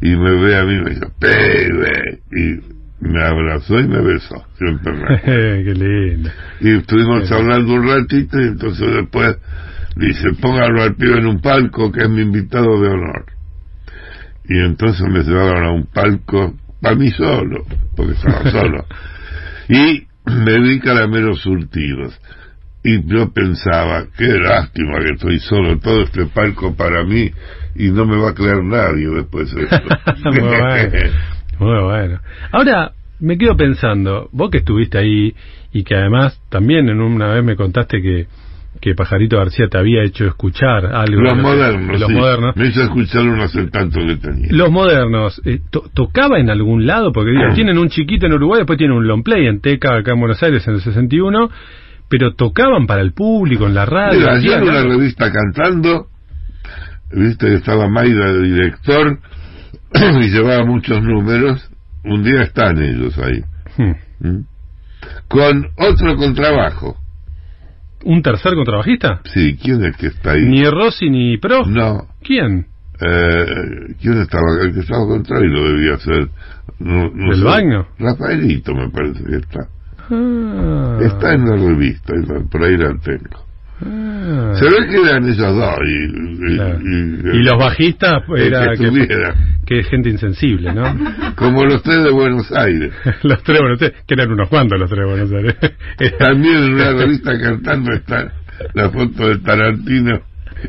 [0.00, 4.44] Y me ve a mí y me dice, Pepe, y me abrazó y me besó.
[4.56, 5.20] Siempre me.
[5.24, 6.30] Qué lindo.
[6.60, 9.36] Y estuvimos hablando un ratito y entonces después
[9.96, 13.24] dice, póngalo al pibe en un palco que es mi invitado de honor.
[14.48, 17.64] Y entonces me llevaron a un palco para mí solo,
[17.96, 18.84] porque estaba solo.
[19.68, 22.18] Y me vi caramelos surtidos.
[22.84, 27.30] Y yo pensaba, qué lástima que estoy solo, todo este palco para mí
[27.74, 29.76] y no me va a creer nadie después de esto.
[30.24, 30.90] Muy bueno.
[31.58, 32.20] Muy bueno.
[32.52, 35.34] Ahora, me quedo pensando, vos que estuviste ahí
[35.72, 38.26] y que además también en una vez me contaste que,
[38.80, 41.20] que Pajarito García te había hecho escuchar algo.
[41.22, 42.14] Los de modernos, de los sí.
[42.14, 42.56] modernos.
[42.56, 44.48] Me hizo escuchar uno hace tanto que tenía.
[44.50, 47.12] Los modernos, eh, to- ¿tocaba en algún lado?
[47.12, 50.12] Porque digo, tienen un chiquito en Uruguay, después tienen un long play en Teca, acá
[50.12, 51.50] en Buenos Aires en el 61,
[52.08, 54.18] pero tocaban para el público en la radio.
[54.20, 54.92] Mira, ayer en una algo.
[54.92, 56.06] revista cantando,
[57.12, 59.18] viste que estaba Maida de director
[59.94, 61.70] y llevaba muchos números,
[62.04, 63.42] un día están ellos ahí.
[63.76, 63.94] Hmm.
[64.28, 64.44] ¿Mm?
[65.28, 66.96] Con otro contrabajo.
[68.04, 69.20] ¿Un tercer contrabajista?
[69.24, 70.42] Sí, ¿quién es que está ahí?
[70.44, 71.64] Ni Rossi ni Pro.
[71.66, 72.06] No.
[72.22, 72.66] ¿Quién?
[73.00, 74.44] Eh, ¿Quién estaba?
[74.62, 76.28] El que estaba contra y lo debía ser.
[76.78, 77.44] No, no ¿Del sé.
[77.44, 77.86] Bagno?
[77.98, 79.68] Rafaelito me parece que está.
[80.10, 80.98] Ah.
[81.02, 82.14] Está en la revista,
[82.50, 83.47] por ahí la tengo.
[83.84, 84.52] Ah.
[84.58, 85.74] Se ve que eran ellos dos.
[85.86, 86.78] Y, y- Claro.
[86.82, 89.34] y- Y los bajistas era que
[89.66, 90.82] que es gente insensible, ¿no?
[91.36, 92.92] Como los tres de Buenos Aires.
[93.22, 95.56] los tres Buenos Aires, que eran unos cuantos los tres Buenos Aires.
[96.18, 98.32] También en una revista cantando está
[98.74, 100.20] la foto de Tarantino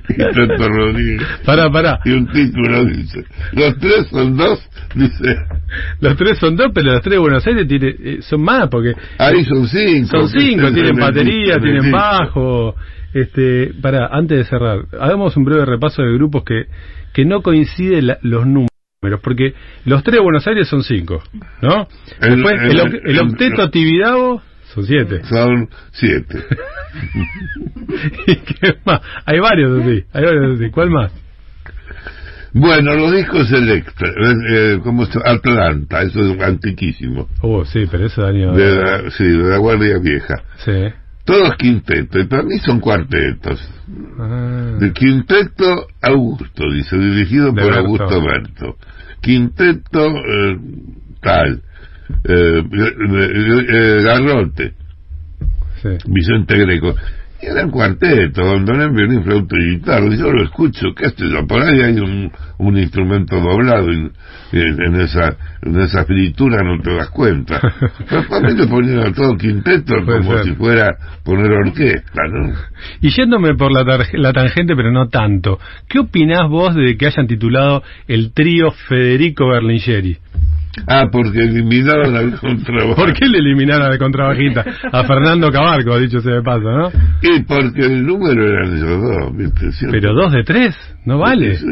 [0.09, 1.27] y Toto Rodríguez.
[1.45, 1.99] Pará, pará.
[2.05, 3.23] Y un título dice,
[3.53, 4.59] los tres son dos,
[4.93, 5.35] dice,
[5.99, 8.93] Los tres son dos, pero los tres de Buenos Aires tiene, eh, son más porque...
[9.17, 10.09] ahí son cinco.
[10.11, 12.75] Son cinco, que tienen batería, tienen bajo.
[13.13, 16.65] Este, para, antes de cerrar, hagamos un breve repaso de grupos que,
[17.13, 18.69] que no coinciden la- los números,
[19.23, 19.53] porque
[19.85, 21.23] los tres de Buenos Aires son cinco,
[21.61, 21.87] ¿no?
[22.21, 24.41] El- Después, el, el- el octeto Tibidabo
[24.73, 25.23] son siete.
[25.23, 26.37] Son siete.
[28.27, 29.01] ¿Y qué más?
[29.25, 30.69] Hay varios así, hay varios así.
[30.69, 31.11] ¿Cuál más?
[32.51, 37.27] Bueno, los discos Electra, eh, eh, como Atlanta, eso es antiquísimo.
[37.41, 38.53] Oh, sí, pero eso daño.
[38.53, 40.35] De la, sí, de la Guardia Vieja.
[40.65, 40.87] Sí.
[41.29, 43.61] Todos quintetos, y para mí son cuartetos.
[44.19, 44.77] Ah.
[44.79, 47.79] De quinteto Augusto, dice, dirigido De por Berto.
[47.79, 48.77] Augusto Berto.
[49.21, 50.57] Quinteto eh,
[51.21, 51.61] tal,
[52.23, 54.73] eh, eh, eh, Garrote,
[55.81, 55.89] Sí.
[56.07, 56.93] Vicente Greco.
[57.41, 60.13] Y eran cuartetos, bandoneón, violín, flauta y guitarra.
[60.13, 64.11] Yo lo escucho, qué sé yo, por ahí hay un, un instrumento doblado y
[64.51, 67.59] en, esa en esa fritura no te das cuenta.
[68.09, 70.43] Pero mí le ponían a todo quinteto como ser.
[70.43, 72.53] si fuera poner orquesta, ¿no?
[73.01, 77.05] Y yéndome por la, tar- la tangente, pero no tanto, ¿qué opinás vos de que
[77.07, 80.17] hayan titulado el trío Federico Berlingeri?
[80.87, 82.95] Ah, porque eliminaron al contrabajo.
[82.95, 84.65] ¿Por qué le eliminaron al contrabajista?
[84.91, 86.89] A Fernando Cabarco, dicho sea de paso, ¿no?
[87.21, 89.75] Y porque el número eran ellos dos.
[89.75, 89.99] Siempre.
[90.01, 90.75] Pero dos de tres,
[91.05, 91.55] no vale.
[91.55, 91.65] Sí.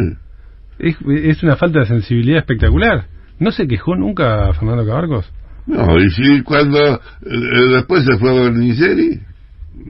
[0.79, 3.05] Es, es una falta de sensibilidad espectacular.
[3.39, 5.31] ¿No se quejó nunca Fernando Cabarcos?
[5.67, 9.19] No, y si cuando eh, después se fue a Berniceri,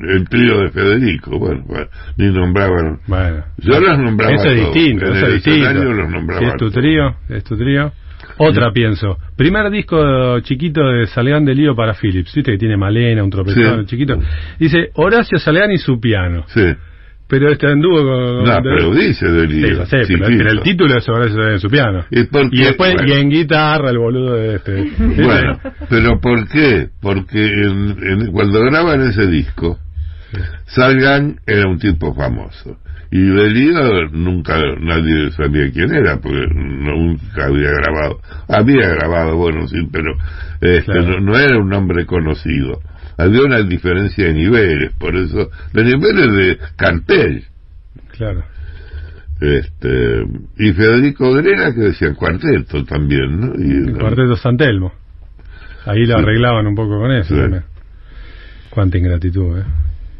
[0.02, 1.88] el trío de Federico, bueno, bueno,
[2.18, 3.00] ni nombraban.
[3.08, 3.44] Bueno.
[3.58, 5.68] Yo los nombraba Eso es distinto, eso es distinto.
[5.70, 7.92] escenario los nombraba Si es tu trío, es tu trío.
[8.40, 9.18] Otra pienso.
[9.36, 12.34] Primer disco chiquito de Salgán de Lío para Philips.
[12.36, 13.86] Viste que tiene Malena, un tropezón Sí.
[13.88, 14.18] chiquito.
[14.60, 16.44] Dice Horacio Salgán y su piano.
[16.48, 16.64] Sí.
[17.30, 18.44] Pero este anduvo con.
[18.46, 19.76] No, pero dice de Sí, Lío.
[19.80, 22.06] lo sé, pero, pero el título es Horacio Salgán y su piano.
[22.10, 22.64] ¿Y por Y qué?
[22.68, 23.14] después, Bueno.
[23.14, 24.92] y en guitarra, el boludo de este.
[24.98, 25.60] Bueno,
[25.90, 26.88] pero ¿por qué?
[27.02, 29.78] Porque en- en- cuando graban ese disco,
[30.66, 32.78] Salgan era un tipo famoso.
[33.12, 38.20] Y Belío nunca nadie sabía quién era, porque nunca había grabado.
[38.50, 40.14] Había grabado, bueno, sí, pero
[40.62, 42.82] este, no, no era un nombre conocido.
[43.18, 47.44] Había una diferencia de niveles, por eso, de niveles de cartel.
[48.12, 48.44] Claro.
[49.40, 50.24] Este,
[50.58, 53.54] y Federico Grera que decía cuarteto también, ¿no?
[53.58, 54.92] Y, El cuarteto San Telmo.
[55.86, 56.24] Ahí lo Sí.
[56.24, 57.34] arreglaban un poco con eso.
[57.36, 57.40] Sí.
[57.40, 57.64] también.
[58.72, 59.64] Cuánta ingratitud, ¿eh?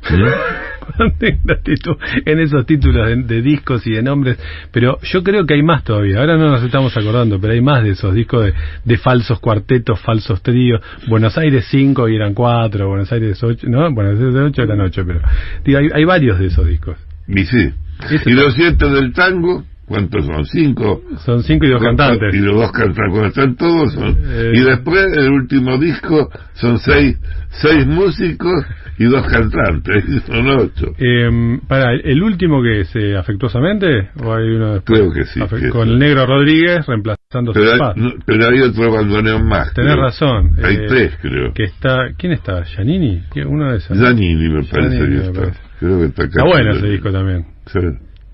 [1.22, 4.38] Ingratitud en esos títulos de, de discos y de nombres.
[4.72, 6.20] Pero yo creo que hay más todavía.
[6.20, 8.54] Ahora no nos estamos acordando, pero hay más de esos discos de,
[8.84, 10.82] de falsos cuartetos, falsos tríos.
[11.08, 15.04] Buenos Aires 5 y eran 4, Buenos Aires 8, no, Buenos Aires 8 eran 8,
[15.06, 15.22] pero
[15.66, 16.98] digo, hay, hay varios de esos discos.
[17.28, 17.74] y sí.
[18.10, 20.46] Ese Y los siete del tango, ¿cuántos son?
[20.46, 21.02] Cinco.
[21.26, 22.34] Son cinco y dos cantantes.
[22.34, 24.18] Y los dos cantantes, cuando están todos son.
[24.24, 24.52] Eh.
[24.56, 27.18] Y después, el último disco, son seis,
[27.50, 28.66] seis músicos
[29.00, 30.88] y dos cantantes, y son ocho.
[30.98, 34.10] Eh, para, ¿el último que se afectuosamente?
[34.24, 35.00] ¿O hay uno después?
[35.00, 35.94] Creo que sí, que con sí.
[35.94, 39.74] el negro Rodríguez reemplazando Pero hay, no, pero hay otro bandoneón más.
[39.74, 40.04] Tenés creo.
[40.04, 40.52] razón.
[40.64, 41.54] Hay eh, tres, creo.
[41.54, 42.64] Que está, ¿Quién está?
[42.64, 43.24] ¿Giannini?
[43.32, 43.98] ¿Quién- Uno de esos.
[43.98, 45.52] Giannini me parece que está.
[45.80, 46.32] Creo que está acá.
[46.38, 47.46] Está bueno ese disco también.
[47.68, 47.80] Sí.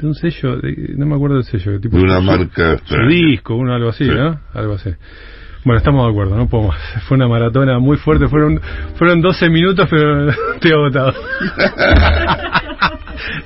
[0.03, 1.79] De un sello, de- no me acuerdo del sello.
[1.79, 4.11] Tipo, De una su- marca Su disco, uno algo así, Sí.
[4.13, 4.37] ¿no?
[4.53, 4.89] Algo así.
[5.63, 6.77] Bueno, estamos de acuerdo, no puedo más.
[7.07, 8.59] Fue una maratona muy fuerte, fueron
[8.95, 11.13] fueron 12 minutos, pero estoy agotado.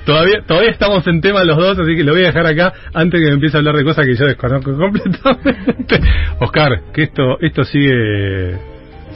[0.04, 3.20] todavía todavía estamos en tema los dos, así que lo voy a dejar acá antes
[3.20, 6.00] que me empiece a hablar de cosas que yo desconozco completamente.
[6.40, 8.56] Oscar, que esto esto sigue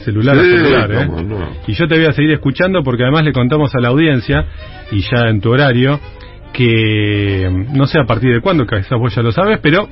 [0.05, 1.07] celular a Sí, celular, ¿eh?
[1.25, 1.49] no.
[1.67, 4.45] Y yo te voy a seguir escuchando porque además le contamos a la audiencia,
[4.91, 5.99] y ya en tu horario,
[6.53, 9.89] que mm, no sé a partir de cuándo, que quizás vos ya lo sabes, pero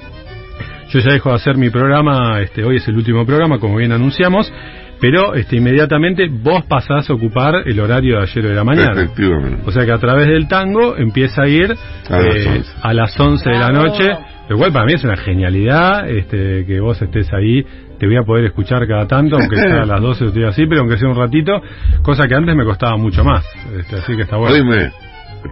[0.90, 3.92] yo ya dejo de hacer mi programa, este, hoy es el último programa, como bien
[3.92, 4.52] anunciamos,
[5.00, 9.02] pero este, inmediatamente vos pasás a ocupar el horario de ayer o de la mañana.
[9.02, 9.64] Efectivamente.
[9.66, 11.76] O sea que a través del tango empieza a ir
[12.10, 12.72] A las eh, 11.
[12.84, 14.10] a las 11 de la noche,
[14.48, 17.66] lo cual para mí es una genialidad este, que vos estés ahí.
[17.98, 20.82] Te voy a poder escuchar cada tanto, aunque sea a las 12 estoy así, pero
[20.82, 21.62] aunque sea un ratito,
[22.04, 23.44] cosa que antes me costaba mucho más.
[23.80, 24.56] Este, así que está bueno.
[24.56, 24.92] Oíme,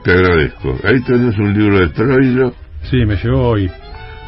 [0.04, 0.78] te agradezco.
[0.84, 2.54] Ahí tenés un libro de Troilo.
[2.84, 3.70] Sí, me llegó hoy.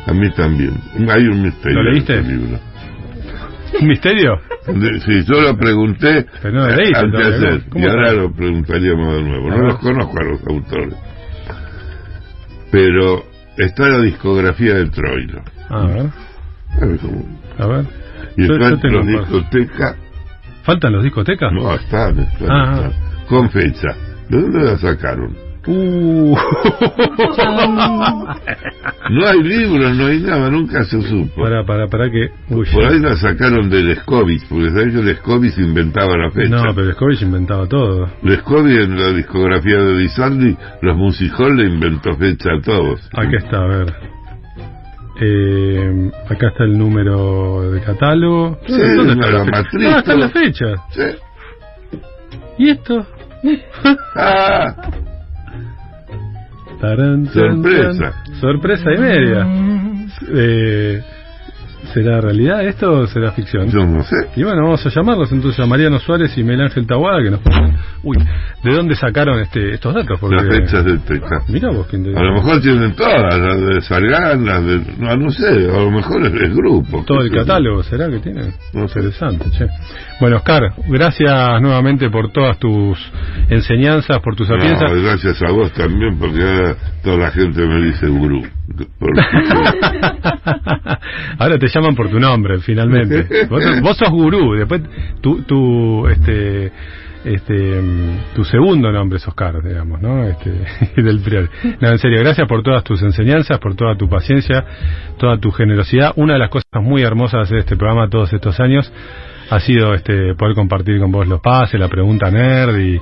[0.07, 0.73] A mí también.
[1.09, 1.81] Hay un misterio.
[1.81, 2.13] ¿Lo leíste?
[2.13, 2.59] en este libro.
[3.79, 4.39] ¿Un misterio?
[5.05, 9.15] Sí, yo lo pregunté Pero no lo leíste antes de ¿cómo y ahora lo preguntaríamos
[9.15, 9.49] de nuevo.
[9.49, 10.95] No los conozco a los autores.
[12.71, 13.23] Pero
[13.57, 15.41] está la discografía de Troilo.
[15.69, 16.05] A ver,
[16.81, 17.25] A ver cómo-
[17.59, 17.85] a ver.
[18.37, 19.95] Y Yo- yo están tengo los discotecas.
[20.63, 21.51] ¿Faltan los discotecas?
[21.51, 22.73] No, están, están, Ah.
[22.75, 22.93] están.
[23.27, 23.87] Con fecha.
[24.29, 25.35] ¿De dónde la sacaron?
[25.67, 26.35] Uh.
[29.09, 31.41] No hay libros, no hay nada, nunca se supo.
[31.43, 32.29] para, para, para que...
[32.49, 36.55] Uy, Por ahí la sacaron del Scovich, porque sabés que el Scovich inventaba la fecha.
[36.55, 38.07] no, pero Scovich inventaba todo.
[38.23, 43.01] Lescovi en la discografía de Disardi, los Music Hall le inventó fecha a todos.
[43.17, 43.93] Aquí está, a ver.
[45.19, 48.57] Eh, acá está el número de catálogo.
[48.65, 49.51] Sí, ¿Dónde está la fecha?
[49.61, 50.79] matriz, Ah, están las fechas.
[50.91, 51.97] Sí.
[52.59, 53.05] ¿Y esto?
[54.15, 54.75] Ah,
[56.81, 58.13] Tarán, Sorpresa.
[58.39, 59.47] Sorpresa y media.
[60.33, 61.03] Eh,
[61.93, 63.67] ¿Será realidad esto o será ficción?
[63.69, 64.15] yo no sé.
[64.35, 67.39] Y bueno, vamos a llamarlos entonces a Mariano Suárez y Miguel Ángel Tahuada que nos
[67.41, 67.77] pongan.
[68.03, 68.17] Uy,
[68.63, 70.19] ¿de dónde sacaron este, estos datos?
[70.19, 71.41] Porque, Las fechas de Teca.
[71.49, 74.81] Mira vos, quién te- A lo mejor tienen todas, las de Sargán, las de...
[74.97, 77.03] No, no sé, a lo mejor es el grupo.
[77.05, 78.53] todo el catálogo, ¿será que tienen?
[78.73, 78.99] No sé.
[79.01, 79.67] Interesante, che.
[80.19, 82.97] Bueno, Oscar, gracias nuevamente por todas tus
[83.49, 84.91] enseñanzas, por tus sapiencias.
[84.91, 88.41] No, gracias a vos también, porque ahora toda la gente me dice gurú.
[88.99, 89.21] Porque-
[91.37, 93.25] Ahora te llaman por tu nombre, finalmente.
[93.49, 94.81] Vos, sos- vos sos gurú, después
[95.21, 96.71] tu, tu, este,
[97.25, 100.23] este, mm, tu segundo nombre es Oscar, digamos, ¿no?
[100.25, 100.51] Este,
[101.01, 101.49] del prior.
[101.79, 104.63] No, en serio, gracias por todas tus enseñanzas, por toda tu paciencia,
[105.17, 106.13] toda tu generosidad.
[106.15, 108.91] Una de las cosas muy hermosas de este programa todos estos años
[109.49, 112.97] ha sido este poder compartir con vos los pases, la pregunta nerd y,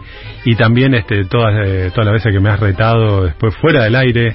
[0.46, 3.96] y también este todas eh, todas las veces que me has retado después fuera del
[3.96, 4.34] aire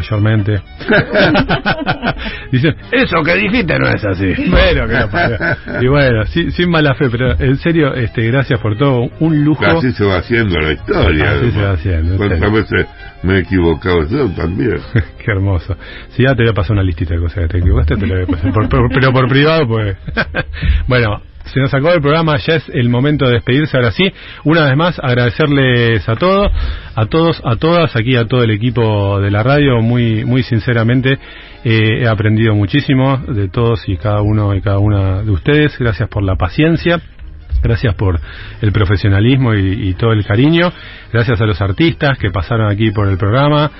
[0.00, 0.60] mayormente
[2.52, 6.94] dicen eso que dijiste no es así bueno que no y bueno sin, sin mala
[6.94, 10.72] fe pero en serio este gracias por todo un lujo Así se va haciendo la
[10.72, 11.30] historia.
[11.32, 12.86] Así se va haciendo, en ¿Cuántas veces
[13.22, 14.78] me he equivocado yo también?
[14.94, 15.76] Qué hermoso.
[16.10, 18.14] Si ya te voy a pasar una listita de cosas que te equivocaste, te la
[18.14, 18.52] voy a pasar.
[18.52, 19.96] Por- por- pero por privado, pues.
[20.88, 21.22] bueno,
[21.52, 23.76] se nos acabó el programa, ya es el momento de despedirse.
[23.76, 24.12] Ahora sí,
[24.44, 26.50] una vez más, agradecerles a todos,
[26.94, 31.18] a todos, a todas, aquí a todo el equipo de la radio, muy, muy sinceramente.
[31.64, 35.76] eh, he aprendido muchísimo de todos y cada uno y cada una de ustedes.
[35.78, 37.00] Gracias por la paciencia.
[37.62, 38.18] Gracias por
[38.62, 40.72] el profesionalismo y, y todo el cariño.
[41.12, 43.70] Gracias a los artistas que pasaron aquí por el programa.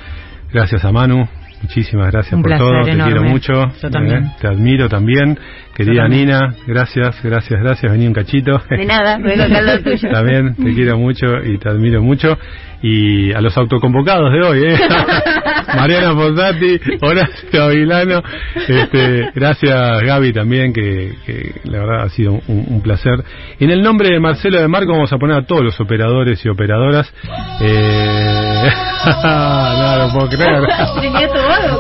[0.52, 1.26] Gracias a Manu.
[1.62, 3.12] Muchísimas gracias Un por todo, te enorme.
[3.12, 3.52] quiero mucho.
[3.82, 4.24] Yo también.
[4.24, 5.38] Eh, te admiro también.
[5.84, 6.08] Querida.
[6.08, 7.90] Nina, gracias, gracias, gracias.
[7.90, 8.60] Vení un cachito.
[8.68, 10.08] De nada, vengo al tuyo.
[10.12, 12.36] También te quiero mucho y te admiro mucho.
[12.82, 14.78] Y a los autoconvocados de hoy, ¿eh?
[15.76, 18.22] Mariana Fossati, Horacio Avilano.
[18.56, 23.22] Este, gracias Gaby también, que, que la verdad ha sido un, un placer.
[23.58, 26.48] En el nombre de Marcelo de Marco vamos a poner a todos los operadores y
[26.48, 27.12] operadoras.
[27.60, 28.70] Eh...
[29.22, 30.62] no, no puedo creer.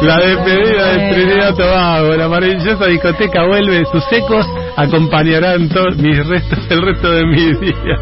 [0.02, 4.46] La despedida de Trinidad Tobago, la maravillosa discoteca vuelve, sus ecos
[4.76, 7.96] acompañarán todos mis restos, el resto de mi día.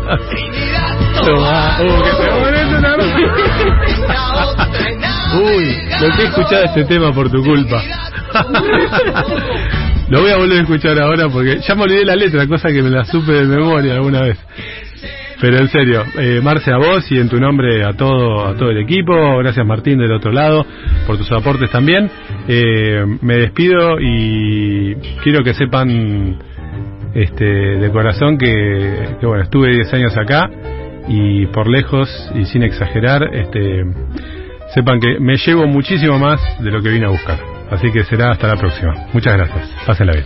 [1.24, 2.96] Tobago, uh, que se muere una
[5.34, 7.82] Uy, lo que he escuchado este tema por tu culpa.
[10.08, 12.82] Lo voy a volver a escuchar ahora porque ya me olvidé la letra, cosa que
[12.82, 14.38] me la supe de memoria alguna vez.
[15.40, 18.70] Pero en serio, eh, Marce, a vos y en tu nombre a todo, a todo
[18.70, 19.12] el equipo.
[19.38, 20.66] Gracias Martín del otro lado
[21.06, 22.10] por tus aportes también.
[22.48, 26.38] Eh, me despido y quiero que sepan
[27.14, 30.50] este, de corazón que, bueno, estuve 10 años acá
[31.08, 33.84] y por lejos y sin exagerar, este,
[34.74, 37.38] sepan que me llevo muchísimo más de lo que vine a buscar.
[37.70, 38.94] Así que será hasta la próxima.
[39.12, 39.70] Muchas gracias.
[39.86, 40.24] Pásenla bien.